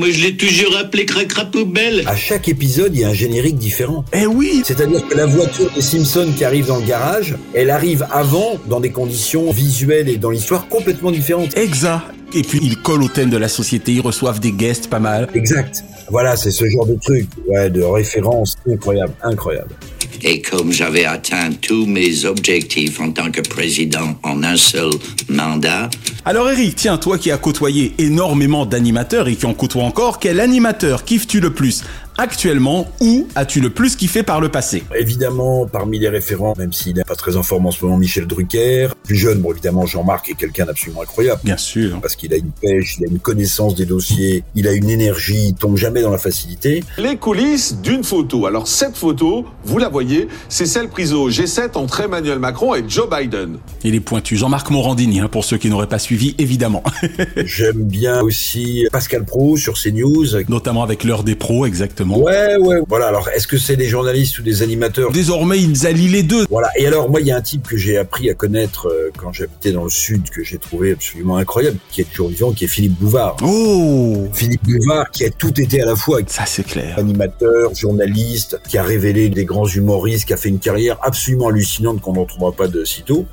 moi, 0.00 0.10
je 0.10 0.22
l'ai 0.22 0.34
toujours 0.34 0.74
appelée 0.78 1.04
Cracrapoubelle. 1.04 2.04
À 2.06 2.16
chaque 2.16 2.48
épisode, 2.48 2.94
il 2.94 3.02
y 3.02 3.04
a 3.04 3.08
un 3.08 3.12
générique 3.12 3.58
différent. 3.58 4.02
Eh 4.14 4.24
oui 4.24 4.62
C'est-à-dire 4.64 5.06
que 5.06 5.14
la 5.14 5.26
voiture 5.26 5.70
des 5.74 5.82
Simpsons 5.82 6.32
qui 6.34 6.42
arrive 6.42 6.68
dans 6.68 6.78
le 6.78 6.86
garage, 6.86 7.34
elle 7.52 7.68
arrive 7.68 8.06
avant 8.10 8.58
dans 8.66 8.80
des 8.80 8.88
conditions 8.92 9.50
visuelles 9.50 10.08
et 10.08 10.16
dans 10.16 10.30
l'histoire 10.30 10.68
complètement 10.68 11.10
différentes. 11.10 11.54
Exact. 11.54 12.00
Et 12.32 12.40
puis, 12.40 12.60
ils 12.62 12.78
collent 12.78 13.02
au 13.02 13.08
thème 13.08 13.28
de 13.28 13.36
la 13.36 13.48
société, 13.48 13.92
ils 13.92 14.00
reçoivent 14.00 14.40
des 14.40 14.52
guests 14.52 14.88
pas 14.88 15.00
mal. 15.00 15.28
Exact. 15.34 15.84
Voilà, 16.08 16.34
c'est 16.34 16.50
ce 16.50 16.66
genre 16.66 16.86
de 16.86 16.94
truc, 16.94 17.28
ouais, 17.48 17.68
de 17.68 17.82
référence 17.82 18.56
incroyable, 18.66 19.12
incroyable. 19.22 19.74
Et 20.22 20.42
comme 20.42 20.70
j'avais 20.70 21.04
atteint 21.04 21.50
tous 21.60 21.86
mes 21.86 22.24
objectifs 22.24 23.00
en 23.00 23.10
tant 23.10 23.30
que 23.30 23.40
président 23.40 24.18
en 24.22 24.42
un 24.42 24.56
seul 24.56 24.90
mandat. 25.28 25.88
Alors 26.24 26.50
Eric, 26.50 26.76
tiens, 26.76 26.98
toi 26.98 27.16
qui 27.16 27.30
as 27.30 27.38
côtoyé 27.38 27.94
énormément 27.98 28.66
d'animateurs 28.66 29.28
et 29.28 29.36
qui 29.36 29.46
en 29.46 29.54
côtoie 29.54 29.84
encore, 29.84 30.18
quel 30.18 30.40
animateur 30.40 31.04
kiffes-tu 31.04 31.40
le 31.40 31.54
plus? 31.54 31.82
Actuellement 32.18 32.88
ou 33.00 33.26
as-tu 33.34 33.60
le 33.60 33.70
plus 33.70 33.96
kiffé 33.96 34.22
par 34.22 34.40
le 34.40 34.48
passé? 34.48 34.82
Évidemment, 34.98 35.66
parmi 35.66 35.98
les 35.98 36.08
référents, 36.08 36.54
même 36.58 36.72
s'il 36.72 36.96
n'est 36.96 37.04
pas 37.04 37.14
très 37.14 37.36
en 37.36 37.42
forme 37.42 37.66
en 37.66 37.70
ce 37.70 37.84
moment, 37.84 37.96
Michel 37.98 38.26
Drucker. 38.26 38.88
Plus 39.04 39.16
jeune, 39.16 39.40
bon, 39.40 39.52
évidemment, 39.52 39.86
Jean-Marc 39.86 40.30
est 40.30 40.34
quelqu'un 40.34 40.66
d'absolument 40.66 41.02
incroyable. 41.02 41.40
Bien 41.44 41.56
sûr. 41.56 42.00
Parce 42.00 42.16
qu'il 42.16 42.32
a 42.34 42.36
une 42.36 42.50
pêche, 42.50 42.96
il 42.98 43.06
a 43.06 43.08
une 43.08 43.18
connaissance 43.18 43.74
des 43.74 43.86
dossiers, 43.86 44.44
il 44.54 44.68
a 44.68 44.72
une 44.72 44.90
énergie, 44.90 45.48
il 45.48 45.54
tombe 45.54 45.76
jamais 45.76 46.02
dans 46.02 46.10
la 46.10 46.18
facilité. 46.18 46.84
Les 46.98 47.16
coulisses 47.16 47.76
d'une 47.82 48.04
photo. 48.04 48.46
Alors, 48.46 48.68
cette 48.68 48.96
photo, 48.96 49.46
vous 49.64 49.78
la 49.78 49.88
voyez, 49.88 50.28
c'est 50.48 50.66
celle 50.66 50.88
prise 50.88 51.12
au 51.12 51.30
G7 51.30 51.76
entre 51.76 52.00
Emmanuel 52.00 52.38
Macron 52.38 52.74
et 52.74 52.84
Joe 52.86 53.08
Biden. 53.08 53.58
Il 53.84 53.94
est 53.94 54.00
pointu. 54.00 54.36
Jean-Marc 54.36 54.70
Morandini, 54.70 55.20
hein, 55.20 55.28
pour 55.28 55.44
ceux 55.44 55.58
qui 55.58 55.68
n'auraient 55.68 55.86
pas 55.86 55.98
suivi, 55.98 56.34
évidemment. 56.38 56.82
J'aime 57.36 57.84
bien 57.84 58.20
aussi 58.20 58.86
Pascal 58.92 59.24
Pro 59.24 59.56
sur 59.56 59.74
CNews. 59.74 60.26
Notamment 60.48 60.82
avec 60.82 61.04
l'heure 61.04 61.24
des 61.24 61.34
pros, 61.34 61.66
exactement. 61.66 61.99
Ouais, 62.08 62.56
ouais. 62.56 62.78
Voilà, 62.88 63.08
alors 63.08 63.28
est-ce 63.28 63.46
que 63.46 63.58
c'est 63.58 63.76
des 63.76 63.88
journalistes 63.88 64.38
ou 64.38 64.42
des 64.42 64.62
animateurs? 64.62 65.12
Désormais, 65.12 65.60
ils 65.60 65.86
allient 65.86 66.08
les 66.08 66.22
deux. 66.22 66.46
Voilà, 66.50 66.70
et 66.76 66.86
alors 66.86 67.10
moi, 67.10 67.20
il 67.20 67.26
y 67.26 67.30
a 67.30 67.36
un 67.36 67.42
type 67.42 67.68
que 67.68 67.76
j'ai 67.76 67.96
appris 67.96 68.30
à 68.30 68.34
connaître 68.34 68.88
euh, 68.88 69.10
quand 69.16 69.32
j'habitais 69.32 69.72
dans 69.72 69.84
le 69.84 69.90
sud, 69.90 70.30
que 70.30 70.42
j'ai 70.42 70.58
trouvé 70.58 70.92
absolument 70.92 71.36
incroyable, 71.36 71.78
qui 71.90 72.00
est 72.00 72.04
toujours 72.04 72.28
vivant, 72.28 72.52
qui 72.52 72.64
est 72.64 72.68
Philippe 72.68 72.98
Bouvard. 72.98 73.36
Oh 73.42 74.28
Philippe 74.32 74.64
Bouvard, 74.64 75.10
qui 75.10 75.24
a 75.24 75.30
tout 75.30 75.60
été 75.60 75.82
à 75.82 75.86
la 75.86 75.96
fois. 75.96 76.20
Ça, 76.26 76.44
c'est 76.46 76.64
clair. 76.64 76.98
Animateur, 76.98 77.74
journaliste, 77.74 78.60
qui 78.68 78.78
a 78.78 78.82
révélé 78.82 79.28
des 79.28 79.44
grands 79.44 79.66
humoristes, 79.66 80.26
qui 80.26 80.32
a 80.32 80.36
fait 80.36 80.48
une 80.48 80.58
carrière 80.58 80.98
absolument 81.02 81.48
hallucinante 81.48 82.00
qu'on 82.00 82.14
n'en 82.14 82.24
trouvera 82.24 82.52
pas 82.52 82.68
de 82.68 82.84
sitôt. 82.84 83.26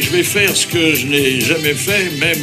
Je 0.00 0.10
vais 0.10 0.22
faire 0.22 0.54
ce 0.54 0.66
que 0.66 0.94
je 0.94 1.06
n'ai 1.06 1.40
jamais 1.40 1.74
fait, 1.74 2.10
même 2.18 2.38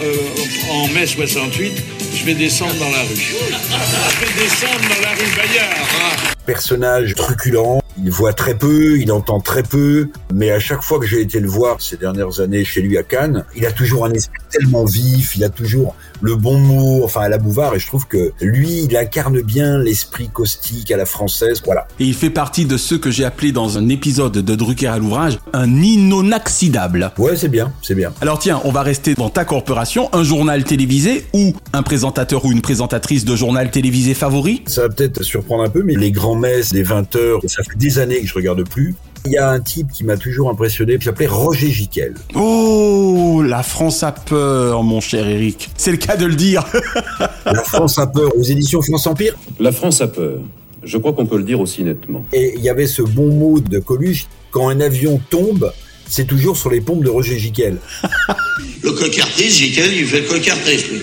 euh, 0.00 0.72
en 0.72 0.88
mai 0.88 1.06
68, 1.06 1.93
Je 2.14 2.24
vais 2.24 2.34
descendre 2.34 2.74
dans 2.78 2.90
la 2.90 3.02
rue. 3.02 3.16
Je 3.16 4.24
vais 4.24 4.44
descendre 4.44 4.80
dans 4.80 5.02
la 5.02 5.10
rue 5.10 5.36
Bayard. 5.36 5.68
hein. 5.78 6.30
Personnage 6.46 7.14
truculent, 7.14 7.80
il 8.02 8.10
voit 8.10 8.32
très 8.32 8.54
peu, 8.54 8.98
il 8.98 9.10
entend 9.12 9.40
très 9.40 9.62
peu, 9.62 10.08
mais 10.32 10.50
à 10.50 10.58
chaque 10.58 10.82
fois 10.82 10.98
que 11.00 11.06
j'ai 11.06 11.20
été 11.20 11.40
le 11.40 11.48
voir 11.48 11.80
ces 11.80 11.96
dernières 11.96 12.40
années 12.40 12.64
chez 12.64 12.82
lui 12.82 12.98
à 12.98 13.02
Cannes, 13.02 13.44
il 13.56 13.66
a 13.66 13.72
toujours 13.72 14.04
un 14.04 14.12
esprit 14.12 14.38
tellement 14.50 14.84
vif, 14.84 15.36
il 15.36 15.44
a 15.44 15.48
toujours 15.48 15.96
le 16.24 16.36
bon 16.36 16.58
mot, 16.58 17.02
enfin 17.04 17.20
à 17.20 17.28
la 17.28 17.36
Bouvard, 17.36 17.74
et 17.74 17.78
je 17.78 17.86
trouve 17.86 18.06
que 18.06 18.32
lui, 18.40 18.84
il 18.84 18.96
incarne 18.96 19.42
bien 19.42 19.78
l'esprit 19.78 20.30
caustique 20.30 20.90
à 20.90 20.96
la 20.96 21.04
française, 21.04 21.60
voilà. 21.64 21.86
Et 22.00 22.04
il 22.04 22.14
fait 22.14 22.30
partie 22.30 22.64
de 22.64 22.78
ceux 22.78 22.96
que 22.96 23.10
j'ai 23.10 23.26
appelé 23.26 23.52
dans 23.52 23.76
un 23.76 23.90
épisode 23.90 24.32
de 24.32 24.54
Drucker 24.54 24.86
à 24.86 24.98
l'ouvrage 24.98 25.38
un 25.52 25.82
inoxydable. 25.82 27.12
Ouais, 27.18 27.36
c'est 27.36 27.48
bien, 27.48 27.74
c'est 27.82 27.94
bien. 27.94 28.14
Alors 28.22 28.38
tiens, 28.38 28.62
on 28.64 28.70
va 28.70 28.80
rester 28.80 29.14
dans 29.14 29.28
ta 29.28 29.44
corporation, 29.44 30.08
un 30.14 30.22
journal 30.22 30.64
télévisé 30.64 31.26
ou 31.34 31.52
un 31.74 31.82
présentateur 31.82 32.46
ou 32.46 32.52
une 32.52 32.62
présentatrice 32.62 33.26
de 33.26 33.36
journal 33.36 33.70
télévisé 33.70 34.14
favori? 34.14 34.62
Ça 34.66 34.82
va 34.82 34.88
peut-être 34.88 35.22
surprendre 35.22 35.62
un 35.62 35.68
peu, 35.68 35.82
mais 35.82 35.94
les 35.94 36.10
grands 36.10 36.36
messes 36.36 36.72
des 36.72 36.82
20 36.82 37.16
heures, 37.16 37.40
ça 37.46 37.62
fait 37.62 37.76
des 37.76 37.98
années 37.98 38.22
que 38.22 38.26
je 38.26 38.34
regarde 38.34 38.66
plus. 38.66 38.94
Il 39.26 39.32
y 39.32 39.38
a 39.38 39.50
un 39.50 39.60
type 39.60 39.90
qui 39.90 40.04
m'a 40.04 40.18
toujours 40.18 40.50
impressionné, 40.50 40.98
qui 40.98 41.06
s'appelait 41.06 41.26
Roger 41.26 41.70
Giquel. 41.70 42.14
Oh, 42.34 43.42
la 43.42 43.62
France 43.62 44.02
a 44.02 44.12
peur, 44.12 44.82
mon 44.82 45.00
cher 45.00 45.26
Eric. 45.26 45.70
C'est 45.78 45.92
le 45.92 45.96
cas 45.96 46.16
de 46.16 46.26
le 46.26 46.34
dire. 46.34 46.62
La 47.46 47.62
France 47.62 47.98
a 47.98 48.06
peur 48.06 48.36
aux 48.36 48.42
éditions 48.42 48.82
France 48.82 49.06
Empire. 49.06 49.34
La 49.58 49.72
France 49.72 50.02
a 50.02 50.08
peur. 50.08 50.40
Je 50.82 50.98
crois 50.98 51.14
qu'on 51.14 51.24
peut 51.24 51.38
le 51.38 51.42
dire 51.44 51.58
aussi 51.58 51.84
nettement. 51.84 52.26
Et 52.34 52.52
il 52.56 52.62
y 52.62 52.68
avait 52.68 52.86
ce 52.86 53.00
bon 53.00 53.28
mot 53.28 53.60
de 53.60 53.78
Coluche, 53.78 54.26
quand 54.50 54.68
un 54.68 54.80
avion 54.80 55.18
tombe, 55.30 55.72
c'est 56.06 56.26
toujours 56.26 56.58
sur 56.58 56.68
les 56.68 56.82
pompes 56.82 57.02
de 57.02 57.08
Roger 57.08 57.38
Giquel. 57.38 57.78
Le 58.82 58.92
cocartrice, 58.92 59.56
Jiquel, 59.56 59.90
il 59.94 60.06
fait 60.06 60.20
le 60.20 60.28
cocartrice, 60.28 60.90
lui. 60.90 61.00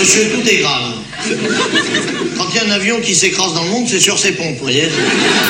Monsieur, 0.00 0.30
tout 0.32 0.48
est 0.48 0.58
grave. 0.58 2.11
Quand 2.52 2.58
il 2.58 2.68
y 2.68 2.70
a 2.70 2.74
un 2.74 2.76
avion 2.76 3.00
qui 3.00 3.14
s'écrase 3.14 3.54
dans 3.54 3.64
le 3.64 3.70
monde, 3.70 3.86
c'est 3.88 3.98
sur 3.98 4.18
ses 4.18 4.32
pompes, 4.32 4.56
vous 4.56 4.64
voyez 4.64 4.86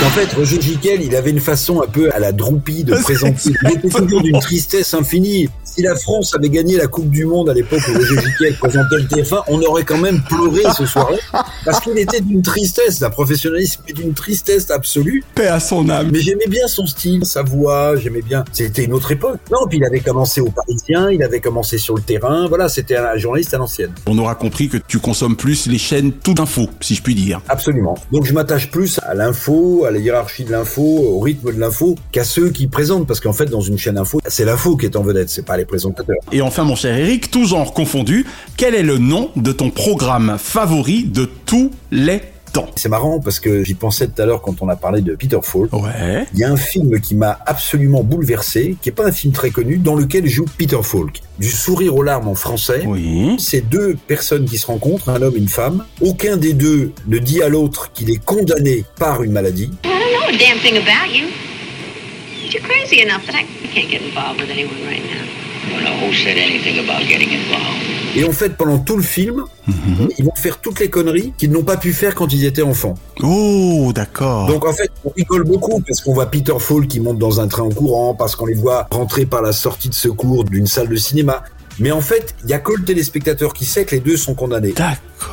En 0.05 0.11
fait, 0.11 0.33
Roger 0.35 0.61
Giquel, 0.61 1.03
il 1.03 1.17
avait 1.17 1.31
une 1.31 1.41
façon 1.41 1.83
un 1.83 1.87
peu 1.87 2.13
à 2.13 2.21
la 2.21 2.31
droupie 2.31 2.85
de 2.85 2.95
présenter. 2.95 3.51
Il 3.65 3.73
était 3.73 3.89
toujours 3.89 4.23
d'une 4.23 4.39
tristesse 4.39 4.95
infinie. 4.95 5.49
Si 5.65 5.83
la 5.83 5.97
France 5.97 6.35
avait 6.35 6.51
gagné 6.51 6.77
la 6.77 6.87
Coupe 6.87 7.09
du 7.09 7.25
Monde 7.25 7.49
à 7.49 7.55
l'époque 7.55 7.81
où 7.89 7.95
Roger 7.95 8.21
Giquel 8.21 8.55
présentait 8.57 8.97
le 8.97 9.05
TF1, 9.05 9.43
on 9.49 9.63
aurait 9.63 9.85
quand 9.85 9.99
même 9.99 10.23
pleuré 10.29 10.63
ce 10.77 10.85
soir-là. 10.87 11.45
Parce 11.65 11.81
qu'il 11.81 11.99
était 11.99 12.21
d'une 12.21 12.43
tristesse, 12.43 13.01
d'un 13.01 13.11
professionnalisme 13.11 13.83
et 13.89 13.93
d'une 13.95 14.13
tristesse 14.13 14.71
absolue. 14.71 15.25
Paix 15.35 15.47
à 15.47 15.61
son 15.61 15.89
âme. 15.89 16.11
Mais 16.13 16.21
j'aimais 16.21 16.47
bien 16.47 16.69
son 16.69 16.87
style, 16.87 17.25
sa 17.25 17.43
voix, 17.43 17.97
j'aimais 17.97 18.23
bien. 18.23 18.45
C'était 18.53 18.85
une 18.85 18.93
autre 18.93 19.11
époque. 19.11 19.41
Non, 19.51 19.67
puis 19.69 19.79
il 19.79 19.85
avait 19.85 20.01
commencé 20.01 20.41
au 20.41 20.51
Parisien, 20.51 21.11
il 21.11 21.23
avait 21.23 21.41
commencé 21.41 21.79
sur 21.79 21.97
le 21.97 22.03
terrain. 22.03 22.47
Voilà, 22.49 22.69
c'était 22.69 22.97
un 22.97 23.17
journaliste 23.17 23.55
à 23.55 23.59
l'ancienne. 23.59 23.93
On 24.07 24.19
aura 24.19 24.35
compris 24.35 24.69
que 24.69 24.77
tu 24.87 24.99
consommes 24.99 25.37
plus 25.37 25.67
les 25.67 25.79
chaînes 25.79 26.13
tout 26.13 26.35
d'info, 26.35 26.69
si 26.81 26.92
je 26.95 27.03
puis 27.03 27.15
dire. 27.15 27.41
Absolument. 27.49 27.97
Donc 28.11 28.25
je 28.25 28.33
m'attache 28.33 28.71
plus 28.71 29.01
à 29.03 29.15
l'info, 29.15 29.85
à 29.87 29.91
la 29.91 29.99
hiérarchie 29.99 30.45
de 30.45 30.53
l'info, 30.53 30.83
au 30.83 31.21
rythme 31.21 31.53
de 31.53 31.61
l'info, 31.61 31.97
qu'à 32.11 32.25
ceux 32.25 32.51
qui 32.51 32.67
présentent. 32.67 33.07
Parce 33.07 33.21
qu'en 33.21 33.33
fait, 33.33 33.47
dans 33.47 33.61
une 33.61 33.79
chaîne 33.79 33.99
info, 33.99 34.21
c'est 34.27 34.45
l'info 34.45 34.77
qui 34.77 34.87
est 34.87 34.97
en 34.97 35.03
vedette, 35.03 35.29
c'est 35.29 35.45
pas 35.45 35.57
les 35.57 35.65
présentateurs. 35.65 36.17
Et 36.33 36.43
enfin, 36.43 36.65
mon 36.65 36.77
cher 36.77 36.97
Eric, 36.97 37.31
tout 37.31 37.45
genre 37.45 37.75
confondu, 37.75 38.27
quel 38.57 38.75
est 38.75 38.83
le 38.83 38.99
nom 38.99 39.31
de 39.37 39.53
ton 39.53 39.71
programme 39.71 40.37
favori 40.39 41.05
de 41.05 41.29
tous 41.47 41.71
les 41.91 42.21
temps 42.53 42.71
C'est 42.77 42.89
marrant 42.89 43.21
parce 43.21 43.41
que 43.41 43.65
j'y 43.65 43.75
pensais 43.75 44.07
tout 44.07 44.21
à 44.21 44.27
l'heure 44.27 44.43
quand 44.43 44.63
on 44.63 44.69
a 44.69 44.77
parlé 44.77 45.01
de 45.01 45.15
Peter 45.15 45.39
Falk. 45.43 45.73
Ouais. 45.73 46.27
Il 46.35 46.41
y 46.41 46.45
a 46.45 46.51
un 46.51 46.57
film 46.57 47.01
qui 47.01 47.15
m'a 47.15 47.39
absolument 47.47 48.03
bouleversé, 48.03 48.77
qui 48.81 48.91
est 48.91 48.93
pas 48.93 49.07
un 49.07 49.13
film 49.13 49.33
très 49.33 49.51
connu, 49.51 49.79
dans 49.79 49.95
lequel 49.95 50.27
joue 50.27 50.45
Peter 50.59 50.79
Falk. 50.83 51.21
Du 51.39 51.49
sourire 51.51 51.97
aux 51.97 52.03
larmes 52.03 52.29
en 52.29 52.35
français. 52.35 52.83
Oui. 52.87 53.37
C'est 53.39 53.69
deux 53.69 53.97
personnes 54.07 54.45
qui 54.45 54.59
se 54.59 54.67
rencontrent, 54.67 55.09
un 55.09 55.21
homme 55.23 55.35
et 55.35 55.39
une 55.39 55.49
femme. 55.49 55.85
Aucun 56.01 56.37
des 56.37 56.53
deux 56.53 56.93
ne 57.07 57.19
dit 57.19 57.43
à 57.43 57.49
l'autre 57.49 57.93
qu'il 57.93 58.11
est 58.11 58.23
condamné 58.25 58.85
par 58.99 59.23
une 59.23 59.33
maladie. 59.33 59.71
I 59.85 59.89
don't 59.89 60.13
know 60.13 60.29
a 60.29 60.39
damn 60.39 60.59
thing 60.59 60.77
about 60.77 61.13
you. 61.13 61.29
But 62.43 62.53
you're 62.53 62.63
crazy 62.63 63.03
enough 63.03 63.25
that 63.27 63.35
I 63.35 63.45
can't 63.73 63.91
get 63.91 64.03
involved 64.03 64.41
with 64.41 64.51
anyone 64.51 64.77
right 64.87 65.03
now. 65.03 65.25
Well, 65.73 65.85
now, 65.85 66.07
who 66.07 66.13
said 66.13 66.37
anything 66.37 66.85
about 66.85 67.07
getting 67.07 67.31
involved? 67.31 68.02
Et 68.15 68.25
en 68.25 68.33
fait, 68.33 68.57
pendant 68.57 68.79
tout 68.79 68.97
le 68.97 69.03
film, 69.03 69.45
ils 70.19 70.25
vont 70.25 70.35
faire 70.35 70.59
toutes 70.59 70.81
les 70.81 70.91
conneries 70.91 71.33
qu'ils 71.39 71.51
n'ont 71.51 71.63
pas 71.63 71.77
pu 71.77 71.93
faire 71.93 72.15
quand 72.15 72.33
ils 72.33 72.45
étaient 72.45 72.63
enfants. 72.63 72.95
Oh, 73.23 73.91
d'accord. 73.95 74.47
Donc 74.49 74.67
en 74.67 74.73
fait, 74.73 74.91
on 75.05 75.11
rigole 75.11 75.45
beaucoup 75.45 75.81
parce 75.81 76.01
qu'on 76.01 76.13
voit 76.13 76.27
Peter 76.27 76.55
Falk 76.59 76.89
qui 76.89 77.01
monte 77.01 77.19
dans 77.19 77.41
un 77.41 77.49
train 77.49 77.63
en 77.63 77.71
courant, 77.71 78.15
parce 78.15 78.37
qu'on 78.37 78.47
les 78.47 78.55
voit 78.55 78.87
rentrer 78.91 79.25
par 79.25 79.41
la 79.41 79.53
sortie 79.53 79.89
de 79.89 79.95
secours 79.95 80.45
d'une 80.45 80.67
salle 80.67 80.89
de 80.89 80.97
cinéma. 80.97 81.43
Mais 81.79 81.91
en 81.91 82.03
fait, 82.03 82.35
il 82.45 82.51
y 82.51 82.53
a 82.53 82.59
que 82.59 82.73
le 82.73 82.85
téléspectateur 82.85 83.55
qui 83.55 83.65
sait 83.65 83.87
que 83.87 83.95
les 83.95 84.01
deux 84.01 84.19
sont 84.19 84.35
condamnés. 84.35 84.75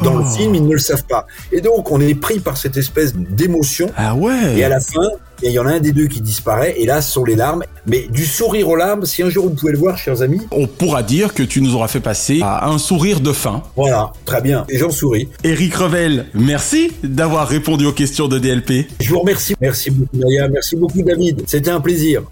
Dans 0.02 0.16
le 0.16 0.24
film, 0.24 0.56
ils 0.56 0.66
ne 0.66 0.74
le 0.74 0.80
savent 0.80 1.04
pas. 1.04 1.28
Et 1.52 1.60
donc, 1.60 1.92
on 1.92 2.00
est 2.00 2.16
pris 2.16 2.40
par 2.40 2.56
cette 2.56 2.78
espèce 2.78 3.14
d'émotion. 3.14 3.92
Ah 3.98 4.16
ouais. 4.16 4.58
Et 4.58 4.64
à 4.64 4.70
la 4.70 4.80
fin, 4.80 5.10
il 5.44 5.52
y 5.52 5.60
en 5.60 5.66
a 5.66 5.74
un 5.74 5.80
des 5.80 5.92
deux 5.92 6.08
qui 6.08 6.22
disparaît. 6.22 6.76
Et 6.78 6.86
là, 6.86 7.02
ce 7.02 7.12
sont 7.12 7.24
les 7.24 7.36
larmes. 7.36 7.64
Mais 7.86 8.08
du 8.12 8.26
sourire 8.26 8.70
aux 8.70 8.76
larmes, 8.76 9.06
si 9.06 9.24
un 9.24 9.30
jour 9.30 9.46
vous 9.46 9.56
pouvez 9.56 9.72
le 9.72 9.78
voir, 9.78 9.98
chers 9.98 10.22
amis. 10.22 10.42
On 10.52 10.68
pourra 10.68 11.04
dire 11.04 11.34
que 11.34 11.44
tu 11.44 11.62
nous 11.62 11.76
auras 11.76 11.88
fait 11.88 12.00
passer 12.00 12.42
à 12.44 12.70
un 12.70 12.78
sourire 12.78 13.20
de 13.20 13.32
fin. 13.32 13.64
Voilà, 13.76 14.12
très 14.26 14.42
bien. 14.42 14.66
Et 14.70 14.78
j'en 14.78 14.92
souris. 14.92 15.30
Eric 15.44 15.74
Revel, 15.76 16.26
merci 16.34 16.92
d'avoir 17.04 17.48
répondu 17.48 17.86
aux 17.86 17.94
questions 17.94 18.28
de 18.28 18.40
DLP. 18.40 18.88
Je 19.00 19.10
vous 19.10 19.20
remercie. 19.20 19.56
Merci 19.62 19.92
beaucoup, 19.92 20.18
Maya. 20.18 20.48
Merci 20.48 20.76
beaucoup, 20.76 21.02
David. 21.02 21.44
C'était 21.48 21.72
un 21.72 21.82
plaisir. 21.82 22.24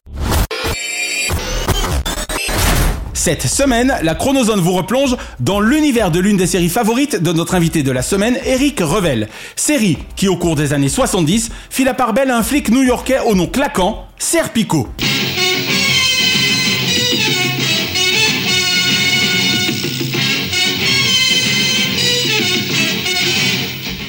Cette 3.28 3.48
semaine, 3.48 3.94
la 4.04 4.16
Chronozone 4.16 4.62
vous 4.62 4.72
replonge 4.72 5.18
dans 5.42 5.60
l'univers 5.60 6.12
de 6.12 6.20
l'une 6.22 6.38
des 6.38 6.48
séries 6.48 6.70
favorites 6.70 7.22
de 7.22 7.34
notre 7.34 7.56
invité 7.56 7.84
de 7.84 7.92
la 7.92 8.02
semaine, 8.02 8.38
Eric 8.46 8.80
Revel. 8.80 9.28
Série 9.58 9.98
qui, 10.16 10.30
au 10.30 10.38
cours 10.38 10.56
des 10.56 10.72
années 10.72 10.88
70, 10.88 11.50
fit 11.70 11.84
la 11.84 11.94
part 11.94 12.14
belle 12.14 12.32
à 12.32 12.38
un 12.38 12.42
flic 12.42 12.70
new-yorkais 12.70 13.20
au 13.26 13.36
nom 13.36 13.48
claquant, 13.48 14.06
Serpico. 14.18 14.88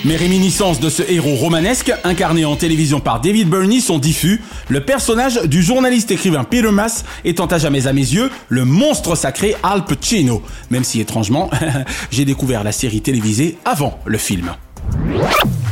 Mes 0.09 0.17
réminiscences 0.17 0.81
de 0.81 0.89
ce 0.89 1.03
héros 1.03 1.35
romanesque, 1.35 1.93
incarné 2.03 2.47
en 2.47 2.57
télévision 2.57 2.99
par 2.99 3.21
David 3.21 3.51
Burney, 3.51 3.79
sont 3.79 3.99
diffus, 3.99 4.41
le 4.69 4.81
personnage 4.81 5.43
du 5.43 5.63
journaliste 5.63 6.11
écrivain 6.11 6.45
Peter 6.45 6.71
Mass 6.71 7.05
étant 7.27 7.45
à 7.45 7.59
jamais 7.59 7.87
à 7.87 7.93
mes 7.93 8.01
yeux 8.01 8.31
le 8.49 8.65
monstre 8.65 9.17
sacré 9.17 9.55
Al 9.63 9.85
Pacino, 9.85 10.43
même 10.71 10.83
si 10.83 11.03
étrangement, 11.03 11.51
j'ai 12.11 12.25
découvert 12.25 12.65
la 12.65 12.73
série 12.73 13.03
télévisée 13.03 13.59
avant 13.67 13.99
le 14.07 14.17
film. 14.17 14.51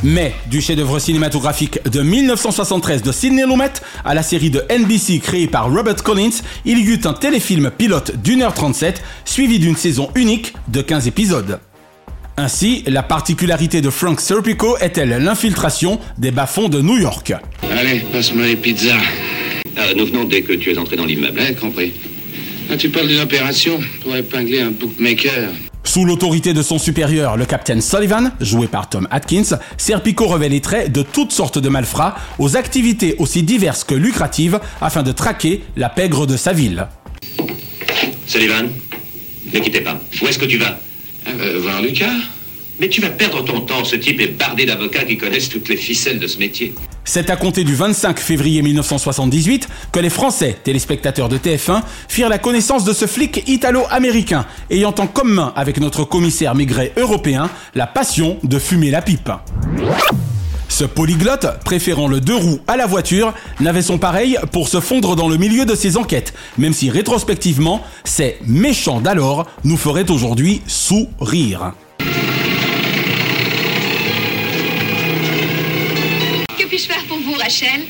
Mais 0.05 0.35
du 0.51 0.61
chef-d'œuvre 0.61 0.99
cinématographique 0.99 1.83
de 1.89 2.03
1973 2.03 3.01
de 3.01 3.13
Sidney 3.13 3.47
Lumet 3.47 3.73
à 4.05 4.13
la 4.13 4.23
série 4.23 4.51
de 4.51 4.63
NBC 4.69 5.19
créée 5.19 5.47
par 5.47 5.73
Robert 5.73 6.03
Collins, 6.03 6.43
il 6.67 6.79
y 6.81 6.91
eut 6.91 7.01
un 7.07 7.15
téléfilm 7.15 7.71
pilote 7.71 8.15
d'une 8.23 8.43
heure 8.43 8.53
37 8.53 9.03
suivi 9.25 9.59
d'une 9.59 9.77
saison 9.77 10.11
unique 10.15 10.53
de 10.69 10.83
15 10.83 11.09
épisodes. 11.09 11.59
Ainsi, 12.39 12.83
la 12.87 13.03
particularité 13.03 13.81
de 13.81 13.89
Frank 13.89 14.21
Serpico 14.21 14.77
est-elle 14.77 15.09
l'infiltration 15.09 15.99
des 16.19 16.31
bas-fonds 16.31 16.69
de 16.69 16.83
New 16.83 16.99
York. 16.99 17.33
Allez, 17.71 18.01
passe-moi 18.13 18.45
les 18.45 18.57
pizzas. 18.57 18.93
Euh, 19.79 19.95
nous 19.97 20.05
venons 20.05 20.25
dès 20.25 20.43
que 20.43 20.53
tu 20.53 20.71
es 20.71 20.77
entré 20.77 20.97
dans 20.97 21.07
l'immeuble. 21.07 21.41
Ouais, 21.41 21.55
compris. 21.55 21.95
Ah, 22.71 22.77
tu 22.77 22.91
parles 22.91 23.09
d'une 23.09 23.21
opération 23.21 23.81
pour 24.03 24.15
épingler 24.15 24.61
un 24.61 24.71
bookmaker. 24.71 25.49
Sous 25.85 26.05
l'autorité 26.05 26.53
de 26.53 26.61
son 26.61 26.79
supérieur, 26.79 27.39
le 27.39 27.47
capitaine 27.47 27.81
Sullivan, 27.81 28.31
joué 28.41 28.67
par 28.67 28.91
Tom 28.91 29.09
Atkins, 29.11 29.59
Serpico 29.79 30.27
revêt 30.27 30.51
les 30.51 30.61
traits 30.61 30.93
de 30.93 31.01
toutes 31.01 31.33
sortes 31.33 31.59
de 31.59 31.71
malfrats 31.71 32.17
aux 32.39 32.59
activités 32.59 33.15
aussi 33.19 33.45
diverses 33.45 33.85
que 33.85 33.95
lucratives 33.95 34.61
afin 34.83 35.03
de 35.03 35.13
traquer 35.13 35.63
la 35.77 35.89
pègre 35.89 36.27
de 36.27 36.37
sa 36.37 36.53
ville. 36.53 36.87
Sullivan, 38.27 38.69
ne 39.55 39.59
quittez 39.61 39.81
pas. 39.81 39.99
Où 40.21 40.27
est-ce 40.27 40.39
que 40.39 40.45
tu 40.45 40.59
vas? 40.59 40.79
Euh, 41.29 41.59
voir 41.61 41.83
Lucas 41.83 42.13
Mais 42.79 42.89
tu 42.89 43.01
vas 43.01 43.11
perdre 43.11 43.45
ton 43.45 43.61
temps. 43.63 43.85
Ce 43.85 43.97
type 43.97 44.21
est 44.21 44.39
bardé 44.39 44.67
d'avocats 44.67 45.05
qui 45.05 45.17
connaissent 45.17 45.49
toutes 45.49 45.69
les 45.69 45.77
ficelles 45.77 46.19
de 46.19 46.27
ce 46.27 46.39
métier. 46.39 46.75
C'est 47.05 47.31
à 47.31 47.37
compter 47.37 47.63
du 47.63 47.75
25 47.75 48.19
février 48.19 48.63
1978 48.63 49.69
que 49.93 50.01
les 50.01 50.11
Français, 50.11 50.57
téléspectateurs 50.63 51.29
de 51.29 51.39
TF1, 51.39 51.83
firent 52.09 52.29
la 52.29 52.39
connaissance 52.39 52.85
de 52.85 52.93
ce 52.93 53.07
flic 53.07 53.49
italo-américain, 53.49 54.45
ayant 54.71 54.95
en 54.99 55.07
commun 55.07 55.53
avec 55.57 55.79
notre 55.79 56.05
commissaire 56.05 56.55
Maigret 56.55 56.93
européen 56.97 57.49
la 57.75 57.87
passion 57.87 58.39
de 58.43 58.59
fumer 58.59 58.91
la 58.91 59.03
pipe. 59.03 59.31
Ce 60.69 60.85
polyglotte, 60.85 61.47
préférant 61.65 62.09
le 62.09 62.21
deux 62.21 62.35
roues 62.35 62.61
à 62.67 62.77
la 62.77 62.87
voiture, 62.87 63.33
n'avait 63.61 63.83
son 63.83 63.99
pareil 63.99 64.39
pour 64.53 64.69
se 64.69 64.81
fondre 64.81 65.17
dans 65.17 65.29
le 65.29 65.37
milieu 65.37 65.65
de 65.65 65.75
ses 65.75 65.97
enquêtes, 65.97 66.35
même 66.59 66.73
si 66.73 66.91
rétrospectivement, 66.91 67.83
ces 68.05 68.37
méchants 68.47 69.01
d'alors 69.01 69.47
nous 69.65 69.77
feraient 69.77 70.11
aujourd'hui 70.11 70.63
sourire. 70.67 71.73
Que 76.59 76.65
puis-je 76.67 76.87
faire 76.87 77.05
pour 77.09 77.19
vous, 77.19 77.35
Rachel? 77.35 77.83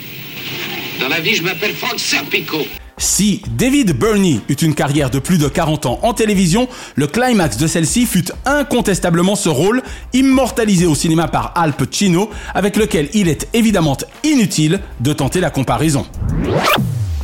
Dans 1.01 1.09
la 1.09 1.20
vie, 1.20 1.35
je 1.35 1.43
m'appelle 1.43 1.74
Frank 1.74 1.99
Serpico. 1.99 2.59
Si 2.99 3.42
David 3.59 3.99
Burney 3.99 4.40
eut 4.49 4.55
une 4.55 4.74
carrière 4.74 5.11
de 5.11 5.18
plus 5.18 5.36
de 5.36 5.49
40 5.49 5.84
ans 5.84 5.99
en 6.03 6.14
télévision, 6.14 6.66
le 6.94 7.07
climax 7.07 7.59
de 7.59 7.66
celle-ci 7.66 8.07
fut 8.07 8.32
incontestablement 8.47 9.36
ce 9.36 9.51
rôle, 9.51 9.82
immortalisé 10.14 10.86
au 10.86 10.94
cinéma 10.94 11.28
par 11.28 11.53
Al 11.57 11.74
Pacino, 11.74 12.30
avec 12.55 12.76
lequel 12.76 13.11
il 13.12 13.28
est 13.28 13.49
évidemment 13.53 13.99
inutile 14.24 14.80
de 15.01 15.12
tenter 15.12 15.40
la 15.40 15.51
comparaison. 15.51 16.07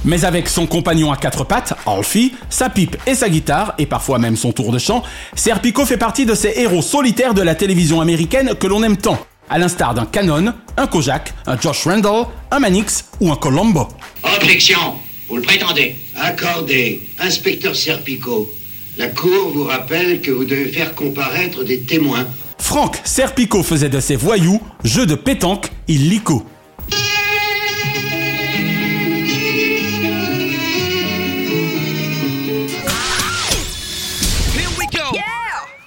Mais 0.05 0.27
avec 0.27 0.49
son 0.49 0.67
compagnon 0.67 1.11
à 1.11 1.17
quatre 1.17 1.45
pattes, 1.45 1.73
Alfie, 1.87 2.35
sa 2.51 2.69
pipe 2.69 2.97
et 3.07 3.15
sa 3.15 3.31
guitare, 3.31 3.73
et 3.79 3.87
parfois 3.87 4.19
même 4.19 4.37
son 4.37 4.53
tour 4.53 4.73
de 4.73 4.79
chant, 4.79 5.03
Serpico 5.35 5.87
fait 5.87 5.97
partie 5.97 6.27
de 6.27 6.35
ces 6.35 6.53
héros 6.57 6.83
solitaires 6.83 7.35
de 7.35 7.43
la 7.43 7.55
télévision 7.55 8.03
américaine 8.03 8.55
que 8.61 8.67
l'on 8.67 8.83
aime 8.83 8.99
tant, 8.99 9.19
à 9.49 9.59
l'instar 9.59 9.95
d'un 9.95 10.05
Cannon, 10.05 10.53
un 10.77 10.87
Kojak, 10.87 11.33
un 11.47 11.59
Josh 11.59 11.85
Randall, 11.87 12.27
un 12.51 12.59
Manix 12.59 13.07
ou 13.21 13.33
un 13.33 13.37
Colombo. 13.37 13.89
Objection 14.37 14.97
Vous 15.33 15.39
le 15.39 15.45
prétendez 15.45 15.97
Accordé. 16.15 17.05
Inspecteur 17.19 17.75
Serpico, 17.75 18.53
la 18.99 19.07
Cour 19.07 19.49
vous 19.55 19.65
rappelle 19.65 20.21
que 20.21 20.31
vous 20.31 20.45
devez 20.45 20.67
faire 20.67 20.95
comparaître 20.95 21.65
des 21.65 21.81
témoins. 21.81 22.27
Franck 22.59 23.01
Serpico 23.05 23.63
faisait 23.63 23.89
de 23.89 23.99
ses 23.99 24.15
voyous, 24.15 24.61
jeux 24.85 25.07
de 25.07 25.15
pétanque, 25.15 25.71
illico. 25.89 26.45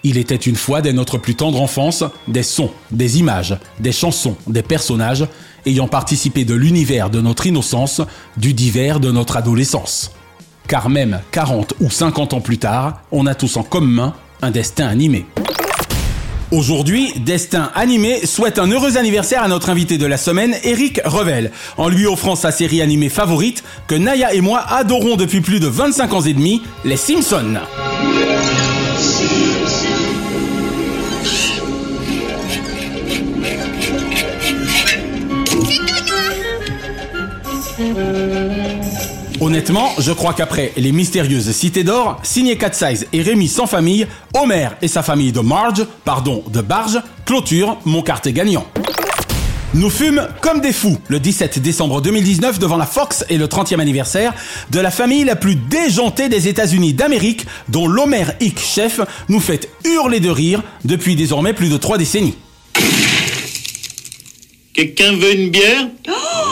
Il 0.08 0.18
était 0.18 0.36
une 0.36 0.56
fois 0.56 0.82
dès 0.82 0.94
notre 0.94 1.20
plus 1.20 1.36
tendre 1.36 1.62
enfance 1.62 2.04
des 2.28 2.44
sons, 2.44 2.72
des 2.92 3.20
images, 3.20 3.58
des 3.80 3.92
chansons, 3.92 4.38
des 4.48 4.62
personnages 4.62 5.26
ayant 5.66 5.88
participé 5.88 6.46
de 6.46 6.54
l'univers 6.54 7.10
de 7.10 7.22
notre 7.22 7.48
innocence, 7.48 8.02
du 8.38 8.54
divers 8.54 9.00
de 9.00 9.12
notre 9.12 9.38
adolescence. 9.38 10.12
Car 10.68 10.90
même 10.90 11.22
40 11.32 11.76
ou 11.80 11.90
50 11.90 12.34
ans 12.34 12.42
plus 12.42 12.58
tard, 12.58 13.02
on 13.12 13.26
a 13.26 13.36
tous 13.36 13.58
en 13.58 13.64
commun 13.64 14.14
un 14.42 14.52
destin 14.52 14.88
animé. 14.88 15.26
Aujourd'hui, 16.52 17.12
Destin 17.18 17.72
Animé 17.74 18.26
souhaite 18.26 18.60
un 18.60 18.68
heureux 18.68 18.98
anniversaire 18.98 19.44
à 19.44 19.48
notre 19.48 19.70
invité 19.70 19.98
de 19.98 20.06
la 20.06 20.16
semaine, 20.16 20.56
Eric 20.64 21.02
Revel, 21.04 21.52
en 21.76 21.90
lui 21.90 22.06
offrant 22.06 22.36
sa 22.36 22.52
série 22.52 22.82
animée 22.82 23.10
favorite 23.10 23.64
que 23.88 23.96
Naya 23.96 24.34
et 24.34 24.42
moi 24.42 24.60
adorons 24.60 25.16
depuis 25.16 25.42
plus 25.42 25.60
de 25.60 25.68
25 25.68 26.14
ans 26.14 26.22
et 26.22 26.34
demi, 26.34 26.62
Les 26.86 26.98
Simpsons. 26.98 27.56
Honnêtement, 39.42 39.92
je 40.00 40.14
crois 40.14 40.34
qu'après 40.34 40.72
Les 40.78 40.94
Mystérieuses 40.94 41.52
Cités 41.52 41.84
d'Or, 41.84 42.20
signé 42.24 42.58
Cat 42.58 42.72
Size 42.72 43.08
et 43.12 43.22
Rémi 43.22 43.48
sans 43.48 43.68
famille, 43.68 44.08
Homer 44.34 44.70
et 44.82 44.88
sa 44.88 45.04
famille 45.04 45.34
de 45.34 45.42
Marge, 45.42 45.86
pardon, 46.06 46.44
de 46.52 46.62
Barge, 46.62 47.02
clôture 47.26 47.78
mon 47.84 48.02
quartier 48.02 48.32
gagnant. 48.32 48.66
Nous 49.74 49.90
fûmes 49.90 50.26
comme 50.40 50.62
des 50.62 50.72
fous 50.72 50.98
le 51.10 51.20
17 51.20 51.60
décembre 51.60 52.02
2019 52.02 52.60
devant 52.60 52.78
la 52.78 52.86
Fox 52.86 53.26
et 53.30 53.38
le 53.38 53.48
30e 53.48 53.82
anniversaire 53.82 54.34
de 54.72 54.80
la 54.80 54.90
famille 54.90 55.26
la 55.26 55.36
plus 55.36 55.56
déjantée 55.56 56.30
des 56.30 56.48
États-Unis 56.48 56.94
d'Amérique, 56.94 57.46
dont 57.68 57.88
l'Homer 57.88 58.26
Hick 58.40 58.58
chef 58.58 59.02
nous 59.28 59.42
fait 59.42 59.70
hurler 59.84 60.22
de 60.22 60.30
rire 60.30 60.64
depuis 60.86 61.18
désormais 61.18 61.52
plus 61.52 61.68
de 61.70 61.76
trois 61.76 61.98
décennies. 61.98 62.36
Quelqu'un 64.74 65.12
veut 65.18 65.34
une 65.34 65.50
bière? 65.50 65.88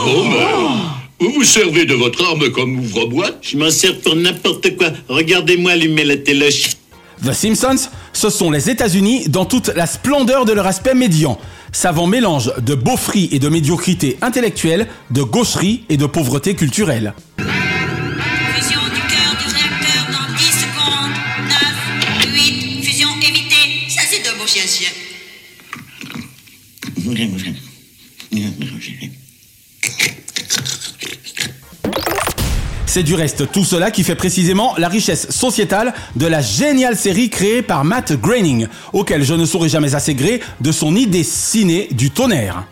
Homer, 0.05 1.02
vous 1.23 1.31
vous 1.31 1.43
servez 1.45 1.85
de 1.85 1.93
votre 1.93 2.21
arme 2.25 2.49
comme 2.51 2.77
ouvre-boîte 2.79 3.37
Je 3.41 3.55
m'en 3.57 3.71
sers 3.71 3.97
pour 4.01 4.13
n'importe 4.13 4.75
quoi. 4.75 4.89
Regardez-moi 5.07 5.71
allumer 5.71 6.03
la 6.03 6.17
téloche. 6.17 6.71
The 7.25 7.31
Simpsons, 7.31 7.87
ce 8.11 8.29
sont 8.29 8.51
les 8.51 8.69
États-Unis 8.69 9.29
dans 9.29 9.45
toute 9.45 9.69
la 9.69 9.85
splendeur 9.85 10.43
de 10.43 10.51
leur 10.51 10.67
aspect 10.67 10.93
médian. 10.93 11.39
Savant 11.71 12.07
mélange 12.07 12.51
de 12.57 12.75
beaufrie 12.75 13.29
et 13.31 13.39
de 13.39 13.47
médiocrité 13.47 14.17
intellectuelle, 14.21 14.87
de 15.11 15.21
gaucherie 15.23 15.85
et 15.87 15.95
de 15.95 16.05
pauvreté 16.05 16.55
culturelle. 16.55 17.13
Fusion 17.37 18.81
du 18.93 19.01
cœur 19.07 19.37
du 19.39 19.45
réacteur 19.45 20.03
dans 20.11 20.27
10 20.35 20.43
secondes. 20.43 21.15
9, 22.25 22.35
8, 22.35 22.83
fusion 22.83 23.07
évitée. 23.21 23.87
Ça, 23.87 24.01
c'est 24.09 24.19
de 24.19 24.37
beau 24.37 24.45
chien 24.45 24.63
C'est 32.93 33.01
du 33.01 33.15
reste 33.15 33.51
tout 33.51 33.63
cela 33.63 33.89
qui 33.89 34.03
fait 34.03 34.13
précisément 34.13 34.75
la 34.77 34.87
richesse 34.87 35.31
sociétale 35.31 35.95
de 36.15 36.27
la 36.27 36.41
géniale 36.41 36.95
série 36.95 37.31
créée 37.31 37.63
par 37.63 37.83
Matt 37.83 38.13
Groening, 38.13 38.67
auquel 38.93 39.23
je 39.23 39.33
ne 39.33 39.45
saurais 39.45 39.67
jamais 39.67 39.95
assez 39.95 40.13
gré 40.13 40.41
de 40.61 40.71
son 40.71 40.95
idée 40.95 41.23
ciné 41.23 41.87
du 41.89 42.11
tonnerre. 42.11 42.65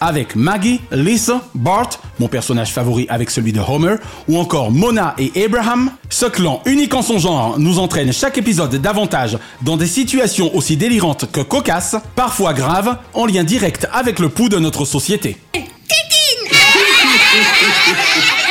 Avec 0.00 0.34
Maggie, 0.34 0.80
Lisa, 0.90 1.42
Bart, 1.54 1.90
mon 2.18 2.26
personnage 2.26 2.72
favori 2.72 3.06
avec 3.08 3.30
celui 3.30 3.52
de 3.52 3.60
Homer, 3.60 3.98
ou 4.26 4.36
encore 4.36 4.72
Mona 4.72 5.14
et 5.16 5.44
Abraham, 5.44 5.92
ce 6.10 6.26
clan 6.26 6.60
unique 6.66 6.94
en 6.94 7.02
son 7.02 7.20
genre 7.20 7.56
nous 7.60 7.78
entraîne 7.78 8.12
chaque 8.12 8.38
épisode 8.38 8.74
davantage 8.74 9.38
dans 9.60 9.76
des 9.76 9.86
situations 9.86 10.52
aussi 10.56 10.76
délirantes 10.76 11.30
que 11.30 11.40
cocasses, 11.40 11.94
parfois 12.16 12.52
graves, 12.52 12.96
en 13.14 13.26
lien 13.26 13.44
direct 13.44 13.86
avec 13.92 14.18
le 14.18 14.28
pouls 14.28 14.48
de 14.48 14.58
notre 14.58 14.84
société. 14.84 15.36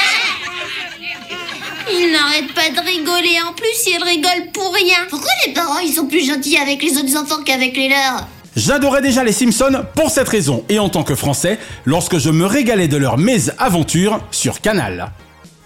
Il 2.12 2.18
n'arrête 2.18 2.53
pas 2.53 2.70
de 2.70 2.86
rigoler. 2.86 3.38
En 3.47 3.53
plus, 3.53 3.88
il 3.88 4.03
rigole 4.03 4.51
pour 4.51 4.74
rien. 4.74 4.97
Pourquoi 5.09 5.30
les 5.45 5.53
parents, 5.53 5.80
ils 5.80 5.93
sont 5.93 6.07
plus 6.07 6.28
gentils 6.28 6.57
avec 6.57 6.84
les 6.84 6.97
autres 6.97 7.16
enfants 7.16 7.41
qu'avec 7.45 7.78
les 7.78 7.88
leurs? 7.88 8.28
J'adorais 8.53 9.01
déjà 9.01 9.24
les 9.24 9.32
Simpsons 9.32 9.86
pour 9.95 10.09
cette 10.09 10.28
raison, 10.28 10.66
et 10.68 10.78
en 10.78 10.89
tant 10.89 11.03
que 11.03 11.16
Français, 11.16 11.57
lorsque 11.86 12.18
je 12.18 12.30
me 12.30 12.45
régalais 12.45 12.89
de 12.89 12.97
leurs 12.97 13.18
mésaventures 13.18 14.20
sur 14.30 14.59
Canal. 14.59 15.14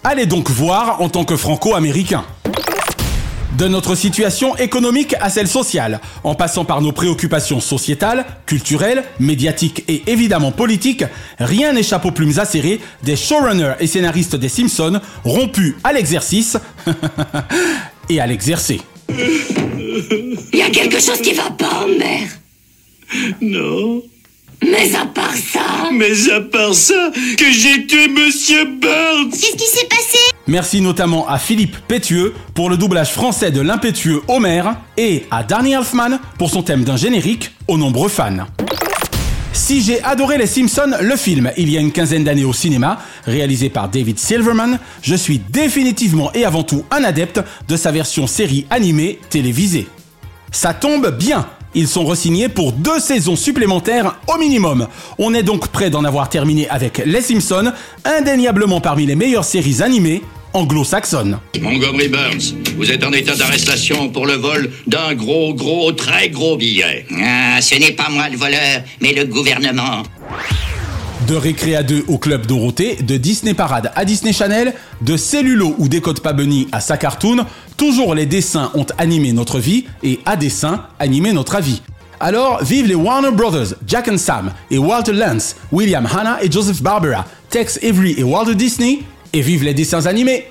Allez 0.03 0.27
donc 0.27 0.51
voir 0.51 1.01
en 1.01 1.09
tant 1.09 1.25
que 1.25 1.35
franco-américain. 1.35 2.23
De 3.57 3.67
notre 3.69 3.95
situation 3.95 4.57
économique 4.57 5.15
à 5.21 5.29
celle 5.29 5.47
sociale, 5.47 6.01
en 6.25 6.35
passant 6.35 6.65
par 6.65 6.81
nos 6.81 6.91
préoccupations 6.91 7.61
sociétales, 7.61 8.25
culturelles, 8.45 9.05
médiatiques 9.19 9.85
et 9.87 10.03
évidemment 10.07 10.51
politiques, 10.51 11.05
rien 11.39 11.71
n'échappe 11.71 12.03
aux 12.03 12.11
plumes 12.11 12.37
acérées 12.37 12.81
des 13.03 13.15
showrunners 13.15 13.75
et 13.79 13.87
scénaristes 13.87 14.35
des 14.35 14.49
Simpsons 14.49 14.99
rompus 15.23 15.75
à 15.85 15.93
l'exercice 15.93 16.57
et 18.09 18.19
à 18.19 18.27
l'exercer. 18.27 18.81
Il 19.07 20.59
y 20.59 20.61
a 20.61 20.69
quelque 20.69 20.99
chose 20.99 21.21
qui 21.21 21.33
va 21.33 21.49
pas, 21.51 21.85
mère. 21.87 22.29
Non. 23.39 24.01
Mais 24.69 24.95
à 24.95 25.05
part 25.05 25.35
ça. 25.35 25.91
Mais 25.93 26.29
à 26.31 26.41
part 26.41 26.73
ça, 26.73 27.11
que 27.37 27.51
j'ai 27.51 27.85
tué 27.85 28.07
Monsieur 28.07 28.65
Burns 28.65 29.29
Qu'est-ce 29.31 29.55
qui 29.55 29.65
s'est 29.65 29.85
passé? 29.87 30.17
Merci 30.47 30.81
notamment 30.81 31.27
à 31.27 31.37
Philippe 31.37 31.77
Pétueux 31.87 32.33
pour 32.53 32.69
le 32.69 32.77
doublage 32.77 33.11
français 33.11 33.51
de 33.51 33.61
l'impétueux 33.61 34.21
Homer 34.27 34.63
et 34.97 35.25
à 35.29 35.43
Danny 35.43 35.73
Elfman 35.73 36.19
pour 36.39 36.49
son 36.49 36.63
thème 36.63 36.83
d'un 36.83 36.97
générique 36.97 37.51
aux 37.67 37.77
nombreux 37.77 38.09
fans. 38.09 38.45
Si 39.53 39.81
j'ai 39.81 40.03
adoré 40.03 40.37
Les 40.37 40.47
Simpsons, 40.47 40.95
le 40.99 41.15
film, 41.15 41.51
il 41.57 41.69
y 41.69 41.77
a 41.77 41.79
une 41.79 41.91
quinzaine 41.91 42.23
d'années 42.23 42.43
au 42.43 42.53
cinéma, 42.53 42.99
réalisé 43.25 43.69
par 43.69 43.89
David 43.89 44.19
Silverman, 44.19 44.79
je 45.01 45.15
suis 45.15 45.39
définitivement 45.39 46.31
et 46.33 46.43
avant 46.43 46.63
tout 46.63 46.83
un 46.91 47.03
adepte 47.03 47.39
de 47.67 47.77
sa 47.77 47.91
version 47.91 48.27
série 48.27 48.65
animée 48.69 49.19
télévisée. 49.29 49.87
Ça 50.51 50.73
tombe 50.73 51.15
bien 51.17 51.47
ils 51.75 51.87
sont 51.87 52.05
resignés 52.05 52.49
pour 52.49 52.71
deux 52.71 52.99
saisons 52.99 53.35
supplémentaires 53.35 54.15
au 54.33 54.39
minimum. 54.39 54.87
On 55.17 55.33
est 55.33 55.43
donc 55.43 55.67
prêt 55.67 55.89
d'en 55.89 56.03
avoir 56.03 56.29
terminé 56.29 56.67
avec 56.69 57.01
Les 57.05 57.21
Simpsons, 57.21 57.71
indéniablement 58.05 58.81
parmi 58.81 59.05
les 59.05 59.15
meilleures 59.15 59.45
séries 59.45 59.81
animées 59.81 60.23
anglo-saxonnes. 60.53 61.37
Montgomery 61.61 62.07
Burns, 62.07 62.55
vous 62.77 62.89
êtes 62.89 63.03
en 63.03 63.11
état 63.11 63.35
d'arrestation 63.35 64.09
pour 64.09 64.25
le 64.25 64.35
vol 64.35 64.71
d'un 64.87 65.13
gros, 65.13 65.53
gros, 65.53 65.91
très 65.91 66.29
gros 66.29 66.55
billet. 66.55 67.05
Ah, 67.21 67.61
ce 67.61 67.75
n'est 67.75 67.91
pas 67.91 68.07
moi 68.09 68.29
le 68.29 68.37
voleur, 68.37 68.81
mais 69.01 69.11
le 69.11 69.25
gouvernement. 69.25 70.03
De 71.27 71.35
Récré 71.35 71.75
à 71.75 71.81
2 71.81 72.05
au 72.07 72.19
Club 72.19 72.45
Dorothée, 72.45 72.97
de 73.01 73.17
Disney 73.17 73.55
Parade 73.55 73.91
à 73.95 74.05
Disney 74.05 74.31
Channel, 74.31 74.73
de 75.01 75.17
Cellulo 75.17 75.75
ou 75.79 75.87
Décode 75.87 76.19
pas 76.19 76.33
Bunny 76.33 76.67
à 76.71 76.79
sa 76.79 76.97
cartoon, 76.97 77.45
toujours 77.77 78.15
les 78.15 78.25
dessins 78.25 78.71
ont 78.73 78.85
animé 78.97 79.33
notre 79.33 79.59
vie 79.59 79.85
et 80.03 80.19
à 80.25 80.35
dessin 80.35 80.85
animé 80.99 81.33
notre 81.33 81.55
avis. 81.55 81.81
Alors, 82.19 82.63
vive 82.63 82.87
les 82.87 82.95
Warner 82.95 83.31
Brothers, 83.31 83.75
Jack 83.85 84.09
Sam 84.17 84.51
et 84.71 84.77
Walter 84.77 85.13
Lance, 85.13 85.55
William 85.71 86.05
Hanna 86.05 86.41
et 86.41 86.51
Joseph 86.51 86.81
Barbera, 86.81 87.25
Tex 87.49 87.79
Avery 87.83 88.15
et 88.17 88.23
Walter 88.23 88.55
Disney, 88.55 88.99
et 89.33 89.41
vive 89.41 89.63
les 89.63 89.73
dessins 89.73 90.05
animés! 90.05 90.47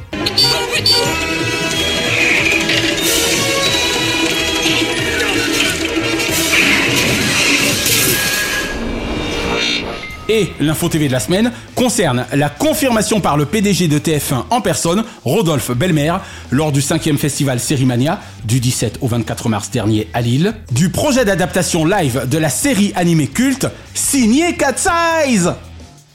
Et 10.28 10.52
l'info 10.60 10.88
TV 10.88 11.08
de 11.08 11.12
la 11.12 11.20
semaine 11.20 11.52
concerne 11.74 12.24
la 12.32 12.48
confirmation 12.48 13.20
par 13.20 13.36
le 13.36 13.44
PDG 13.44 13.88
de 13.88 13.98
TF1 13.98 14.44
en 14.50 14.60
personne, 14.60 15.04
Rodolphe 15.24 15.72
Belmer, 15.72 16.14
lors 16.50 16.72
du 16.72 16.80
5e 16.80 17.18
festival 17.18 17.60
Sérimania, 17.60 18.20
du 18.44 18.60
17 18.60 18.98
au 19.00 19.08
24 19.08 19.48
mars 19.48 19.70
dernier 19.70 20.08
à 20.14 20.22
Lille, 20.22 20.54
du 20.72 20.88
projet 20.88 21.24
d'adaptation 21.24 21.84
live 21.84 22.26
de 22.28 22.38
la 22.38 22.48
série 22.48 22.92
animée 22.96 23.26
culte 23.26 23.66
signé 23.94 24.56
Cat 24.56 24.76
Size 24.76 25.52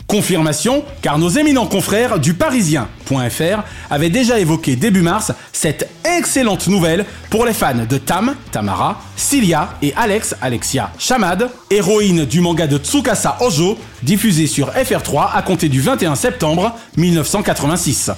Confirmation, 0.10 0.84
car 1.03 1.20
nos 1.20 1.30
éminents 1.30 1.68
confrères 1.68 2.18
du 2.18 2.34
Parisien.fr 2.34 3.62
avaient 3.91 4.10
déjà 4.10 4.39
évoqué 4.39 4.76
début 4.76 5.03
mars 5.03 5.32
cette 5.53 5.88
excellente 6.18 6.66
nouvelle 6.66 7.05
pour 7.30 7.45
les 7.45 7.53
fans 7.53 7.86
de 7.88 7.97
Tam, 7.99 8.34
Tamara, 8.51 8.99
Cilia 9.16 9.78
et 9.84 9.93
Alex, 9.95 10.36
Alexia 10.41 10.91
Chamad, 10.97 11.51
héroïne 11.70 12.26
du 12.26 12.41
manga 12.41 12.66
de 12.66 12.80
Tsukasa 12.80 13.38
Ojo, 13.41 13.78
diffusé 14.01 14.47
sur 14.47 14.72
FR3 14.72 15.30
à 15.32 15.43
compter 15.43 15.70
du 15.70 15.80
21 15.80 16.16
septembre 16.16 16.76
1986. 16.97 18.10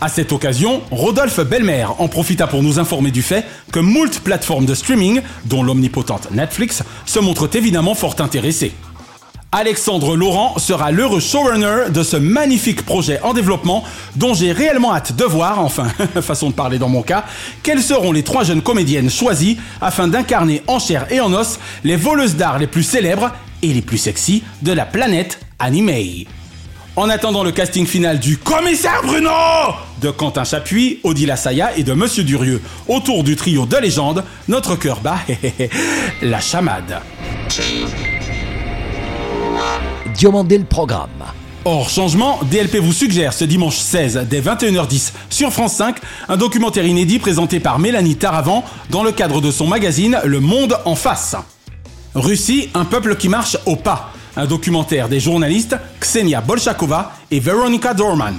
À 0.00 0.08
cette 0.08 0.32
occasion, 0.32 0.80
Rodolphe 0.90 1.40
Belmer 1.40 1.84
en 1.98 2.08
profita 2.08 2.46
pour 2.46 2.62
nous 2.62 2.78
informer 2.78 3.10
du 3.10 3.20
fait 3.20 3.44
que 3.72 3.78
moult 3.78 4.20
plateformes 4.20 4.64
de 4.64 4.74
streaming, 4.74 5.20
dont 5.44 5.62
l'omnipotente 5.62 6.30
Netflix, 6.30 6.82
se 7.04 7.18
montrent 7.18 7.54
évidemment 7.54 7.94
fort 7.94 8.16
intéressées. 8.20 8.72
Alexandre 9.52 10.16
Laurent 10.16 10.58
sera 10.58 10.92
l'heureux 10.92 11.18
showrunner 11.18 11.90
de 11.90 12.04
ce 12.04 12.16
magnifique 12.16 12.84
projet 12.84 13.20
en 13.22 13.34
développement 13.34 13.82
dont 14.14 14.32
j'ai 14.32 14.52
réellement 14.52 14.94
hâte 14.94 15.16
de 15.16 15.24
voir, 15.24 15.58
enfin, 15.58 15.88
façon 16.22 16.50
de 16.50 16.54
parler 16.54 16.78
dans 16.78 16.88
mon 16.88 17.02
cas, 17.02 17.24
quelles 17.64 17.82
seront 17.82 18.12
les 18.12 18.22
trois 18.22 18.44
jeunes 18.44 18.62
comédiennes 18.62 19.10
choisies 19.10 19.58
afin 19.80 20.06
d'incarner 20.06 20.62
en 20.68 20.78
chair 20.78 21.06
et 21.10 21.20
en 21.20 21.32
os 21.32 21.58
les 21.82 21.96
voleuses 21.96 22.36
d'art 22.36 22.60
les 22.60 22.68
plus 22.68 22.84
célèbres 22.84 23.32
et 23.62 23.72
les 23.72 23.82
plus 23.82 23.98
sexy 23.98 24.44
de 24.62 24.70
la 24.70 24.86
planète 24.86 25.40
animée. 25.58 26.28
En 26.94 27.08
attendant 27.08 27.42
le 27.42 27.50
casting 27.50 27.86
final 27.86 28.20
du 28.20 28.38
Commissaire 28.38 29.02
Bruno 29.02 29.30
de 30.00 30.10
Quentin 30.10 30.44
Chapuis, 30.44 31.00
Odile 31.02 31.34
Saya 31.36 31.76
et 31.76 31.82
de 31.82 31.92
Monsieur 31.92 32.22
Durieux 32.22 32.62
autour 32.86 33.24
du 33.24 33.34
trio 33.34 33.66
de 33.66 33.76
légende, 33.78 34.22
notre 34.46 34.76
cœur 34.76 35.00
bat 35.00 35.18
la 36.22 36.40
chamade. 36.40 37.00
Diomandé 40.14 40.58
le 40.58 40.64
programme. 40.64 41.08
Hors 41.64 41.90
changement, 41.90 42.40
DLP 42.50 42.76
vous 42.76 42.92
suggère 42.92 43.32
ce 43.32 43.44
dimanche 43.44 43.76
16 43.78 44.26
dès 44.30 44.40
21h10 44.40 45.12
sur 45.28 45.52
France 45.52 45.74
5 45.74 45.96
un 46.28 46.36
documentaire 46.36 46.86
inédit 46.86 47.18
présenté 47.18 47.60
par 47.60 47.78
Mélanie 47.78 48.16
Taravant 48.16 48.64
dans 48.88 49.02
le 49.02 49.12
cadre 49.12 49.40
de 49.40 49.50
son 49.50 49.66
magazine 49.66 50.18
Le 50.24 50.40
Monde 50.40 50.78
en 50.86 50.94
face. 50.94 51.36
Russie, 52.14 52.70
un 52.74 52.84
peuple 52.86 53.16
qui 53.16 53.28
marche 53.28 53.56
au 53.66 53.76
pas. 53.76 54.12
Un 54.36 54.46
documentaire 54.46 55.08
des 55.08 55.20
journalistes 55.20 55.76
Ksenia 56.00 56.40
Bolshakova 56.40 57.12
et 57.30 57.40
Veronica 57.40 57.92
Dorman. 57.94 58.38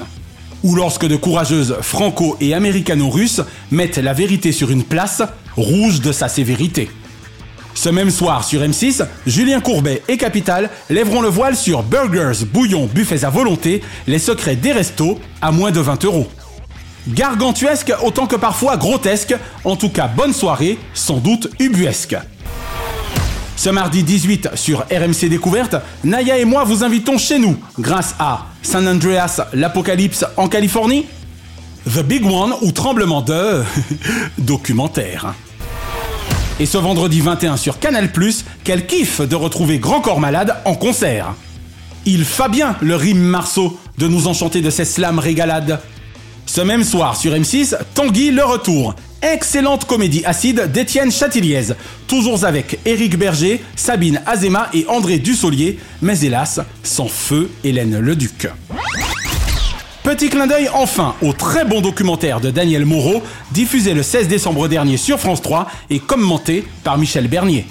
Ou 0.63 0.75
lorsque 0.75 1.05
de 1.07 1.15
courageuses 1.15 1.75
franco- 1.81 2.37
et 2.41 2.53
américano-russes 2.53 3.41
mettent 3.71 3.97
la 3.97 4.13
vérité 4.13 4.51
sur 4.51 4.71
une 4.71 4.83
place, 4.83 5.21
rouge 5.55 6.01
de 6.01 6.11
sa 6.11 6.27
sévérité. 6.27 6.89
Ce 7.73 7.89
même 7.89 8.09
soir 8.09 8.43
sur 8.43 8.61
M6, 8.61 9.05
Julien 9.25 9.59
Courbet 9.61 10.03
et 10.07 10.17
Capital 10.17 10.69
lèveront 10.89 11.21
le 11.21 11.29
voile 11.29 11.55
sur 11.55 11.83
burgers, 11.83 12.45
bouillons, 12.51 12.87
buffets 12.93 13.25
à 13.25 13.29
volonté, 13.29 13.81
les 14.07 14.19
secrets 14.19 14.55
des 14.55 14.71
restos 14.71 15.19
à 15.41 15.51
moins 15.51 15.71
de 15.71 15.79
20 15.79 16.05
euros. 16.05 16.27
Gargantuesque 17.07 17.93
autant 18.03 18.27
que 18.27 18.35
parfois 18.35 18.77
grotesque, 18.77 19.35
en 19.63 19.75
tout 19.75 19.89
cas 19.89 20.07
bonne 20.07 20.33
soirée, 20.33 20.77
sans 20.93 21.17
doute 21.17 21.49
ubuesque. 21.59 22.15
Ce 23.55 23.69
mardi 23.69 24.03
18 24.03 24.49
sur 24.55 24.79
RMC 24.81 25.29
Découverte, 25.29 25.75
Naya 26.03 26.37
et 26.37 26.45
moi 26.45 26.63
vous 26.63 26.83
invitons 26.83 27.17
chez 27.17 27.39
nous 27.39 27.57
grâce 27.79 28.15
à 28.19 28.47
San 28.63 28.87
Andreas, 28.87 29.41
l'apocalypse 29.53 30.25
en 30.37 30.47
Californie, 30.47 31.05
The 31.85 32.03
Big 32.03 32.25
One 32.25 32.53
ou 32.61 32.71
tremblement 32.71 33.21
de 33.21 33.63
documentaire. 34.37 35.33
Et 36.59 36.65
ce 36.65 36.77
vendredi 36.77 37.21
21 37.21 37.57
sur 37.57 37.79
Canal+, 37.79 38.09
quel 38.63 38.85
kiff 38.85 39.21
de 39.21 39.35
retrouver 39.35 39.79
Grand 39.79 40.01
Corps 40.01 40.19
Malade 40.19 40.55
en 40.65 40.75
concert. 40.75 41.33
Il 42.05 42.23
fa 42.25 42.47
bien 42.47 42.75
le 42.81 42.95
rime 42.95 43.19
Marceau 43.19 43.79
de 43.97 44.07
nous 44.07 44.27
enchanter 44.27 44.61
de 44.61 44.69
ces 44.69 44.85
slams 44.85 45.19
régalades. 45.19 45.79
Ce 46.45 46.61
même 46.61 46.83
soir 46.83 47.15
sur 47.15 47.33
M6, 47.33 47.75
Tanguy 47.93 48.31
le 48.31 48.43
retour. 48.43 48.95
Excellente 49.21 49.85
comédie 49.85 50.23
acide 50.25 50.71
d'Étienne 50.71 51.11
Chatiliez, 51.11 51.73
toujours 52.07 52.43
avec 52.43 52.79
Éric 52.85 53.17
Berger, 53.17 53.63
Sabine 53.75 54.19
Azema 54.25 54.69
et 54.73 54.85
André 54.87 55.19
Dussolier, 55.19 55.77
mais 56.01 56.19
hélas, 56.21 56.59
sans 56.81 57.07
feu 57.07 57.51
Hélène 57.63 57.99
Leduc. 57.99 58.47
Petit 60.11 60.27
clin 60.27 60.45
d'œil 60.45 60.67
enfin 60.73 61.15
au 61.21 61.31
très 61.31 61.63
bon 61.63 61.79
documentaire 61.79 62.41
de 62.41 62.51
Daniel 62.51 62.85
Moreau, 62.85 63.23
diffusé 63.51 63.93
le 63.93 64.03
16 64.03 64.27
décembre 64.27 64.67
dernier 64.67 64.97
sur 64.97 65.21
France 65.21 65.41
3 65.41 65.69
et 65.89 65.99
commenté 65.99 66.65
par 66.83 66.97
Michel 66.97 67.29
Bernier. 67.29 67.65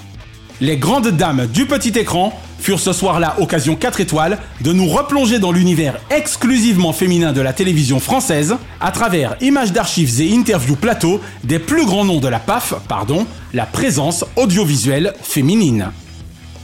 Les 0.63 0.79
grandes 0.79 1.09
dames 1.09 1.47
du 1.49 1.67
petit 1.67 1.91
écran 1.99 2.33
furent 2.59 2.81
ce 2.81 2.95
soir-là 2.95 3.37
occasion 3.41 3.77
4 3.77 4.01
étoiles 4.01 4.39
de 4.63 4.73
nous 4.73 4.87
replonger 4.87 5.39
dans 5.39 5.53
l'univers 5.53 6.01
exclusivement 6.09 6.95
féminin 6.95 7.35
de 7.35 7.43
la 7.43 7.53
télévision 7.53 8.01
française 8.01 8.57
à 8.81 8.91
travers 8.91 9.37
images 9.43 9.73
d'archives 9.73 10.23
et 10.23 10.35
interviews 10.35 10.77
plateaux 10.77 11.21
des 11.45 11.59
plus 11.59 11.85
grands 11.85 12.07
noms 12.07 12.21
de 12.21 12.29
la 12.29 12.39
PAF, 12.39 12.73
pardon, 12.89 13.27
la 13.53 13.67
présence 13.67 14.25
audiovisuelle 14.37 15.13
féminine. 15.23 15.91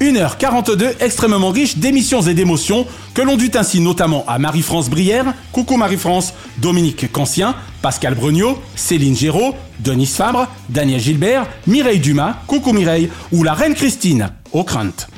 1h42 0.01 0.95
extrêmement 1.01 1.51
riche 1.51 1.79
d'émissions 1.79 2.21
et 2.21 2.35
d'émotions 2.35 2.87
que 3.15 3.23
l'on 3.23 3.37
dut 3.37 3.53
ainsi 3.55 3.81
notamment 3.81 4.25
à 4.29 4.39
Marie-France 4.39 4.91
Brière, 4.91 5.33
coucou 5.53 5.77
Marie-France, 5.77 6.35
Dominique 6.59 7.11
Cancien, 7.11 7.55
Pascal 7.81 8.15
Brognaud, 8.15 8.59
Céline 8.75 9.17
Géraud, 9.17 9.55
Denise 9.81 10.15
Fabre, 10.15 10.49
Daniel 10.69 11.01
Gilbert, 11.01 11.47
Mireille 11.67 12.01
Dumas, 12.01 12.35
coucou 12.47 12.73
Mireille, 12.73 13.09
ou 13.33 13.43
la 13.43 13.55
Reine 13.55 13.75
Christine, 13.75 14.29
au 14.53 14.65
crainte. 14.65 15.09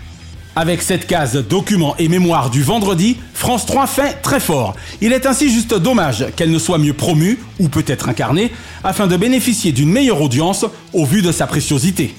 Avec 0.54 0.82
cette 0.82 1.06
case 1.06 1.36
documents 1.36 1.96
et 1.98 2.08
mémoire 2.08 2.50
du 2.50 2.62
vendredi, 2.62 3.16
France 3.34 3.66
3 3.66 3.86
fait 3.86 4.14
très 4.22 4.40
fort. 4.40 4.74
Il 5.00 5.12
est 5.12 5.26
ainsi 5.26 5.50
juste 5.50 5.74
dommage 5.74 6.26
qu'elle 6.36 6.50
ne 6.50 6.58
soit 6.58 6.78
mieux 6.78 6.94
promue, 6.94 7.38
ou 7.58 7.68
peut-être 7.68 8.08
incarnée, 8.08 8.52
afin 8.84 9.08
de 9.08 9.16
bénéficier 9.16 9.72
d'une 9.72 9.90
meilleure 9.90 10.22
audience 10.22 10.66
au 10.92 11.04
vu 11.04 11.22
de 11.22 11.32
sa 11.32 11.46
préciosité. 11.46 12.14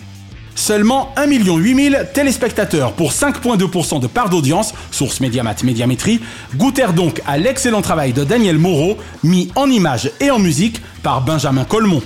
Seulement 0.60 1.14
1 1.16 1.28
800 1.28 1.58
000 1.64 1.96
téléspectateurs 2.14 2.92
pour 2.92 3.14
5,2% 3.14 4.02
de 4.02 4.08
part 4.08 4.30
d'audience, 4.30 4.74
source 4.92 5.22
Mediamat 5.22 5.56
Médiamétrie, 5.64 6.20
goûtèrent 6.58 6.92
donc 6.92 7.22
à 7.26 7.38
l'excellent 7.38 7.82
travail 7.82 8.12
de 8.12 8.26
Daniel 8.26 8.58
Moreau, 8.58 8.98
mis 9.24 9.50
en 9.56 9.70
images 9.70 10.12
et 10.20 10.30
en 10.32 10.38
musique 10.38 10.82
par 11.02 11.22
Benjamin 11.22 11.64
Colmont. 11.64 12.04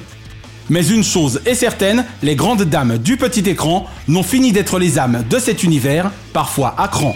Mais 0.70 0.86
une 0.86 1.04
chose 1.04 1.41
est 1.47 1.56
certaine, 1.56 2.06
les 2.22 2.36
grandes 2.36 2.66
dames 2.66 2.99
du 2.99 3.18
petit 3.18 3.49
écran 3.49 3.88
n'ont 4.08 4.22
fini 4.22 4.51
d'être 4.51 4.78
les 4.78 4.99
âmes 4.99 5.24
de 5.28 5.39
cet 5.39 5.64
univers, 5.64 6.12
parfois 6.32 6.76
à 6.78 6.88
cran. 6.88 7.16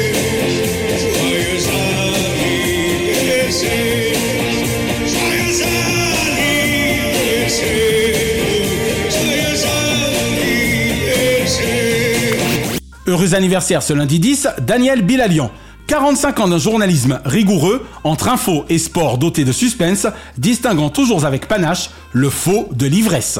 Anniversaire 13.33 13.83
ce 13.83 13.93
lundi 13.93 14.19
10, 14.19 14.47
Daniel 14.61 15.01
Bilalian. 15.01 15.51
45 15.87 16.39
ans 16.39 16.47
d'un 16.47 16.57
journalisme 16.57 17.19
rigoureux, 17.25 17.85
entre 18.03 18.29
info 18.29 18.65
et 18.69 18.77
sport 18.77 19.17
doté 19.17 19.43
de 19.43 19.51
suspense, 19.51 20.07
distinguant 20.37 20.89
toujours 20.89 21.25
avec 21.25 21.47
panache 21.47 21.89
le 22.13 22.29
faux 22.29 22.69
de 22.71 22.87
l'ivresse. 22.87 23.39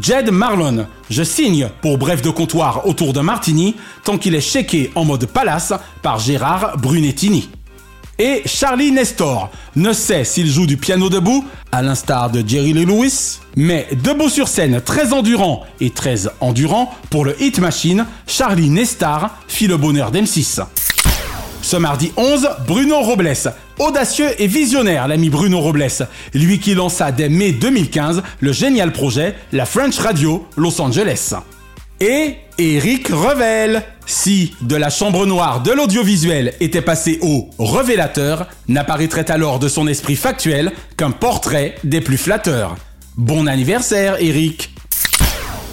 Jed 0.00 0.30
Marlon, 0.30 0.86
je 1.08 1.22
signe 1.22 1.68
pour 1.80 1.96
bref 1.96 2.20
de 2.20 2.30
comptoir 2.30 2.86
autour 2.86 3.12
d'un 3.12 3.22
martini, 3.22 3.76
tant 4.04 4.18
qu'il 4.18 4.34
est 4.34 4.40
checké 4.40 4.90
en 4.94 5.04
mode 5.04 5.26
palace 5.26 5.72
par 6.02 6.18
Gérard 6.18 6.76
Brunettini. 6.76 7.48
Et 8.20 8.42
Charlie 8.46 8.90
Nestor 8.90 9.48
ne 9.76 9.92
sait 9.92 10.24
s'il 10.24 10.48
joue 10.48 10.66
du 10.66 10.76
piano 10.76 11.08
debout, 11.08 11.44
à 11.70 11.82
l'instar 11.82 12.30
de 12.30 12.42
Jerry 12.44 12.72
Lee 12.72 12.84
Lewis, 12.84 13.38
mais 13.56 13.86
debout 14.02 14.28
sur 14.28 14.48
scène, 14.48 14.80
très 14.80 15.12
endurant 15.12 15.64
et 15.80 15.90
très 15.90 16.22
endurant 16.40 16.92
pour 17.10 17.24
le 17.24 17.40
Hit 17.40 17.60
Machine, 17.60 18.06
Charlie 18.26 18.70
Nestar 18.70 19.38
fit 19.46 19.68
le 19.68 19.76
bonheur 19.76 20.10
d'M6. 20.10 20.64
Ce 21.62 21.76
mardi 21.76 22.10
11, 22.16 22.48
Bruno 22.66 22.98
Robles. 23.00 23.52
Audacieux 23.78 24.30
et 24.40 24.48
visionnaire, 24.48 25.06
l'ami 25.06 25.30
Bruno 25.30 25.60
Robles. 25.60 26.08
Lui 26.34 26.58
qui 26.58 26.74
lança 26.74 27.12
dès 27.12 27.28
mai 27.28 27.52
2015 27.52 28.22
le 28.40 28.52
génial 28.52 28.92
projet 28.92 29.36
La 29.52 29.64
French 29.64 29.98
Radio 29.98 30.44
Los 30.56 30.80
Angeles. 30.80 31.34
Et 32.00 32.36
Eric 32.58 33.08
Revel. 33.08 33.82
Si 34.06 34.54
de 34.60 34.76
la 34.76 34.88
chambre 34.88 35.26
noire 35.26 35.62
de 35.62 35.72
l'audiovisuel 35.72 36.54
était 36.60 36.80
passé 36.80 37.18
au 37.22 37.50
révélateur, 37.58 38.46
n'apparaîtrait 38.68 39.30
alors 39.30 39.58
de 39.58 39.68
son 39.68 39.88
esprit 39.88 40.14
factuel 40.14 40.72
qu'un 40.96 41.10
portrait 41.10 41.74
des 41.82 42.00
plus 42.00 42.16
flatteurs. 42.16 42.76
Bon 43.16 43.46
anniversaire, 43.46 44.16
Eric. 44.20 44.72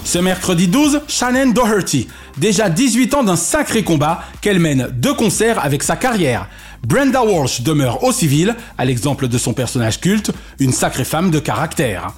Ce 0.04 0.18
mercredi 0.18 0.68
12, 0.68 1.02
Shannon 1.08 1.52
Doherty. 1.52 2.08
Déjà 2.38 2.70
18 2.70 3.14
ans 3.14 3.24
d'un 3.24 3.36
sacré 3.36 3.84
combat 3.84 4.24
qu'elle 4.42 4.60
mène 4.60 4.90
de 4.92 5.12
concert 5.12 5.64
avec 5.64 5.84
sa 5.84 5.96
carrière. 5.96 6.50
Brenda 6.86 7.24
Walsh 7.24 7.62
demeure 7.62 8.04
au 8.04 8.12
civil, 8.12 8.56
à 8.80 8.86
l'exemple 8.86 9.28
de 9.28 9.38
son 9.38 9.54
personnage 9.54 10.02
culte, 10.02 10.32
une 10.60 10.74
sacrée 10.74 11.06
femme 11.06 11.30
de 11.30 11.40
caractère. 11.40 12.14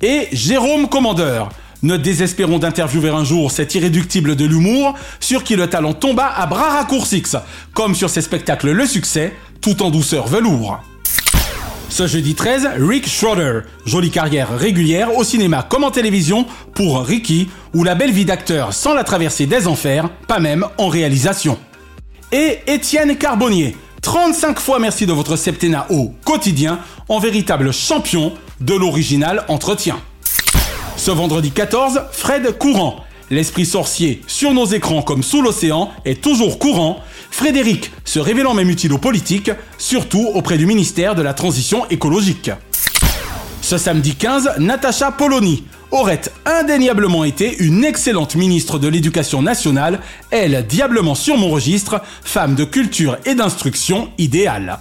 Et 0.00 0.28
Jérôme 0.32 0.88
Commandeur. 0.88 1.50
Ne 1.82 1.96
désespérons 1.96 2.60
d'interviewer 2.60 3.10
un 3.10 3.24
jour 3.24 3.50
cet 3.50 3.74
irréductible 3.74 4.36
de 4.36 4.44
l'humour, 4.44 4.94
sur 5.18 5.42
qui 5.42 5.56
le 5.56 5.66
talent 5.66 5.94
tomba 5.94 6.26
à 6.26 6.46
bras 6.46 6.78
raccourcis, 6.78 7.24
comme 7.74 7.96
sur 7.96 8.08
ses 8.08 8.22
spectacles 8.22 8.70
Le 8.70 8.86
Succès, 8.86 9.32
tout 9.60 9.82
en 9.82 9.90
douceur 9.90 10.28
velours. 10.28 10.80
Ce 11.88 12.06
jeudi 12.06 12.36
13, 12.36 12.70
Rick 12.78 13.08
Schroeder, 13.08 13.62
jolie 13.84 14.12
carrière 14.12 14.56
régulière 14.56 15.16
au 15.16 15.24
cinéma 15.24 15.66
comme 15.68 15.82
en 15.82 15.90
télévision 15.90 16.46
pour 16.72 17.04
Ricky, 17.04 17.50
ou 17.74 17.82
la 17.82 17.96
belle 17.96 18.12
vie 18.12 18.24
d'acteur 18.24 18.72
sans 18.72 18.94
la 18.94 19.02
traversée 19.02 19.46
des 19.46 19.66
enfers, 19.66 20.08
pas 20.28 20.38
même 20.38 20.64
en 20.78 20.86
réalisation. 20.86 21.58
Et 22.30 22.60
Étienne 22.68 23.16
Carbonnier, 23.16 23.76
35 24.02 24.60
fois 24.60 24.78
merci 24.78 25.04
de 25.04 25.12
votre 25.12 25.34
septennat 25.34 25.86
au 25.90 26.14
quotidien, 26.24 26.78
en 27.08 27.18
véritable 27.18 27.72
champion 27.72 28.32
de 28.60 28.74
l'original 28.74 29.44
entretien. 29.48 29.96
Ce 30.96 31.10
vendredi 31.10 31.50
14, 31.50 32.02
Fred 32.12 32.56
Courant. 32.58 33.04
L'esprit 33.30 33.64
sorcier 33.64 34.22
sur 34.26 34.52
nos 34.52 34.66
écrans 34.66 35.02
comme 35.02 35.22
sous 35.22 35.42
l'océan 35.42 35.90
est 36.04 36.22
toujours 36.22 36.58
courant. 36.58 37.00
Frédéric 37.30 37.90
se 38.04 38.18
révélant 38.18 38.54
même 38.54 38.70
utile 38.70 38.92
aux 38.92 38.98
politiques, 38.98 39.50
surtout 39.78 40.30
auprès 40.34 40.58
du 40.58 40.66
ministère 40.66 41.14
de 41.14 41.22
la 41.22 41.34
Transition 41.34 41.88
écologique. 41.88 42.50
Ce 43.62 43.78
samedi 43.78 44.14
15, 44.14 44.58
Natacha 44.58 45.12
Polony 45.12 45.64
aurait 45.90 46.22
indéniablement 46.44 47.24
été 47.24 47.56
une 47.62 47.84
excellente 47.84 48.34
ministre 48.34 48.78
de 48.78 48.88
l'Éducation 48.88 49.42
nationale, 49.42 50.00
elle 50.30 50.66
diablement 50.66 51.14
sur 51.14 51.36
mon 51.36 51.50
registre, 51.50 52.00
femme 52.24 52.54
de 52.54 52.64
culture 52.64 53.18
et 53.24 53.34
d'instruction 53.34 54.10
idéale. 54.18 54.78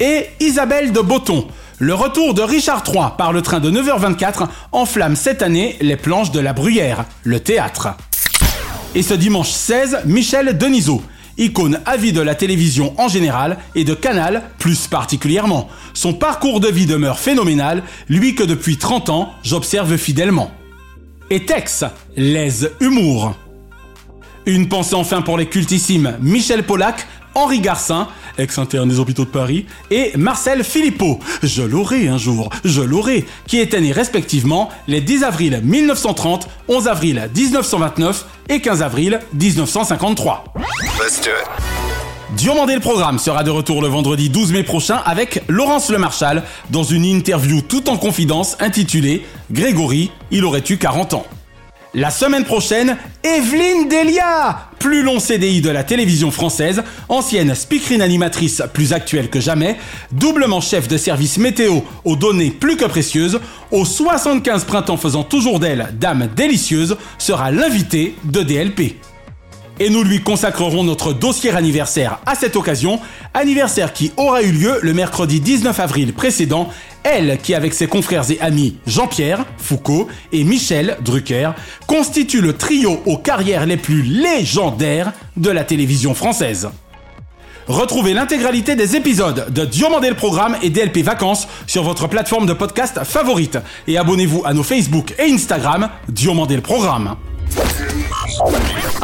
Et 0.00 0.26
Isabelle 0.40 0.92
de 0.92 1.00
Botton, 1.00 1.46
le 1.78 1.94
retour 1.94 2.34
de 2.34 2.42
Richard 2.42 2.84
III 2.86 3.16
par 3.18 3.32
le 3.32 3.42
train 3.42 3.58
de 3.58 3.70
9h24 3.70 4.46
enflamme 4.72 5.16
cette 5.16 5.42
année 5.42 5.76
les 5.80 5.96
planches 5.96 6.30
de 6.30 6.40
la 6.40 6.52
Bruyère, 6.52 7.04
le 7.24 7.40
théâtre. 7.40 7.88
Et 8.94 9.02
ce 9.02 9.14
dimanche 9.14 9.50
16, 9.50 10.02
Michel 10.04 10.56
Denisot, 10.56 11.02
icône 11.36 11.80
à 11.84 11.96
vie 11.96 12.12
de 12.12 12.20
la 12.20 12.36
télévision 12.36 12.94
en 12.98 13.08
général 13.08 13.58
et 13.74 13.82
de 13.82 13.94
Canal 13.94 14.42
plus 14.58 14.86
particulièrement. 14.86 15.68
Son 15.94 16.14
parcours 16.14 16.60
de 16.60 16.68
vie 16.68 16.86
demeure 16.86 17.18
phénoménal, 17.18 17.82
lui 18.08 18.36
que 18.36 18.44
depuis 18.44 18.76
30 18.76 19.10
ans 19.10 19.30
j'observe 19.42 19.96
fidèlement. 19.96 20.52
Et 21.30 21.44
Tex, 21.44 21.84
l'aise 22.16 22.70
humour. 22.80 23.34
Une 24.46 24.68
pensée 24.68 24.94
enfin 24.94 25.22
pour 25.22 25.38
les 25.38 25.46
cultissimes 25.46 26.16
Michel 26.20 26.62
Polac, 26.64 27.06
Henri 27.34 27.60
Garcin, 27.60 28.08
ex-interne 28.38 28.88
des 28.88 28.98
hôpitaux 28.98 29.24
de 29.24 29.30
Paris, 29.30 29.66
et 29.90 30.12
Marcel 30.16 30.64
Philippot, 30.64 31.18
je 31.42 31.62
l'aurai 31.62 32.08
un 32.08 32.18
jour, 32.18 32.50
je 32.64 32.82
l'aurai, 32.82 33.24
qui 33.46 33.58
étaient 33.58 33.80
nés 33.80 33.92
respectivement 33.92 34.68
les 34.88 35.00
10 35.00 35.24
avril 35.24 35.60
1930, 35.62 36.48
11 36.68 36.88
avril 36.88 37.30
1929 37.34 38.26
et 38.48 38.60
15 38.60 38.82
avril 38.82 39.20
1953. 39.34 40.44
Let's 41.00 41.20
do 41.20 41.30
it. 41.30 41.74
Le 42.36 42.80
programme 42.80 43.18
sera 43.18 43.44
de 43.44 43.50
retour 43.50 43.80
le 43.80 43.88
vendredi 43.88 44.28
12 44.28 44.52
mai 44.52 44.62
prochain 44.64 45.00
avec 45.04 45.42
Laurence 45.48 45.90
Lemarchal 45.90 46.42
dans 46.70 46.82
une 46.82 47.04
interview 47.04 47.60
tout 47.60 47.88
en 47.88 47.96
confidence 47.96 48.56
intitulée 48.60 49.24
Grégory, 49.52 50.10
il 50.30 50.44
aurait 50.44 50.64
eu 50.68 50.76
40 50.76 51.14
ans. 51.14 51.26
La 51.96 52.10
semaine 52.10 52.42
prochaine, 52.42 52.96
Evelyne 53.22 53.88
Delia 53.88 54.68
Plus 54.80 55.04
long 55.04 55.20
CDI 55.20 55.60
de 55.60 55.70
la 55.70 55.84
télévision 55.84 56.32
française, 56.32 56.82
ancienne 57.08 57.54
speakerine 57.54 58.02
animatrice 58.02 58.62
plus 58.72 58.92
actuelle 58.92 59.30
que 59.30 59.38
jamais, 59.38 59.76
doublement 60.10 60.60
chef 60.60 60.88
de 60.88 60.96
service 60.96 61.38
météo 61.38 61.82
aux 62.04 62.16
données 62.16 62.50
plus 62.50 62.76
que 62.76 62.84
précieuses, 62.84 63.38
aux 63.70 63.84
75 63.84 64.64
printemps 64.64 64.96
faisant 64.96 65.22
toujours 65.22 65.60
d'elle 65.60 65.88
dame 65.92 66.28
délicieuse, 66.34 66.96
sera 67.16 67.52
l'invité 67.52 68.16
de 68.24 68.42
DLP. 68.42 68.96
Et 69.80 69.90
nous 69.90 70.04
lui 70.04 70.22
consacrerons 70.22 70.84
notre 70.84 71.12
dossier 71.12 71.50
anniversaire 71.50 72.18
à 72.26 72.36
cette 72.36 72.54
occasion, 72.54 73.00
anniversaire 73.34 73.92
qui 73.92 74.12
aura 74.16 74.42
eu 74.42 74.52
lieu 74.52 74.78
le 74.82 74.94
mercredi 74.94 75.40
19 75.40 75.80
avril 75.80 76.12
précédent, 76.12 76.68
elle 77.02 77.38
qui 77.42 77.54
avec 77.54 77.74
ses 77.74 77.88
confrères 77.88 78.30
et 78.30 78.40
amis 78.40 78.76
Jean-Pierre 78.86 79.44
Foucault 79.58 80.08
et 80.32 80.44
Michel 80.44 80.96
Drucker 81.04 81.50
constitue 81.88 82.40
le 82.40 82.52
trio 82.52 83.02
aux 83.04 83.18
carrières 83.18 83.66
les 83.66 83.76
plus 83.76 84.02
légendaires 84.02 85.12
de 85.36 85.50
la 85.50 85.64
télévision 85.64 86.14
française. 86.14 86.68
Retrouvez 87.66 88.12
l'intégralité 88.12 88.76
des 88.76 88.94
épisodes 88.94 89.46
de 89.52 89.64
Diomandé 89.64 90.10
le 90.10 90.16
Programme 90.16 90.56
et 90.62 90.70
DLP 90.70 90.98
Vacances 90.98 91.48
sur 91.66 91.82
votre 91.82 92.08
plateforme 92.08 92.46
de 92.46 92.52
podcast 92.52 93.00
favorite 93.04 93.58
et 93.88 93.96
abonnez-vous 93.96 94.42
à 94.44 94.52
nos 94.52 94.62
Facebook 94.62 95.14
et 95.18 95.32
Instagram 95.32 95.88
Diomandé 96.08 96.56
le 96.56 96.62
Programme. 96.62 97.16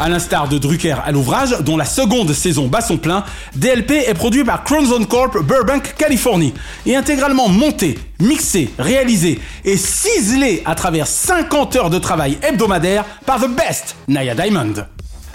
À 0.01 0.09
l'instar 0.09 0.47
de 0.47 0.57
Drucker 0.57 0.95
à 1.05 1.11
l'ouvrage, 1.11 1.55
dont 1.59 1.77
la 1.77 1.85
seconde 1.85 2.33
saison 2.33 2.65
bat 2.65 2.81
son 2.81 2.97
plein, 2.97 3.23
DLP 3.53 3.91
est 4.07 4.15
produit 4.15 4.43
par 4.43 4.63
Crimson 4.63 5.05
Corp 5.05 5.37
Burbank, 5.43 5.93
Californie, 5.95 6.55
et 6.87 6.95
intégralement 6.95 7.47
monté, 7.49 7.99
mixé, 8.19 8.73
réalisé 8.79 9.39
et 9.63 9.77
ciselé 9.77 10.63
à 10.65 10.73
travers 10.73 11.05
50 11.05 11.75
heures 11.75 11.89
de 11.91 11.99
travail 11.99 12.39
hebdomadaire 12.41 13.05
par 13.27 13.39
The 13.39 13.49
Best, 13.49 13.95
Naya 14.07 14.33
Diamond. 14.33 14.73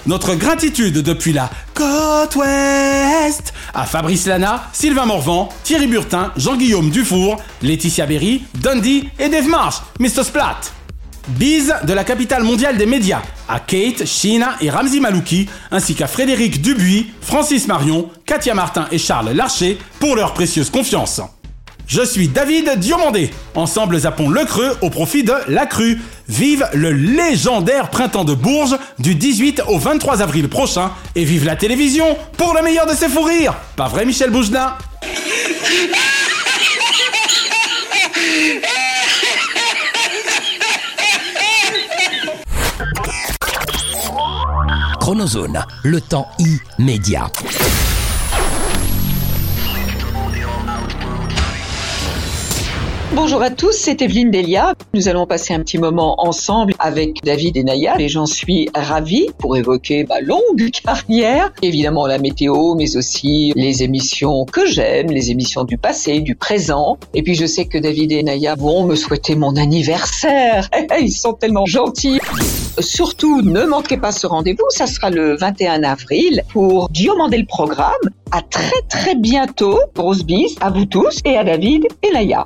Notre 0.09 0.35
gratitude 0.35 1.01
depuis 1.01 1.33
la 1.33 1.49
côte 1.73 2.35
ouest 2.35 3.55
à 3.73 3.85
Fabrice 3.85 4.27
Lana, 4.27 4.65
Sylvain 4.73 5.07
Morvan, 5.07 5.49
Thierry 5.63 5.87
Burtin, 5.87 6.33
Jean-Guillaume 6.37 6.91
Dufour, 6.91 7.37
Laetitia 7.63 8.07
Berry, 8.07 8.43
Dundee 8.57 9.11
et 9.21 9.29
Dave 9.29 9.47
Marsh, 9.47 9.77
Mr. 10.01 10.25
Splat. 10.25 10.59
Bise 11.29 11.75
de 11.85 11.93
la 11.93 12.05
capitale 12.05 12.45
mondiale 12.45 12.77
des 12.77 12.87
médias 12.87 13.23
à 13.49 13.59
Kate, 13.61 14.07
Sheena 14.07 14.57
et 14.61 14.71
Ramzi 14.71 15.01
Malouki, 15.01 15.49
ainsi 15.71 15.95
qu'à 15.95 16.07
Frédéric 16.07 16.63
Dubuis, 16.63 17.11
Francis 17.21 17.67
Marion, 17.67 18.09
Katia 18.25 18.55
Martin 18.55 18.87
et 18.93 18.99
Charles 18.99 19.33
Larcher 19.33 19.79
pour 19.99 20.15
leur 20.15 20.35
précieuse 20.35 20.71
confiance. 20.71 21.21
Je 21.89 22.03
suis 22.03 22.29
David 22.29 22.79
Diomandé. 22.79 23.31
Ensemble, 23.55 23.99
zappons 23.99 24.29
le 24.29 24.45
creux 24.45 24.77
au 24.83 24.91
profit 24.91 25.23
de 25.23 25.35
la 25.49 25.67
crue. 25.67 26.01
Vive 26.29 26.69
le 26.75 26.91
légendaire 26.91 27.91
printemps 27.91 28.25
de 28.25 28.35
Bourges 28.35 28.77
du 28.99 29.15
18 29.15 29.63
au 29.69 29.79
23 29.79 30.23
avril 30.23 30.49
prochain 30.49 30.91
et 31.15 31.25
vive 31.25 31.45
la 31.45 31.55
télévision 31.55 32.17
pour 32.37 32.55
le 32.55 32.63
meilleur 32.63 32.87
de 32.87 32.95
ses 32.95 33.09
fous 33.09 33.23
rires. 33.23 33.55
Pas 33.77 33.87
vrai, 33.87 34.05
Michel 34.05 34.31
Boujna? 34.31 34.79
Chronozone, 45.07 45.65
le 45.85 46.01
temps 46.01 46.27
immédiat. 46.81 47.31
Bonjour 53.15 53.41
à 53.41 53.51
tous, 53.51 53.71
c'est 53.71 54.03
Evelyne 54.03 54.33
Delia. 54.33 54.75
Nous 54.95 55.07
allons 55.07 55.25
passer 55.25 55.55
un 55.55 55.61
petit 55.61 55.79
moment 55.79 56.17
ensemble 56.27 56.75
avec 56.81 57.23
David 57.23 57.57
et 57.57 57.63
Naya 57.63 58.01
et 58.01 58.09
j'en 58.09 58.27
suis 58.27 58.69
ravie 58.75 59.29
pour 59.39 59.57
évoquer 59.57 60.05
ma 60.09 60.21
longue 60.21 60.71
carrière. 60.85 61.53
Évidemment 61.63 62.09
la 62.09 62.19
météo, 62.19 62.75
mais 62.75 62.97
aussi 62.97 63.53
les 63.55 63.85
émissions 63.85 64.45
que 64.45 64.67
j'aime, 64.67 65.13
les 65.13 65.31
émissions 65.31 65.63
du 65.63 65.79
passé, 65.79 66.19
du 66.19 66.35
présent. 66.35 66.99
Et 67.15 67.23
puis 67.23 67.37
je 67.37 67.47
sais 67.47 67.67
que 67.67 67.79
David 67.79 68.11
et 68.11 68.25
Naya 68.25 68.57
vont 68.57 68.85
me 68.85 68.97
souhaiter 68.97 69.37
mon 69.37 69.55
anniversaire. 69.55 70.69
Ils 71.01 71.13
sont 71.13 71.35
tellement 71.35 71.65
gentils. 71.65 72.19
Surtout, 72.79 73.43
ne 73.43 73.65
manquez 73.65 73.97
pas 73.97 74.13
ce 74.13 74.27
rendez-vous, 74.27 74.65
ça 74.71 74.87
sera 74.87 75.11
le 75.11 75.37
21 75.37 75.83
avril 75.83 76.43
pour 76.53 76.89
Diomandé 76.91 77.39
le 77.39 77.47
programme. 77.47 77.93
À 78.33 78.43
très 78.43 78.83
très 78.89 79.15
bientôt. 79.15 79.79
Grosse 79.95 80.25
bise 80.25 80.57
à 80.61 80.71
vous 80.71 80.85
tous 80.85 81.21
et 81.25 81.37
à 81.37 81.45
David 81.45 81.87
et 82.03 82.13
Naya. 82.13 82.45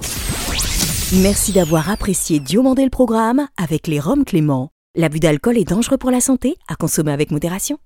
Merci 1.14 1.53
d'avoir 1.53 1.91
apprécié 1.91 2.39
Diomandé 2.39 2.85
le 2.85 2.91
programme 2.91 3.49
avec 3.57 3.87
les 3.87 3.99
Roms 3.99 4.24
Clément. 4.24 4.70
L'abus 4.97 5.20
d'alcool 5.20 5.59
est 5.59 5.68
dangereux 5.68 5.99
pour 5.99 6.11
la 6.11 6.20
santé, 6.20 6.57
à 6.68 6.76
consommer 6.76 7.12
avec 7.12 7.31
modération. 7.31 7.78